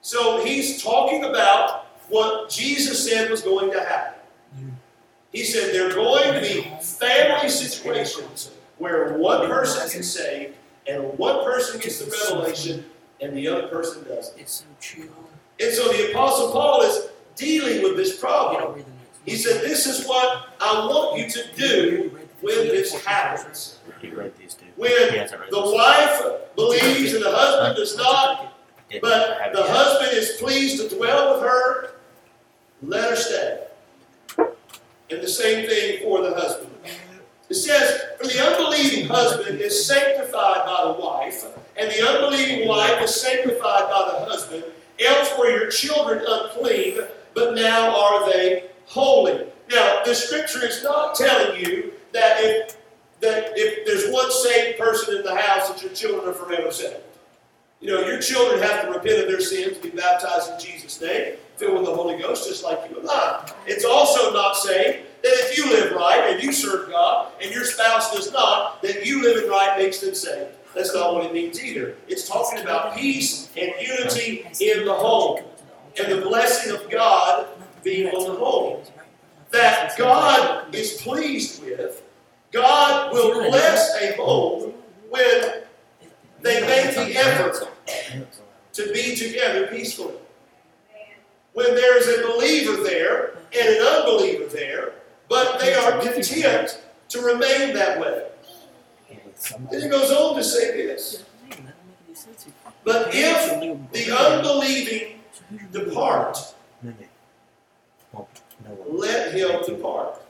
So 0.00 0.42
he's 0.44 0.82
talking 0.82 1.24
about 1.24 1.86
what 2.08 2.48
Jesus 2.48 3.08
said 3.08 3.30
was 3.30 3.42
going 3.42 3.70
to 3.72 3.80
happen. 3.80 4.20
He 5.32 5.44
said 5.44 5.74
there 5.74 5.90
are 5.90 5.94
going 5.94 6.34
to 6.34 6.40
be 6.40 6.62
family 6.80 7.48
situations 7.48 8.50
where 8.78 9.16
one 9.18 9.46
person 9.48 9.90
gets 9.90 10.08
saved 10.08 10.56
and 10.86 11.16
one 11.18 11.44
person 11.44 11.80
gets 11.80 11.98
the 12.00 12.10
revelation 12.10 12.84
and 13.22 13.36
the 13.36 13.48
other 13.48 13.68
person 13.68 14.04
doesn't. 14.04 14.38
It's 14.38 14.52
so 14.52 14.64
true. 14.80 15.08
And 15.60 15.72
so 15.72 15.88
the 15.92 16.10
Apostle 16.10 16.50
Paul 16.50 16.82
is 16.82 17.08
dealing 17.36 17.82
with 17.82 17.96
this 17.96 18.18
problem. 18.18 18.84
He 19.24 19.36
said, 19.36 19.62
This 19.62 19.86
is 19.86 20.06
what 20.06 20.48
I 20.60 20.86
want 20.86 21.18
you 21.18 21.30
to 21.30 21.54
do 21.54 22.18
when 22.40 22.56
this 22.68 22.92
happens. 23.04 23.78
When 24.00 24.90
the 25.50 25.72
wife 25.74 26.22
believes 26.56 27.14
and 27.14 27.24
the 27.24 27.30
husband 27.30 27.76
does 27.76 27.96
not, 27.96 28.54
but 29.00 29.52
the 29.54 29.62
husband 29.62 30.16
is 30.16 30.32
pleased 30.40 30.80
to 30.82 30.94
dwell 30.94 31.34
with 31.34 31.42
her, 31.42 31.94
let 32.82 33.10
her 33.10 33.16
stay. 33.16 33.64
And 34.38 35.22
the 35.22 35.28
same 35.28 35.68
thing 35.68 36.02
for 36.02 36.22
the 36.22 36.34
husband. 36.34 36.70
It 37.48 37.54
says, 37.54 38.00
For 38.18 38.26
the 38.26 38.44
unbelieving 38.44 39.06
husband 39.06 39.60
is 39.60 39.86
sanctified 39.86 40.64
by 40.64 40.84
the 40.86 41.00
wife, 41.00 41.46
and 41.82 41.90
the 41.90 42.08
unbelieving 42.08 42.68
wife 42.68 43.02
is 43.02 43.20
sanctified 43.20 43.90
by 43.90 44.08
the 44.12 44.24
husband. 44.30 44.64
Else 45.04 45.32
were 45.36 45.50
your 45.50 45.68
children 45.68 46.24
unclean, 46.26 47.00
but 47.34 47.54
now 47.54 47.96
are 47.96 48.30
they 48.30 48.70
holy. 48.86 49.46
Now, 49.68 50.02
the 50.04 50.14
scripture 50.14 50.64
is 50.64 50.84
not 50.84 51.16
telling 51.16 51.60
you 51.60 51.92
that 52.12 52.36
if 52.38 52.76
that 53.20 53.52
if 53.56 53.86
there's 53.86 54.12
one 54.12 54.30
saved 54.30 54.78
person 54.78 55.16
in 55.16 55.22
the 55.22 55.34
house, 55.34 55.70
that 55.70 55.82
your 55.82 55.92
children 55.92 56.28
are 56.28 56.32
forever 56.32 56.70
saved. 56.70 56.96
You 57.80 57.88
know, 57.88 58.00
your 58.06 58.20
children 58.20 58.60
have 58.62 58.82
to 58.82 58.90
repent 58.90 59.22
of 59.22 59.28
their 59.28 59.40
sins, 59.40 59.78
be 59.78 59.90
baptized 59.90 60.52
in 60.52 60.60
Jesus' 60.60 61.00
name, 61.00 61.34
filled 61.56 61.74
with 61.74 61.86
the 61.86 61.94
Holy 61.94 62.20
Ghost, 62.20 62.48
just 62.48 62.62
like 62.62 62.78
you 62.90 62.98
and 62.98 63.08
I. 63.08 63.48
It's 63.66 63.84
also 63.84 64.32
not 64.32 64.56
saying 64.56 65.04
that 65.22 65.32
if 65.32 65.56
you 65.56 65.66
live 65.66 65.92
right 65.92 66.32
and 66.32 66.42
you 66.42 66.52
serve 66.52 66.90
God 66.90 67.32
and 67.40 67.52
your 67.52 67.64
spouse 67.64 68.14
does 68.14 68.32
not, 68.32 68.82
that 68.82 69.06
you 69.06 69.22
living 69.22 69.48
right 69.48 69.78
makes 69.78 69.98
them 69.98 70.14
saved. 70.14 70.52
That's 70.74 70.94
not 70.94 71.14
what 71.14 71.24
it 71.26 71.32
means 71.32 71.62
either. 71.62 71.96
It's 72.08 72.26
talking 72.28 72.60
about 72.60 72.96
peace 72.96 73.50
and 73.56 73.72
unity 73.80 74.46
in 74.60 74.84
the 74.84 74.94
home 74.94 75.44
and 75.98 76.12
the 76.12 76.22
blessing 76.22 76.74
of 76.74 76.90
God 76.90 77.46
being 77.82 78.08
on 78.14 78.32
the 78.32 78.38
home. 78.38 78.82
That 79.50 79.92
God 79.98 80.74
is 80.74 81.02
pleased 81.02 81.62
with. 81.62 82.02
God 82.52 83.12
will 83.12 83.50
bless 83.50 83.94
a 84.00 84.16
home 84.16 84.72
when 85.10 85.62
they 86.40 86.60
make 86.62 86.94
the 86.94 87.16
effort 87.16 87.68
to 88.72 88.92
be 88.92 89.14
together 89.14 89.66
peacefully. 89.66 90.14
When 91.52 91.74
there's 91.74 92.08
a 92.08 92.22
believer 92.32 92.82
there 92.82 93.34
and 93.52 93.68
an 93.68 93.86
unbeliever 93.86 94.46
there, 94.46 94.94
but 95.28 95.60
they 95.60 95.74
are 95.74 96.00
content 96.00 96.82
to 97.10 97.20
remain 97.20 97.74
that 97.74 98.00
way. 98.00 98.26
Then 99.70 99.82
he 99.82 99.88
goes 99.88 100.10
on 100.10 100.36
to 100.36 100.44
say 100.44 100.86
this. 100.86 101.24
But 102.84 103.10
if 103.12 103.92
the 103.92 104.16
unbelieving 104.16 105.20
depart, 105.70 106.38
let 108.86 109.34
him 109.34 109.62
depart. 109.64 110.20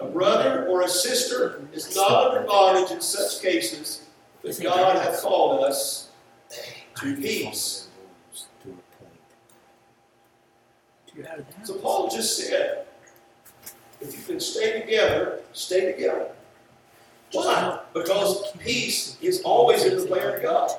A 0.00 0.04
brother 0.06 0.66
or 0.68 0.82
a 0.82 0.88
sister 0.88 1.62
is 1.72 1.96
not 1.96 2.30
under 2.30 2.46
bondage 2.46 2.90
in 2.90 3.00
such 3.00 3.40
cases, 3.40 4.06
but 4.42 4.58
God 4.60 4.96
hath 4.96 5.22
called 5.22 5.64
us 5.64 6.10
to 6.96 7.16
peace. 7.16 7.88
So 11.62 11.74
Paul 11.74 12.08
just 12.08 12.36
said, 12.36 12.86
if 14.00 14.16
you 14.16 14.24
can 14.24 14.40
stay 14.40 14.80
together, 14.80 15.40
stay 15.52 15.92
together. 15.92 16.28
Why? 17.32 17.80
Because 17.94 18.52
peace 18.58 19.16
is 19.20 19.42
always 19.42 19.84
in 19.84 19.96
the 19.96 20.06
plan 20.06 20.36
of 20.36 20.42
God. 20.42 20.70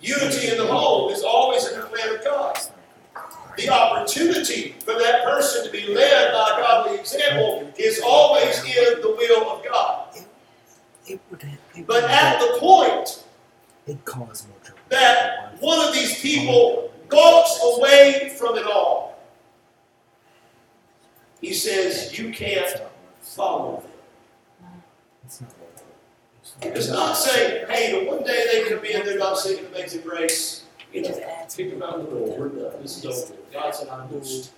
Unity 0.00 0.50
in 0.50 0.58
the 0.58 0.66
home 0.66 1.10
is 1.10 1.22
always 1.22 1.66
in 1.66 1.80
the 1.80 1.86
plan 1.86 2.14
of 2.14 2.24
God. 2.24 2.58
The 3.56 3.68
opportunity 3.68 4.74
for 4.84 4.94
that 4.98 5.24
person 5.24 5.64
to 5.64 5.70
be 5.70 5.94
led 5.94 6.32
by 6.32 6.50
a 6.52 6.60
godly 6.60 6.98
example 6.98 7.72
is 7.78 8.00
always 8.04 8.58
in 8.64 9.00
the 9.00 9.14
will 9.16 9.50
of 9.50 9.64
God. 9.64 10.08
But 11.86 12.04
at 12.04 12.40
the 12.40 12.58
point 12.58 13.24
that 14.88 15.56
one 15.60 15.86
of 15.86 15.94
these 15.94 16.20
people 16.20 16.92
walks 17.10 17.60
away 17.62 18.34
from 18.38 18.56
it 18.56 18.66
all, 18.66 19.18
he 21.40 21.52
says, 21.52 22.18
You 22.18 22.32
can't 22.32 22.82
follow 23.20 23.84
He 26.62 26.70
does 26.70 26.90
not 26.90 27.16
say, 27.16 27.64
hey, 27.68 28.04
the 28.04 28.10
one 28.10 28.22
day 28.22 28.46
they 28.52 28.68
come 28.68 28.84
in, 28.84 29.04
they're 29.04 29.18
not 29.18 29.38
singing 29.38 29.66
Amazing 29.66 30.02
Grace. 30.02 30.64
You 30.92 31.02
know, 31.02 31.44
kick 31.54 31.70
them 31.70 31.82
out 31.82 31.98
the 31.98 32.04
door. 32.04 32.38
We're 32.38 32.48
done. 32.48 32.82
This 32.82 32.98
is 32.98 33.06
over. 33.06 33.34
God 33.52 33.74
said, 33.74 33.88
I'm 33.88 34.12
loosed. 34.12 34.52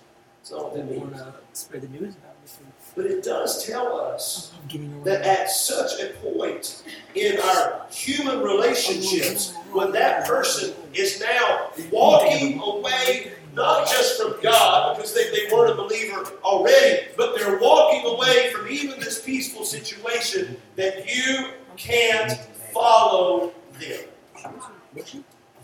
Not 0.51 0.65
what 0.65 0.75
that 0.75 0.89
means. 0.89 1.21
Spread 1.53 1.81
the 1.81 1.87
news 1.87 2.15
about 2.15 2.41
this. 2.43 2.59
But 2.95 3.05
it 3.05 3.23
does 3.23 3.65
tell 3.65 3.99
us 3.99 4.53
that 5.03 5.21
at 5.25 5.49
such 5.49 5.99
a 6.01 6.13
point 6.19 6.83
in 7.15 7.39
our 7.39 7.85
human 7.91 8.41
relationships, 8.41 9.53
when 9.71 9.91
that 9.91 10.27
person 10.27 10.73
is 10.93 11.19
now 11.19 11.69
walking 11.91 12.59
away 12.59 13.33
not 13.57 13.87
just 13.87 14.21
from 14.21 14.35
God 14.41 14.95
because 14.95 15.13
they, 15.13 15.29
they 15.31 15.51
weren't 15.51 15.71
a 15.71 15.75
believer 15.75 16.23
already, 16.43 17.07
but 17.17 17.35
they're 17.35 17.59
walking 17.59 18.05
away 18.05 18.51
from 18.53 18.69
even 18.69 18.99
this 18.99 19.21
peaceful 19.21 19.65
situation 19.65 20.55
that 20.75 21.13
you 21.13 21.49
can't 21.75 22.39
follow 22.73 23.51
them. 23.79 24.03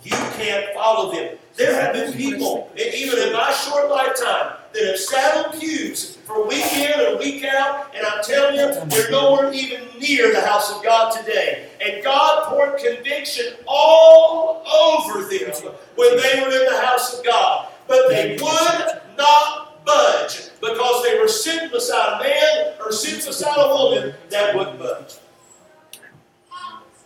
You 0.04 0.12
can't 0.12 0.74
follow 0.74 1.14
them. 1.14 1.38
There 1.56 1.80
have 1.80 1.94
been 1.94 2.12
people, 2.14 2.70
and 2.72 2.94
even 2.94 3.20
in 3.20 3.32
my 3.32 3.52
short 3.52 3.90
lifetime, 3.90 4.58
that 4.74 4.86
have 4.88 4.98
sat 4.98 5.46
on 5.46 5.60
pews 5.60 6.18
for 6.26 6.46
week 6.48 6.66
in 6.74 7.00
and 7.00 7.20
week 7.20 7.46
out, 7.46 7.94
and 7.96 8.06
I'm 8.06 8.24
telling 8.24 8.56
you, 8.56 8.86
they're 8.88 9.12
nowhere 9.12 9.54
even 9.54 9.82
near 10.00 10.34
the 10.34 10.42
house 10.42 10.76
of 10.76 10.84
God 10.84 11.16
today. 11.16 11.70
And 11.80 12.04
God 12.04 12.50
poured 12.50 12.80
conviction 12.80 13.54
all 13.68 14.64
over 14.66 15.22
them 15.26 15.52
when 15.96 16.18
they 16.18 16.42
were 16.42 16.52
in 16.52 16.74
the 16.74 16.82
house 16.82 17.18
of 17.18 17.24
God. 17.24 17.70
But 17.88 18.10
they 18.10 18.38
would 18.42 19.02
not 19.18 19.86
budge 19.86 20.50
because 20.62 21.04
they 21.04 21.20
were 21.20 21.28
sitting 21.28 21.70
beside 21.70 22.20
a 22.20 22.24
man 22.24 22.74
or 22.80 22.92
sitting 22.92 23.26
beside 23.26 23.58
a 23.58 23.68
woman 23.68 24.16
that 24.30 24.56
wouldn't 24.56 24.80
budge. 24.80 25.16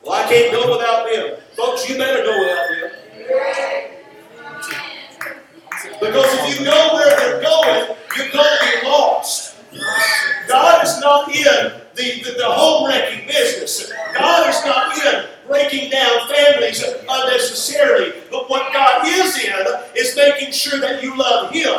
Well, 0.03 0.13
I 0.13 0.29
can't 0.29 0.51
go 0.51 0.71
without 0.71 1.09
them. 1.11 1.37
Folks, 1.55 1.89
you 1.89 1.97
better 1.97 2.23
go 2.23 2.39
without 2.39 2.67
them. 2.69 2.91
Because 5.99 6.33
if 6.33 6.59
you 6.59 6.65
know 6.65 6.93
where 6.93 7.09
they're 7.17 7.41
going, 7.41 7.95
you're 8.15 8.31
going 8.31 8.45
to 8.45 8.81
be 8.81 8.87
lost. 8.87 9.55
God 10.47 10.85
is 10.85 10.99
not 11.01 11.27
in 11.29 11.43
the, 11.95 12.23
the, 12.23 12.35
the 12.37 12.45
home 12.45 12.87
wrecking 12.87 13.27
business. 13.27 13.91
God 14.13 14.49
is 14.49 14.63
not 14.65 14.97
in 14.97 15.25
breaking 15.47 15.89
down 15.89 16.27
families 16.29 16.83
unnecessarily. 17.09 18.13
But 18.31 18.49
what 18.49 18.71
God 18.73 19.05
is 19.05 19.43
in 19.43 19.65
is 19.95 20.15
making 20.15 20.51
sure 20.67 20.79
that 20.79 21.03
you 21.03 21.17
love 21.17 21.51
Him 21.51 21.75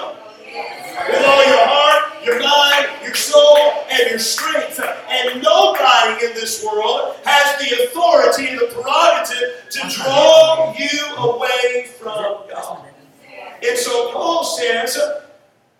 with 1.08 1.24
all 1.26 1.46
your 1.46 1.66
heart, 1.66 2.24
your 2.24 2.40
mind, 2.40 2.88
your 3.02 3.14
soul, 3.14 3.84
and 3.90 4.10
your 4.10 4.18
strength. 4.18 4.80
And 4.80 5.42
nobody 5.42 6.26
in 6.26 6.34
this 6.34 6.64
world 6.64 7.16
has 7.24 7.58
the 7.58 7.84
authority 7.84 8.48
and 8.48 8.58
the 8.60 8.66
prerogative 8.66 9.68
to 9.70 9.88
draw 9.96 10.74
you 10.76 11.16
away 11.16 11.86
from 11.98 12.48
God. 12.50 12.86
And 13.66 13.78
so 13.78 14.12
Paul 14.12 14.44
says, 14.44 14.98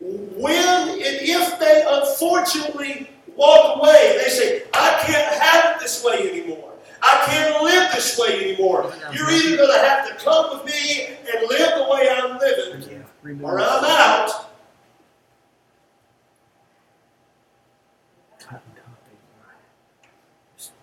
when 0.01 0.89
and 0.89 1.03
if 1.03 1.59
they 1.59 1.85
unfortunately 1.89 3.11
walk 3.37 3.79
away, 3.79 4.19
they 4.23 4.31
say, 4.31 4.63
I 4.75 5.03
can't 5.05 5.43
have 5.43 5.77
it 5.77 5.81
this 5.81 6.05
way 6.05 6.31
anymore. 6.31 6.69
I 7.03 7.23
can't 7.27 7.63
live 7.63 7.93
this 7.95 8.19
way 8.19 8.51
anymore. 8.51 8.93
You're 9.13 9.31
either 9.31 9.57
going 9.57 9.73
to 9.73 9.89
have 9.89 10.09
to 10.09 10.25
come 10.25 10.59
with 10.59 10.67
me 10.67 11.07
and 11.07 11.49
live 11.49 11.79
the 11.79 11.89
way 11.91 12.09
I'm 12.11 12.39
living, 12.39 13.05
or 13.43 13.61
I'm 13.61 13.85
out. 13.85 14.31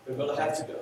They're 0.06 0.16
going 0.16 0.36
to 0.36 0.42
have 0.42 0.56
to 0.58 0.64
go. 0.64 0.80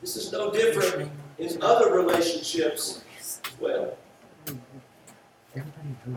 This 0.00 0.16
is 0.16 0.32
no 0.32 0.50
different 0.50 1.10
in 1.38 1.62
other 1.62 1.94
relationships 1.94 3.02
as 3.18 3.40
well. 3.60 3.96
I 5.56 5.60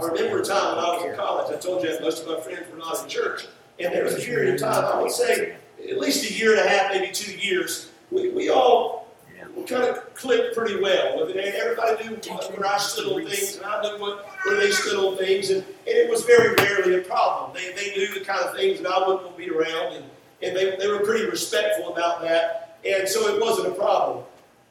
remember 0.03 0.41
a 0.41 0.43
time 0.43 0.75
when 0.75 0.83
I 0.83 0.95
was 0.95 1.05
in 1.05 1.15
college, 1.15 1.55
I 1.55 1.59
told 1.59 1.83
you 1.83 1.91
that 1.91 2.01
most 2.01 2.23
of 2.23 2.27
my 2.27 2.41
friends 2.41 2.69
were 2.71 2.77
not 2.77 3.01
in 3.03 3.07
church. 3.07 3.47
And 3.79 3.93
there 3.93 4.03
was 4.03 4.15
a 4.15 4.19
period 4.19 4.55
of 4.55 4.59
time, 4.59 4.83
I 4.83 4.99
would 4.99 5.11
say 5.11 5.55
at 5.89 5.99
least 5.99 6.29
a 6.29 6.33
year 6.33 6.51
and 6.51 6.65
a 6.65 6.69
half, 6.69 6.91
maybe 6.91 7.11
two 7.11 7.35
years, 7.35 7.91
we, 8.11 8.29
we 8.29 8.49
all 8.49 9.07
we 9.55 9.63
kind 9.63 9.83
of 9.83 10.13
clicked 10.13 10.55
pretty 10.55 10.79
well 10.79 11.19
with 11.19 11.35
it. 11.35 11.37
And 11.37 11.55
everybody 11.55 12.09
knew 12.09 12.15
where 12.15 12.67
I 12.67 12.77
stood 12.77 13.11
on 13.11 13.27
things, 13.27 13.55
and 13.57 13.65
I 13.65 13.81
knew 13.81 13.99
what, 13.99 14.25
where 14.45 14.55
they 14.55 14.69
stood 14.71 14.97
on 14.99 15.17
things. 15.17 15.49
And, 15.49 15.63
and 15.63 15.87
it 15.87 16.09
was 16.09 16.23
very 16.25 16.53
rarely 16.55 16.95
a 16.95 17.01
problem. 17.01 17.55
They, 17.55 17.73
they 17.73 17.95
knew 17.95 18.13
the 18.13 18.25
kind 18.25 18.41
of 18.41 18.55
things 18.55 18.81
that 18.81 18.91
I 18.91 19.07
wouldn't 19.07 19.35
be 19.35 19.49
around, 19.49 19.93
and, 19.93 20.05
and 20.43 20.55
they, 20.55 20.75
they 20.75 20.87
were 20.87 20.99
pretty 20.99 21.25
respectful 21.25 21.91
about 21.91 22.21
that. 22.21 22.77
And 22.85 23.07
so 23.07 23.33
it 23.33 23.41
wasn't 23.41 23.69
a 23.69 23.71
problem. 23.71 24.25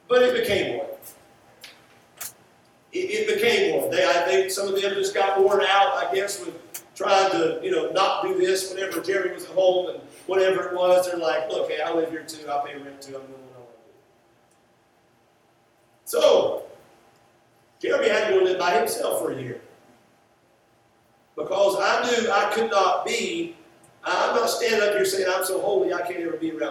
But 0.08 0.22
it 0.22 0.34
became 0.34 0.78
one 0.78 0.86
it, 2.92 3.28
it 3.28 3.34
became 3.34 3.80
one. 3.80 3.90
They, 3.90 4.04
I 4.04 4.24
think 4.24 4.50
some 4.50 4.68
of 4.68 4.80
them 4.80 4.94
just 4.94 5.14
got 5.14 5.40
worn 5.40 5.62
out, 5.62 5.94
I 5.94 6.14
guess, 6.14 6.44
with 6.44 6.54
trying 6.94 7.30
to, 7.32 7.60
you 7.62 7.70
know, 7.70 7.90
not 7.90 8.22
do 8.22 8.38
this 8.38 8.72
whenever 8.72 9.00
Jerry 9.00 9.32
was 9.32 9.44
at 9.44 9.50
home 9.50 9.90
and 9.90 10.00
whatever 10.26 10.68
it 10.68 10.74
was. 10.74 11.06
They're 11.06 11.18
like, 11.18 11.48
look, 11.50 11.70
hey, 11.70 11.80
I 11.80 11.92
live 11.92 12.10
here 12.10 12.22
too. 12.22 12.48
I 12.50 12.66
pay 12.66 12.78
rent 12.78 13.02
too. 13.02 13.16
I'm 13.16 13.26
doing 13.26 13.32
what 13.32 13.56
I 13.56 13.58
want 13.58 13.70
to 13.70 13.82
do. 13.82 13.94
So, 16.04 16.62
Jeremy 17.80 18.08
had 18.08 18.28
to 18.28 18.38
go 18.38 18.44
live 18.44 18.58
by 18.58 18.78
himself 18.78 19.20
for 19.20 19.32
a 19.32 19.40
year. 19.40 19.60
Because 21.36 21.76
I 21.78 22.02
knew 22.10 22.30
I 22.30 22.50
could 22.54 22.70
not 22.70 23.04
be, 23.04 23.56
I'm 24.02 24.34
not 24.34 24.48
standing 24.48 24.88
up 24.88 24.94
here 24.94 25.04
saying 25.04 25.26
I'm 25.30 25.44
so 25.44 25.60
holy 25.60 25.92
I 25.92 26.00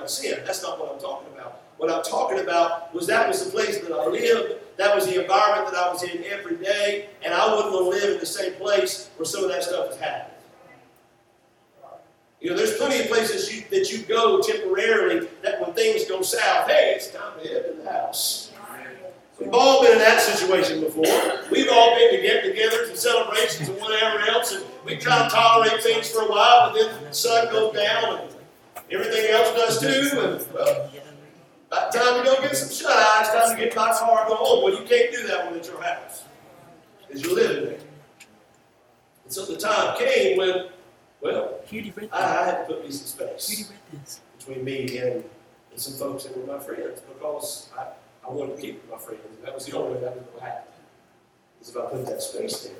sin. 0.07 0.39
That's 0.45 0.63
not 0.63 0.79
what 0.79 0.93
I'm 0.93 0.99
talking 0.99 1.33
about. 1.33 1.61
What 1.77 1.91
I'm 1.91 2.03
talking 2.03 2.39
about 2.39 2.93
was 2.93 3.07
that 3.07 3.27
was 3.27 3.43
the 3.43 3.51
place 3.51 3.79
that 3.79 3.91
I 3.91 4.07
lived 4.07 4.55
that 4.77 4.93
was 4.93 5.05
the 5.05 5.21
environment 5.21 5.73
that 5.73 5.81
I 5.81 5.91
was 5.91 6.03
in 6.03 6.23
every 6.25 6.57
day, 6.57 7.09
and 7.23 7.33
I 7.33 7.53
wouldn't 7.53 7.73
want 7.73 7.85
to 7.85 7.89
live 7.89 8.13
in 8.15 8.19
the 8.19 8.25
same 8.25 8.53
place 8.53 9.09
where 9.15 9.25
some 9.25 9.43
of 9.43 9.49
that 9.49 9.63
stuff 9.63 9.91
is 9.91 9.97
happening. 9.97 10.31
You 12.41 12.51
know, 12.51 12.57
there's 12.57 12.75
plenty 12.75 12.99
of 12.99 13.07
places 13.07 13.53
you, 13.53 13.63
that 13.71 13.91
you 13.91 13.99
go 13.99 14.41
temporarily 14.41 15.27
that 15.41 15.61
when 15.61 15.73
things 15.73 16.05
go 16.05 16.21
south, 16.21 16.67
hey, 16.67 16.93
it's 16.95 17.09
time 17.09 17.39
to 17.41 17.47
head 17.47 17.65
to 17.67 17.81
the 17.81 17.89
house. 17.89 18.51
We've 19.39 19.53
all 19.53 19.81
been 19.81 19.93
in 19.93 19.99
that 19.99 20.21
situation 20.21 20.81
before. 20.81 21.03
We've 21.51 21.69
all 21.71 21.95
been 21.95 22.15
to 22.15 22.21
get-togethers 22.21 22.89
and 22.89 22.97
celebrations 22.97 23.69
and 23.69 23.79
whatever 23.79 24.19
else, 24.29 24.53
and 24.53 24.63
we 24.85 24.97
try 24.97 25.23
to 25.23 25.29
tolerate 25.33 25.81
things 25.81 26.09
for 26.09 26.21
a 26.21 26.27
while, 26.27 26.71
but 26.71 26.79
then 26.79 27.03
the 27.03 27.13
sun 27.13 27.51
goes 27.51 27.73
down 27.73 28.19
and 28.19 28.29
everything 28.91 29.31
else 29.31 29.55
does 29.55 29.79
too, 29.79 30.19
and 30.19 30.53
well, 30.53 30.91
by 31.69 31.89
the 31.91 31.97
time 31.97 32.17
you 32.17 32.23
go 32.23 32.41
get 32.41 32.55
some 32.55 32.69
shut 32.69 32.95
eye, 32.95 33.21
it's 33.21 33.33
time 33.33 33.57
to 33.57 33.63
get 33.63 33.75
my 33.75 33.91
car 33.91 34.21
and 34.21 34.29
go 34.29 34.35
home. 34.35 34.59
Oh, 34.59 34.63
well, 34.63 34.73
you 34.73 34.87
can't 34.87 35.11
do 35.11 35.27
that 35.27 35.45
when 35.45 35.59
it's 35.59 35.67
your 35.67 35.81
house. 35.81 36.23
Because 37.07 37.23
you're 37.23 37.35
living 37.35 37.65
there. 37.65 37.79
And 39.23 39.33
so 39.33 39.45
the 39.45 39.57
time 39.57 39.97
came 39.97 40.37
when, 40.37 40.69
well, 41.21 41.55
I, 41.71 42.07
I 42.13 42.45
had 42.45 42.67
to 42.67 42.73
put 42.73 42.85
me 42.85 42.91
some 42.91 43.07
space 43.07 43.71
between 44.37 44.63
me 44.63 44.97
and, 44.99 45.23
and 45.71 45.79
some 45.79 45.93
folks 45.95 46.25
that 46.25 46.37
were 46.37 46.45
my 46.45 46.59
friends 46.63 47.01
because 47.01 47.69
I, 47.77 47.87
I 48.25 48.31
wanted 48.31 48.57
to 48.57 48.61
keep 48.61 48.89
my 48.89 48.97
friends. 48.97 49.21
And 49.25 49.45
that 49.45 49.55
was 49.55 49.65
the 49.65 49.75
only 49.75 49.95
way 49.95 50.01
that 50.01 50.33
would 50.33 50.41
happen. 50.41 50.71
Is 51.61 51.69
if 51.69 51.77
I 51.77 51.85
put 51.87 52.05
that 52.05 52.21
space 52.21 52.59
there. 52.59 52.75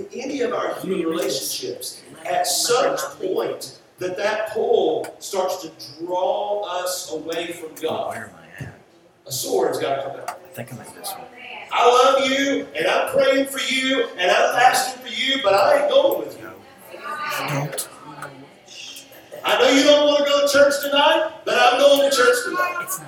In 0.00 0.08
any 0.14 0.40
of 0.40 0.54
our 0.54 0.74
human 0.80 1.06
relationships, 1.06 2.02
at 2.24 2.46
such 2.46 2.98
point, 3.20 3.81
that 4.02 4.16
that 4.16 4.50
pull 4.50 5.14
starts 5.20 5.62
to 5.62 5.70
draw 6.04 6.62
us 6.82 7.12
away 7.12 7.52
from 7.52 7.74
God. 7.80 8.08
Where 8.10 8.24
am 8.24 8.30
I 8.34 8.64
at? 8.64 8.74
A 9.26 9.32
sword's 9.32 9.78
got 9.78 9.96
to 9.96 10.02
come 10.02 10.20
out. 10.20 10.30
I 10.30 10.54
think 10.54 10.72
I'm 10.72 10.80
at 10.80 10.94
this 10.94 11.12
one. 11.12 11.26
I 11.70 11.88
love 11.88 12.30
you, 12.30 12.66
and 12.76 12.86
I'm 12.86 13.10
praying 13.12 13.46
for 13.46 13.60
you, 13.72 14.06
and 14.18 14.30
I'm 14.30 14.54
fasting 14.54 15.02
for 15.02 15.08
you, 15.08 15.42
but 15.42 15.54
I 15.54 15.82
ain't 15.82 15.90
going 15.90 16.18
with 16.20 16.38
you. 16.38 16.50
Don't. 17.48 17.88
I 19.44 19.58
know 19.58 19.70
you 19.70 19.82
don't 19.84 20.06
want 20.06 20.24
to 20.24 20.30
go 20.30 20.46
to 20.46 20.52
church 20.52 20.74
tonight, 20.82 21.32
but 21.44 21.54
I'm 21.58 21.80
going 21.80 22.10
to 22.10 22.16
church 22.16 22.36
tonight. 22.44 22.78
It's 22.82 23.00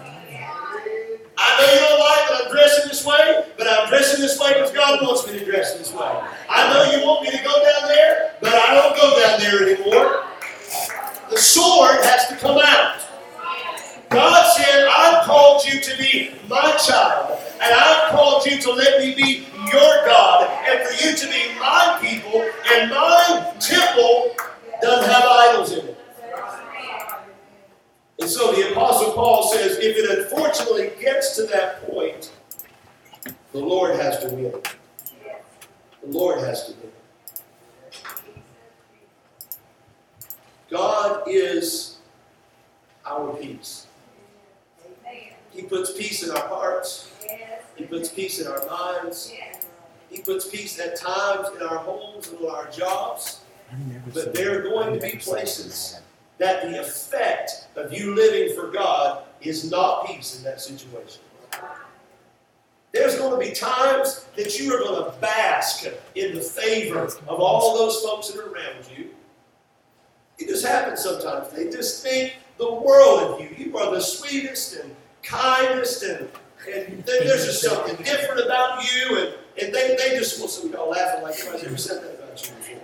I 1.37 1.61
know 1.61 1.73
you 1.73 1.81
don't 1.81 2.01
like 2.01 2.29
that 2.29 2.47
I'm 2.47 2.53
dressing 2.53 2.89
this 2.89 3.05
way, 3.05 3.45
but 3.59 3.67
I'm 3.69 3.89
dressing 3.89 4.21
this 4.21 4.39
way 4.39 4.55
because 4.55 4.71
God 4.73 5.03
wants 5.03 5.27
me 5.27 5.39
to 5.39 5.45
dress 5.45 5.77
this 5.77 5.93
way. 5.93 6.23
I 6.49 6.73
know 6.73 6.97
you 6.97 7.05
want 7.05 7.23
me 7.23 7.31
to 7.31 7.45
go 7.45 7.53
down 7.53 7.89
there, 7.89 8.35
but 8.41 8.55
I 8.55 8.75
don't 8.75 8.97
go 8.97 9.21
down 9.21 9.41
there 9.41 9.69
anymore. 9.69 10.25
The 11.31 11.39
sword 11.39 11.97
has 12.05 12.29
to 12.29 12.37
come 12.37 12.59
out. 12.63 13.01
God 14.11 14.57
said, 14.57 14.87
I've 14.87 15.25
called 15.25 15.65
you 15.65 15.81
to 15.81 15.99
be 15.99 16.35
my 16.49 16.77
child, 16.77 17.41
and 17.61 17.75
I've 17.75 18.11
called 18.11 18.47
you 18.47 18.61
to 18.61 18.73
let 18.73 19.01
me 19.01 19.15
be 19.15 19.47
your 19.73 20.07
God, 20.07 20.49
and 20.69 20.87
for 20.87 21.05
you 21.05 21.17
to 21.17 21.27
be 21.27 21.59
my 21.59 21.99
people, 22.01 22.49
and 22.73 22.91
my 22.91 23.53
temple 23.59 24.37
doesn't 24.81 25.11
have 25.11 25.25
idols 25.25 25.73
in 25.73 25.87
it. 25.87 25.99
And 28.21 28.31
so 28.31 28.53
the 28.53 28.71
Apostle 28.71 29.13
Paul 29.13 29.43
says, 29.53 29.79
if 29.79 29.97
it 29.97 30.19
unfortunately 30.19 30.93
gets 31.01 31.35
to 31.37 31.43
that 31.45 31.85
point, 31.89 32.33
the 33.53 33.59
Lord 33.59 33.97
has 33.97 34.21
to 34.21 34.29
win. 34.33 34.53
The 36.03 36.09
Lord 36.09 36.39
has 36.39 36.67
to 36.67 36.73
win. 36.73 36.94
God 40.75 41.23
is 41.29 41.99
our 43.07 43.33
peace. 43.35 43.87
He 45.53 45.63
puts 45.63 45.93
peace 45.93 46.25
in 46.25 46.33
our 46.33 46.49
hearts. 46.49 47.13
He 47.77 47.85
puts 47.85 48.09
peace 48.09 48.41
in 48.41 48.49
our 48.49 48.67
minds. 48.67 49.33
He 50.11 50.21
puts 50.23 50.49
peace 50.49 50.81
at 50.81 50.97
times 50.97 51.47
in 51.55 51.65
our 51.65 51.77
homes 51.77 52.29
and 52.29 52.41
on 52.41 52.53
our 52.53 52.69
jobs. 52.73 53.43
But 54.13 54.35
there 54.35 54.59
are 54.59 54.63
going 54.63 54.99
to 54.99 55.01
be 55.01 55.17
places 55.17 56.01
that 56.39 56.65
the 56.65 56.81
effect 56.81 57.69
of 57.77 57.93
you 57.93 58.13
living 58.17 58.57
for 58.57 58.73
God 58.73 59.23
is 59.43 59.71
not 59.71 60.09
peace 60.09 60.39
in 60.39 60.43
that 60.43 60.61
situation. 60.61 61.23
There's 62.91 63.15
going 63.15 63.31
to 63.31 63.49
be 63.49 63.55
times 63.55 64.27
that 64.35 64.59
you 64.59 64.75
are 64.75 64.81
going 64.81 65.05
to 65.05 65.17
bask 65.21 65.87
in 66.17 66.35
the 66.35 66.41
favor 66.41 67.05
of 67.29 67.39
all 67.39 67.79
those 67.79 68.01
folks 68.03 68.31
that 68.31 68.43
are 68.43 68.51
around 68.51 68.89
you. 68.97 69.11
It 70.39 70.49
just 70.49 70.67
happens 70.67 71.01
sometimes. 71.01 71.51
They 71.51 71.71
just 71.71 72.03
think 72.03 72.35
the 72.59 72.73
world 72.73 73.33
of 73.33 73.41
you. 73.41 73.51
You 73.57 73.79
are 73.79 73.95
the 73.95 74.01
sweetest 74.01 74.81
and 74.81 74.95
kindest, 75.23 76.03
and, 76.03 76.29
and 76.73 77.05
there's 77.05 77.47
just 77.47 77.63
something 77.63 77.97
different 78.05 78.45
about 78.45 78.83
you, 78.85 79.19
and, 79.19 79.35
and 79.63 79.75
they, 79.75 79.97
they 79.97 80.17
just 80.17 80.39
want 80.39 80.51
some 80.51 80.71
y'all 80.73 80.91
laughing 80.91 81.23
like 81.23 81.39
nobody's 81.45 81.65
ever 81.65 81.77
said 81.77 82.03
that 82.03 82.15
about 82.15 82.47
you 82.47 82.55
before. 82.57 82.81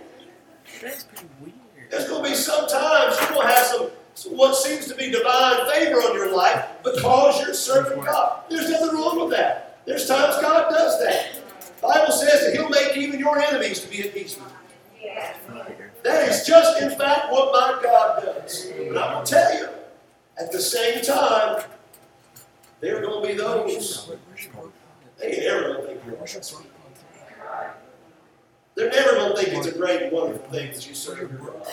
That's 0.83 1.05
pretty 1.05 1.29
weird. 1.41 1.55
There's 1.91 2.09
going 2.09 2.25
to 2.25 2.31
be 2.31 2.37
sometimes 2.37 3.21
you're 3.21 3.31
going 3.31 3.49
to 3.49 3.55
have 3.55 3.67
some 3.67 3.91
what 4.29 4.55
seems 4.55 4.87
to 4.87 4.95
be 4.95 5.11
divine 5.11 5.67
favor 5.71 5.97
on 5.99 6.15
your 6.15 6.35
life 6.37 6.67
because 6.85 7.41
you're 7.41 7.55
serving 7.55 8.05
God. 8.05 8.43
There's 8.51 8.69
nothing 8.71 8.95
wrong 8.95 9.21
with 9.21 9.31
that. 9.31 9.79
There's 9.87 10.07
times 10.07 10.37
God 10.43 10.69
does 10.71 11.01
that. 11.01 11.37
The 11.77 11.83
Bible 11.83 12.13
says 12.13 12.45
that 12.45 12.53
He'll 12.55 12.69
make 12.69 12.97
even 12.97 13.19
your 13.19 13.39
enemies 13.39 13.81
to 13.81 13.89
be 13.89 14.03
at 14.03 14.13
peace 14.13 14.37
with 14.37 14.53
you. 15.01 15.90
That 16.03 16.29
is 16.29 16.47
just, 16.47 16.81
in 16.83 16.91
fact, 16.91 17.31
what 17.31 17.53
my 17.53 17.81
God 17.83 18.25
does. 18.25 18.73
But 18.89 18.99
I'm 18.99 19.13
going 19.13 19.27
to 19.27 19.31
tell 19.31 19.59
you, 19.59 19.69
at 20.39 20.51
the 20.51 20.61
same 20.61 21.03
time, 21.03 21.65
there 22.81 22.99
are 22.99 23.03
going 23.03 23.23
to 23.23 23.29
be 23.29 23.35
those. 23.35 24.11
They 25.19 25.27
ain't 25.27 25.43
ever 25.45 25.63
going 25.63 25.77
to 25.77 25.87
think 25.87 26.01
you're 26.07 26.17
They're 28.75 28.91
never 28.91 29.17
going 29.17 29.37
to 29.37 29.43
think 29.43 29.59
it's 29.59 29.67
a 29.67 29.79
great 29.79 30.11
wonderful 30.13 30.51
thing 30.51 30.73
that 30.73 30.89
you 30.89 30.95
serve 30.95 31.19
your 31.19 31.29
God. 31.29 31.67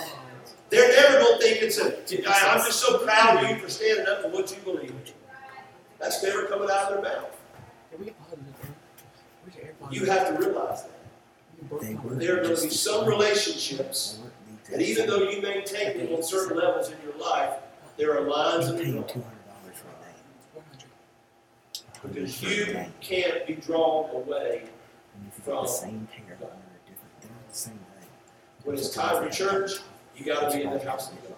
They're 0.69 0.89
never 0.89 1.23
going 1.23 1.39
to 1.39 1.45
think 1.45 1.61
it's 1.61 1.79
a, 1.79 1.97
I'm 2.27 2.59
just 2.59 2.81
so 2.81 2.97
proud 3.05 3.41
of 3.41 3.49
you 3.49 3.55
for 3.57 3.69
standing 3.69 4.05
up 4.07 4.23
for 4.23 4.29
what 4.29 4.51
you 4.51 4.57
believe. 4.63 4.93
That's 5.99 6.21
never 6.21 6.45
coming 6.47 6.69
out 6.69 6.91
of 6.91 7.01
their 7.01 7.13
mouth. 7.15 7.31
You 9.89 10.05
have 10.05 10.27
to 10.27 10.33
realize 10.33 10.83
that. 10.83 10.96
There 11.61 12.39
are 12.39 12.43
going 12.43 12.55
to 12.55 12.61
be 12.61 12.69
some 12.69 13.05
relationships, 13.07 14.19
that 14.69 14.81
even 14.81 15.07
though 15.07 15.23
you 15.29 15.41
maintain 15.41 15.97
them 15.97 16.13
on 16.15 16.23
certain 16.23 16.57
levels 16.57 16.91
in 16.91 16.97
your 17.03 17.17
life, 17.17 17.53
there 17.97 18.15
are 18.17 18.21
lines 18.21 18.67
in 18.67 18.77
the 18.77 18.83
paying 18.83 19.03
two 19.05 19.21
hundred 19.21 19.45
dollars 19.47 19.75
for 19.75 19.89
a 19.89 19.91
day. 22.13 22.19
Because 22.21 22.43
you 22.43 22.85
can't 23.01 23.47
be 23.47 23.55
drawn 23.55 24.09
away 24.15 24.63
And 25.15 25.27
if 25.31 25.37
you 25.39 25.43
from- 25.43 25.63
the 25.63 25.67
same 25.67 26.07
pair, 26.13 26.37
they're 26.39 26.49
different, 26.85 27.21
they're 27.21 27.31
the 27.49 27.55
same 27.55 27.73
thing. 27.73 28.09
when 28.63 28.75
it's 28.77 28.89
time 28.89 29.23
for 29.23 29.29
church. 29.29 29.71
You 30.15 30.25
got 30.25 30.49
to 30.51 30.57
be 30.57 30.63
in 30.63 30.71
the 30.71 30.79
house 30.79 31.11
of 31.11 31.21
God. 31.23 31.33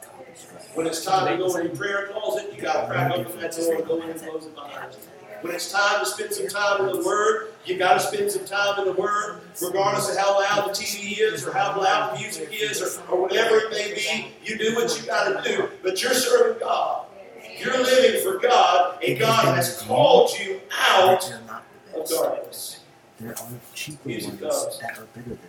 When 0.73 0.87
it's 0.87 1.03
time 1.03 1.27
to 1.27 1.37
go 1.37 1.53
in 1.57 1.65
your 1.67 1.75
prayer 1.75 2.07
closet, 2.13 2.53
you 2.55 2.61
got 2.61 2.85
to 2.85 2.87
crack 2.87 3.11
open 3.11 3.37
that 3.41 3.51
door 3.51 3.75
and 3.75 3.85
go 3.85 4.01
in 4.01 4.09
and 4.11 4.21
close 4.21 4.45
it 4.45 4.55
behind 4.55 4.93
you. 4.93 4.99
When 5.41 5.55
it's 5.55 5.71
time 5.71 5.99
to 5.99 6.05
spend 6.05 6.33
some 6.33 6.47
time 6.47 6.81
in 6.81 6.97
the 6.97 7.05
Word, 7.05 7.53
you've 7.65 7.79
got 7.79 7.93
to 7.93 7.99
spend 7.99 8.31
some 8.31 8.45
time 8.45 8.79
in 8.79 8.85
the 8.85 8.93
Word, 8.93 9.41
regardless 9.61 10.09
of 10.09 10.17
how 10.17 10.39
loud 10.39 10.69
the 10.69 10.71
TV 10.71 11.19
is 11.19 11.45
or 11.45 11.53
how 11.53 11.79
loud 11.79 12.15
the 12.15 12.21
music 12.21 12.49
is 12.51 12.81
or, 12.81 13.01
or 13.09 13.21
whatever 13.21 13.55
it 13.57 13.71
may 13.71 13.93
be. 13.93 14.31
You 14.43 14.57
do 14.57 14.75
what 14.75 14.99
you 14.99 15.07
got 15.07 15.43
to 15.43 15.49
do, 15.49 15.69
but 15.81 16.01
you're 16.01 16.13
serving 16.13 16.59
God. 16.59 17.05
You're 17.57 17.81
living 17.81 18.21
for 18.21 18.39
God, 18.39 19.03
and 19.03 19.19
God 19.19 19.55
has 19.55 19.81
called 19.81 20.31
you 20.39 20.59
out 20.71 21.21
They're 21.21 21.41
not 21.47 21.63
the 21.93 22.01
of 22.01 22.09
darkness. 22.09 22.79
There 23.19 23.31
are 23.31 23.47
cheaper 23.73 24.07
Music 24.07 24.41
ones 24.41 24.79
that 24.79 24.97
are 24.97 25.05
better 25.05 25.29
than. 25.29 25.39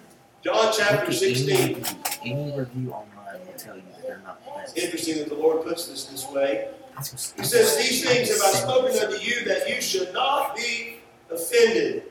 John 0.43 0.73
chapter 0.77 1.13
16. 1.13 1.85
any 2.25 2.59
review 2.59 2.93
online 2.93 3.47
will 3.47 3.53
tell 3.59 3.77
you 3.77 3.83
that 3.93 4.03
they're 4.03 4.23
not 4.25 4.45
the 4.45 4.51
best. 4.61 4.77
Interesting 4.79 5.19
that 5.19 5.29
the 5.29 5.35
Lord 5.35 5.65
puts 5.65 5.87
this 5.87 6.07
this 6.07 6.27
way. 6.29 6.69
That's 7.01 7.13
what's- 7.13 7.33
He 7.39 7.45
says, 7.45 7.77
These 7.79 8.05
things 8.05 8.29
have 8.29 8.43
I 8.43 8.59
spoken 8.59 8.99
unto 8.99 9.17
you 9.19 9.45
that 9.47 9.69
you 9.69 9.81
should 9.81 10.13
not 10.13 10.55
be 10.55 11.01
offended. 11.31 12.05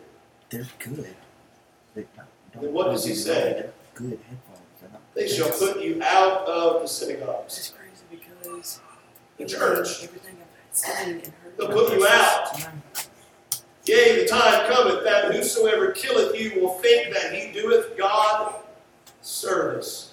They're 0.49 0.67
good. 0.79 1.15
They're 1.93 2.05
not, 2.17 2.27
Then 2.59 2.73
what 2.73 2.85
does 2.87 3.05
he 3.05 3.13
say? 3.13 3.69
good 3.93 4.11
headphones. 4.27 4.59
They're 4.81 4.89
not 4.91 5.01
the 5.13 5.21
They 5.21 5.27
shall 5.27 5.49
put 5.51 5.79
you 5.81 6.01
out 6.01 6.47
of 6.47 6.81
the 6.81 6.87
synagogues. 6.87 7.55
This 7.55 7.65
is 7.67 7.73
crazy 7.77 8.03
because 8.09 8.79
The 9.37 9.45
church. 9.45 10.03
everything 10.05 10.37
I've 10.41 10.75
seen 10.75 11.09
and 11.15 11.21
heard. 11.21 11.57
They'll 11.57 11.67
put 11.71 11.93
you 11.93 12.07
out. 12.07 12.57
Yea, 13.85 14.21
the 14.23 14.27
time 14.27 14.71
cometh 14.71 15.03
that 15.03 15.33
whosoever 15.33 15.91
killeth 15.91 16.39
you 16.39 16.59
will 16.61 16.75
think 16.79 17.13
that 17.13 17.33
he 17.33 17.51
doeth 17.51 17.95
God 17.97 18.55
service. 19.21 20.08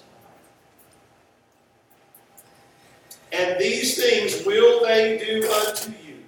And 3.31 3.59
these 3.59 3.95
things 4.01 4.45
will 4.45 4.83
they 4.85 5.17
do 5.17 5.49
unto 5.51 5.91
you, 5.91 6.23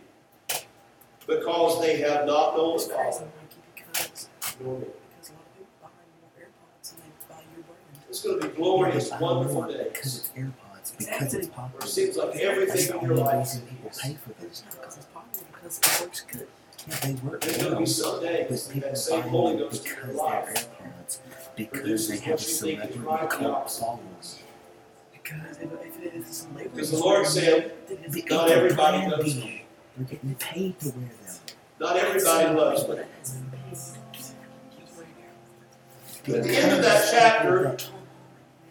because 1.27 1.79
they 1.81 1.97
have 1.97 2.25
not 2.25 2.57
known 2.57 2.77
the 2.77 2.83
Father. 2.83 3.27
Because 3.75 4.29
nor 4.61 4.77
me. 4.79 4.85
because 5.15 5.29
a 5.29 5.33
lot 5.33 5.41
of 5.45 5.53
people 5.55 5.67
buy 5.81 5.89
more 6.19 6.31
AirPods 6.39 6.93
and 6.93 7.01
they 7.03 7.33
buy 7.33 7.41
your 7.55 7.63
brand. 7.63 8.05
It's 8.09 8.21
going 8.23 8.41
to 8.41 8.47
be 8.47 8.53
glorious, 8.55 9.11
wonderful 9.19 9.61
why, 9.61 9.67
day. 9.71 9.87
Because 9.93 10.17
it's 10.17 10.29
AirPods. 10.29 10.97
Because 10.97 11.33
it's 11.33 11.47
Where 11.47 11.55
popular. 11.55 11.85
it 11.85 11.89
seems 11.89 12.17
like 12.17 12.35
everything 12.37 12.87
the 12.87 12.99
in 12.99 13.05
your 13.05 13.15
life 13.15 13.39
reason 13.39 13.61
people 13.61 13.91
pay 14.01 14.13
for 14.15 14.33
this. 14.41 14.63
because 14.69 14.97
it's 14.97 15.05
popular, 15.07 15.47
because 15.53 15.77
it 15.79 16.01
works 16.01 16.21
good. 16.31 16.47
Yeah, 16.87 16.95
they 17.01 17.13
work 17.27 17.41
There's 17.41 17.57
going 17.57 17.73
to 17.73 17.79
be 17.79 17.85
some 17.85 18.21
days 18.21 18.63
but 18.67 18.73
people 18.73 18.89
that 18.89 18.97
same 18.97 19.21
buy 19.21 19.27
Holy 19.29 19.53
them 19.57 19.61
Ghost 19.69 19.85
in 19.85 19.91
because 19.93 19.97
your 20.05 20.13
they're 20.15 20.23
life 20.25 20.69
AirPods. 20.81 21.17
Because 21.55 22.07
they 22.09 22.17
have 22.17 22.27
a 22.27 22.31
you 22.31 22.37
think 22.37 22.47
celebrity 22.81 22.99
cult 23.03 23.51
opposite. 23.55 23.79
following. 23.81 24.05
Because 26.55 26.91
the 26.91 26.97
Lord 26.97 27.25
said, 27.27 27.73
not 28.29 28.49
everybody 28.49 29.09
loves 29.09 29.35
me. 29.35 29.65
They're 29.97 30.05
getting 30.05 30.35
paid 30.35 30.79
to 30.79 30.89
wear 30.89 31.09
them. 31.25 31.35
Not 31.79 31.97
everybody 31.97 32.55
loves 32.55 32.87
me. 32.87 32.99
At 36.35 36.43
the 36.43 36.57
end 36.57 36.71
of 36.73 36.83
that 36.83 37.09
chapter, 37.11 37.77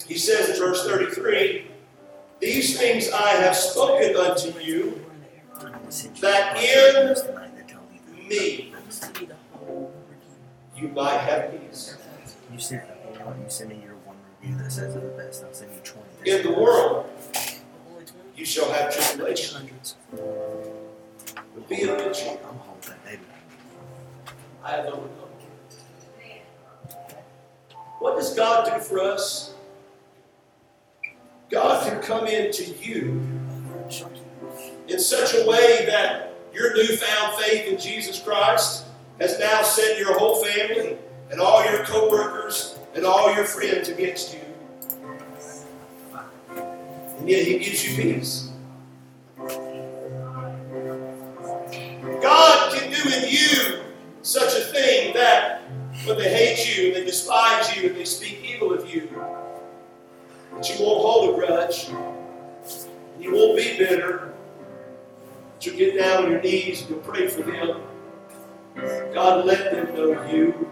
he 0.06 0.16
says 0.16 0.50
in 0.50 0.56
verse 0.56 0.86
33, 0.86 1.66
These 2.40 2.78
things 2.78 3.10
I 3.10 3.30
have 3.30 3.56
spoken 3.56 4.16
unto 4.16 4.58
you, 4.60 5.04
that 6.20 6.56
in 6.62 8.28
me 8.28 8.72
you 10.76 10.88
might 10.88 11.18
have 11.18 11.50
peace. 11.50 11.96
You 12.52 12.56
oh, 12.56 13.34
send 13.48 13.70
me 13.70 13.80
your 13.82 13.96
one 14.04 14.16
review 14.40 14.56
that 14.58 14.70
says 14.70 14.94
the 14.94 15.00
best. 15.00 15.44
I'll 15.44 15.52
send 15.52 15.72
you 15.74 15.80
20. 15.82 16.07
In 16.24 16.42
the 16.42 16.52
world 16.52 17.06
you 18.36 18.44
shall 18.44 18.70
have 18.72 18.94
tribulation. 18.94 19.68
Be 21.68 21.82
of 21.82 21.98
good 21.98 22.14
cheer. 22.14 22.38
I'm 22.48 22.56
hold 22.56 22.82
that 22.84 23.04
baby. 23.04 23.20
I 24.64 24.70
have 24.70 24.86
overcome. 24.86 25.28
What 27.98 28.16
does 28.16 28.34
God 28.34 28.72
do 28.72 28.80
for 28.80 29.00
us? 29.00 29.54
God 31.50 31.86
can 31.86 32.00
come 32.00 32.26
into 32.26 32.64
you 32.74 33.20
in 34.88 34.98
such 34.98 35.34
a 35.34 35.46
way 35.46 35.84
that 35.86 36.32
your 36.54 36.74
newfound 36.74 37.34
faith 37.42 37.66
in 37.66 37.78
Jesus 37.78 38.22
Christ 38.22 38.84
has 39.20 39.38
now 39.38 39.62
set 39.62 39.98
your 39.98 40.18
whole 40.18 40.42
family 40.42 40.96
and 41.30 41.40
all 41.40 41.64
your 41.70 41.84
co-workers 41.84 42.78
and 42.94 43.04
all 43.04 43.34
your 43.34 43.44
friends 43.44 43.88
against 43.88 44.32
you. 44.34 44.40
Yet 47.28 47.46
he 47.46 47.58
gives 47.58 47.84
you 47.86 48.02
peace. 48.02 48.50
God 52.22 52.72
can 52.72 52.90
do 52.90 53.02
in 53.10 53.28
you 53.28 53.82
such 54.22 54.56
a 54.56 54.64
thing 54.64 55.12
that 55.12 55.60
when 56.06 56.16
they 56.16 56.32
hate 56.32 56.74
you 56.74 56.86
and 56.86 56.96
they 56.96 57.04
despise 57.04 57.76
you 57.76 57.90
and 57.90 57.96
they 57.98 58.06
speak 58.06 58.42
evil 58.42 58.72
of 58.72 58.88
you, 58.88 59.10
that 60.54 60.70
you 60.70 60.82
won't 60.82 61.02
hold 61.02 61.34
a 61.34 61.46
grudge, 61.46 61.90
you 63.20 63.34
won't 63.34 63.58
be 63.58 63.76
bitter, 63.76 64.32
but 65.52 65.66
you'll 65.66 65.76
get 65.76 65.98
down 65.98 66.24
on 66.24 66.30
your 66.30 66.40
knees 66.40 66.80
and 66.80 66.90
you'll 66.90 67.00
pray 67.00 67.28
for 67.28 67.42
them. 67.42 67.82
God, 69.12 69.44
let 69.44 69.70
them 69.70 69.94
know 69.94 70.26
you 70.32 70.66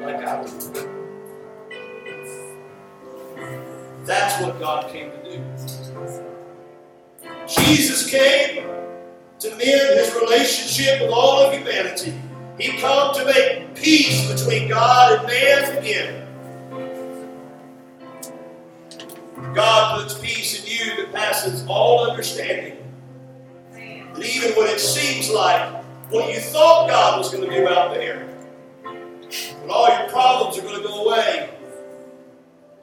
like 0.00 0.24
I 0.24 0.44
do. 0.44 1.07
That's 4.08 4.42
what 4.42 4.58
God 4.58 4.90
came 4.90 5.10
to 5.10 5.22
do. 5.22 5.44
Jesus 7.46 8.10
came 8.10 8.66
to 9.38 9.50
mend 9.50 9.60
his 9.60 10.14
relationship 10.14 11.02
with 11.02 11.10
all 11.10 11.44
of 11.44 11.52
humanity. 11.52 12.14
He 12.58 12.68
came 12.78 13.14
to 13.16 13.24
make 13.26 13.74
peace 13.74 14.32
between 14.32 14.70
God 14.70 15.18
and 15.18 15.26
man 15.26 15.76
again. 15.76 16.26
God 19.54 20.00
puts 20.00 20.18
peace 20.18 20.58
in 20.58 20.66
you 20.66 21.04
that 21.04 21.12
passes 21.12 21.66
all 21.68 22.10
understanding. 22.10 22.78
And 23.74 24.24
even 24.24 24.52
when 24.52 24.68
it 24.68 24.80
seems 24.80 25.28
like 25.28 25.84
what 26.08 26.32
you 26.32 26.40
thought 26.40 26.88
God 26.88 27.18
was 27.18 27.30
going 27.30 27.44
to 27.46 27.54
do 27.54 27.68
out 27.68 27.92
there, 27.92 28.26
when 28.84 29.70
all 29.70 29.86
your 29.86 30.08
problems 30.08 30.56
are 30.56 30.62
going 30.62 30.80
to 30.80 30.88
go 30.88 31.04
away, 31.04 31.47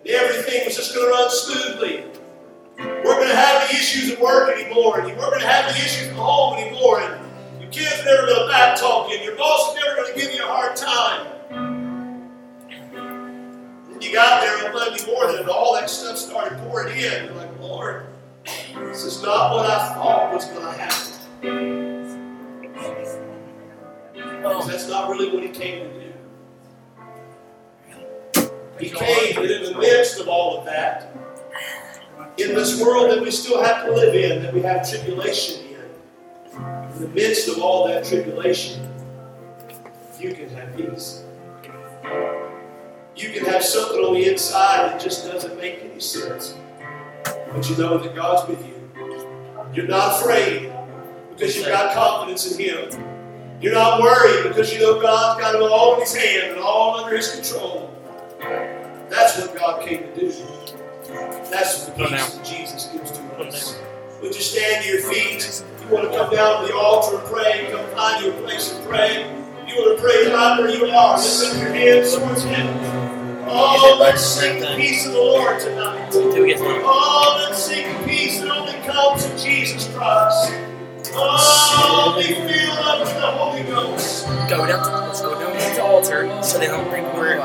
everything 0.07 0.65
was 0.65 0.75
just 0.75 0.93
going 0.93 1.07
to 1.07 1.11
run 1.11 1.29
smoothly, 1.29 2.05
we're 2.77 3.03
going 3.03 3.29
to 3.29 3.35
have 3.35 3.67
the 3.69 3.75
issues 3.75 4.11
at 4.11 4.19
work 4.21 4.49
anymore, 4.49 4.99
and 4.99 5.07
we're 5.07 5.29
going 5.29 5.41
to 5.41 5.47
have 5.47 5.73
the 5.73 5.79
issues 5.79 6.09
at 6.09 6.15
home 6.15 6.57
anymore, 6.57 7.01
and 7.01 7.61
your 7.61 7.71
kids 7.71 8.01
are 8.01 8.05
never 8.05 8.27
going 8.27 8.41
to 8.41 8.47
back 8.47 8.77
talk 8.77 9.09
you, 9.09 9.15
and 9.15 9.25
your 9.25 9.35
boss 9.35 9.69
is 9.73 9.83
never 9.83 9.95
going 9.95 10.13
to 10.13 10.19
give 10.19 10.33
you 10.33 10.43
a 10.43 10.47
hard 10.47 10.75
time. 10.75 11.27
And 13.91 14.03
you 14.03 14.11
got 14.13 14.41
there 14.41 14.67
on 14.67 14.73
Monday 14.73 15.05
morning, 15.05 15.37
and 15.39 15.49
all 15.49 15.73
that 15.75 15.89
stuff 15.89 16.17
started 16.17 16.59
pouring 16.59 16.95
in. 16.97 17.25
You're 17.25 17.35
like, 17.35 17.59
Lord, 17.59 18.07
this 18.75 19.03
is 19.03 19.21
not 19.23 19.53
what 19.55 19.65
I 19.69 19.93
thought 19.93 20.33
was 20.33 20.45
going 20.45 20.65
to 20.65 20.71
happen. 20.71 21.11
Because 24.13 24.67
that's 24.67 24.87
not 24.87 25.09
really 25.09 25.31
what 25.31 25.43
He 25.43 25.49
came 25.49 25.87
to 25.87 25.99
do. 25.99 26.04
He 28.79 28.89
came 28.89 29.37
in 29.37 29.63
the 29.63 29.77
midst 29.79 30.19
of 30.19 30.27
all 30.27 30.59
of 30.59 30.65
that, 30.65 31.15
in 32.37 32.53
this 32.53 32.81
world 32.81 33.11
that 33.11 33.21
we 33.21 33.31
still 33.31 33.63
have 33.63 33.85
to 33.85 33.91
live 33.91 34.13
in, 34.13 34.43
that 34.43 34.53
we 34.53 34.61
have 34.61 34.89
tribulation 34.89 35.65
in, 35.65 36.61
in 36.93 37.01
the 37.01 37.07
midst 37.09 37.47
of 37.47 37.59
all 37.59 37.87
that 37.87 38.03
tribulation, 38.03 38.85
you 40.19 40.33
can 40.33 40.49
have 40.49 40.75
peace. 40.75 41.23
You 43.15 43.29
can 43.29 43.45
have 43.45 43.63
something 43.63 43.99
on 44.01 44.13
the 44.13 44.29
inside 44.29 44.89
that 44.89 44.99
just 44.99 45.25
doesn't 45.25 45.57
make 45.57 45.79
any 45.81 46.01
sense. 46.01 46.55
But 47.23 47.69
you 47.69 47.77
know 47.77 47.97
that 47.97 48.13
God's 48.13 48.49
with 48.49 48.65
you. 48.67 48.73
You're 49.73 49.87
not 49.87 50.21
afraid 50.21 50.73
because 51.29 51.55
you've 51.55 51.67
got 51.67 51.93
confidence 51.93 52.51
in 52.51 52.59
Him. 52.59 53.03
You're 53.61 53.73
not 53.73 54.01
worried 54.01 54.49
because 54.49 54.73
you 54.73 54.79
know 54.79 54.99
God's 54.99 55.39
got 55.39 55.55
it 55.55 55.61
all 55.61 55.95
in 55.95 56.01
His 56.01 56.13
hand 56.13 56.51
and 56.51 56.59
all 56.59 56.97
under 56.97 57.15
His 57.15 57.31
control. 57.31 57.94
That's 59.15 59.39
what 59.39 59.55
God 59.55 59.85
came 59.85 59.99
to 60.03 60.15
do. 60.19 60.29
That's 61.49 61.87
what 61.87 61.97
the 61.97 62.05
peace 62.05 62.35
that 62.35 62.45
Jesus 62.45 62.85
gives 62.87 63.11
to 63.11 63.21
us. 63.47 63.79
Would 64.21 64.35
you 64.35 64.41
stand 64.41 64.83
to 64.83 64.89
your 64.91 65.01
feet? 65.01 65.63
You 65.81 65.87
want 65.87 66.11
to 66.11 66.17
come 66.17 66.35
down 66.35 66.61
to 66.61 66.67
the 66.67 66.77
altar 66.77 67.17
and 67.17 67.25
pray? 67.25 67.69
Come 67.71 67.87
find 67.95 68.25
your 68.25 68.33
place 68.41 68.71
to 68.71 68.85
pray. 68.85 69.23
You 69.67 69.75
want 69.77 69.97
to 69.97 70.03
pray 70.03 70.33
right 70.33 70.59
where 70.59 70.69
you 70.69 70.85
are. 70.87 71.17
Lift 71.17 71.45
up 71.45 71.61
your 71.61 71.73
hands 71.73 72.15
towards 72.15 72.43
Him. 72.43 72.67
Oh, 73.47 73.97
let's 74.01 74.25
sing 74.25 74.59
the 74.59 74.75
peace 74.75 75.05
of 75.05 75.13
the 75.13 75.19
Lord 75.19 75.61
tonight. 75.61 76.13
Until 76.13 76.41
we 76.41 76.49
get 76.49 76.59
Oh, 76.61 77.45
let's 77.47 77.63
sing 77.63 78.03
peace 78.05 78.41
that 78.41 78.49
only 78.49 78.73
comes 78.85 79.25
from 79.25 79.37
Jesus 79.37 79.87
Christ. 79.95 80.53
Oh, 81.13 82.15
be 82.17 82.33
filled 82.33 82.79
up 82.79 82.99
with 82.99 83.13
the 83.13 83.31
Holy 83.31 83.63
Ghost. 83.63 84.25
go 84.49 84.65
down. 84.67 85.07
Let's 85.07 85.21
go 85.21 85.39
down 85.39 85.53
to 85.53 85.75
the 85.75 85.83
altar 85.83 86.43
so 86.43 86.59
they 86.59 86.67
don't 86.67 86.89
think 86.89 87.13
we're 87.13 87.37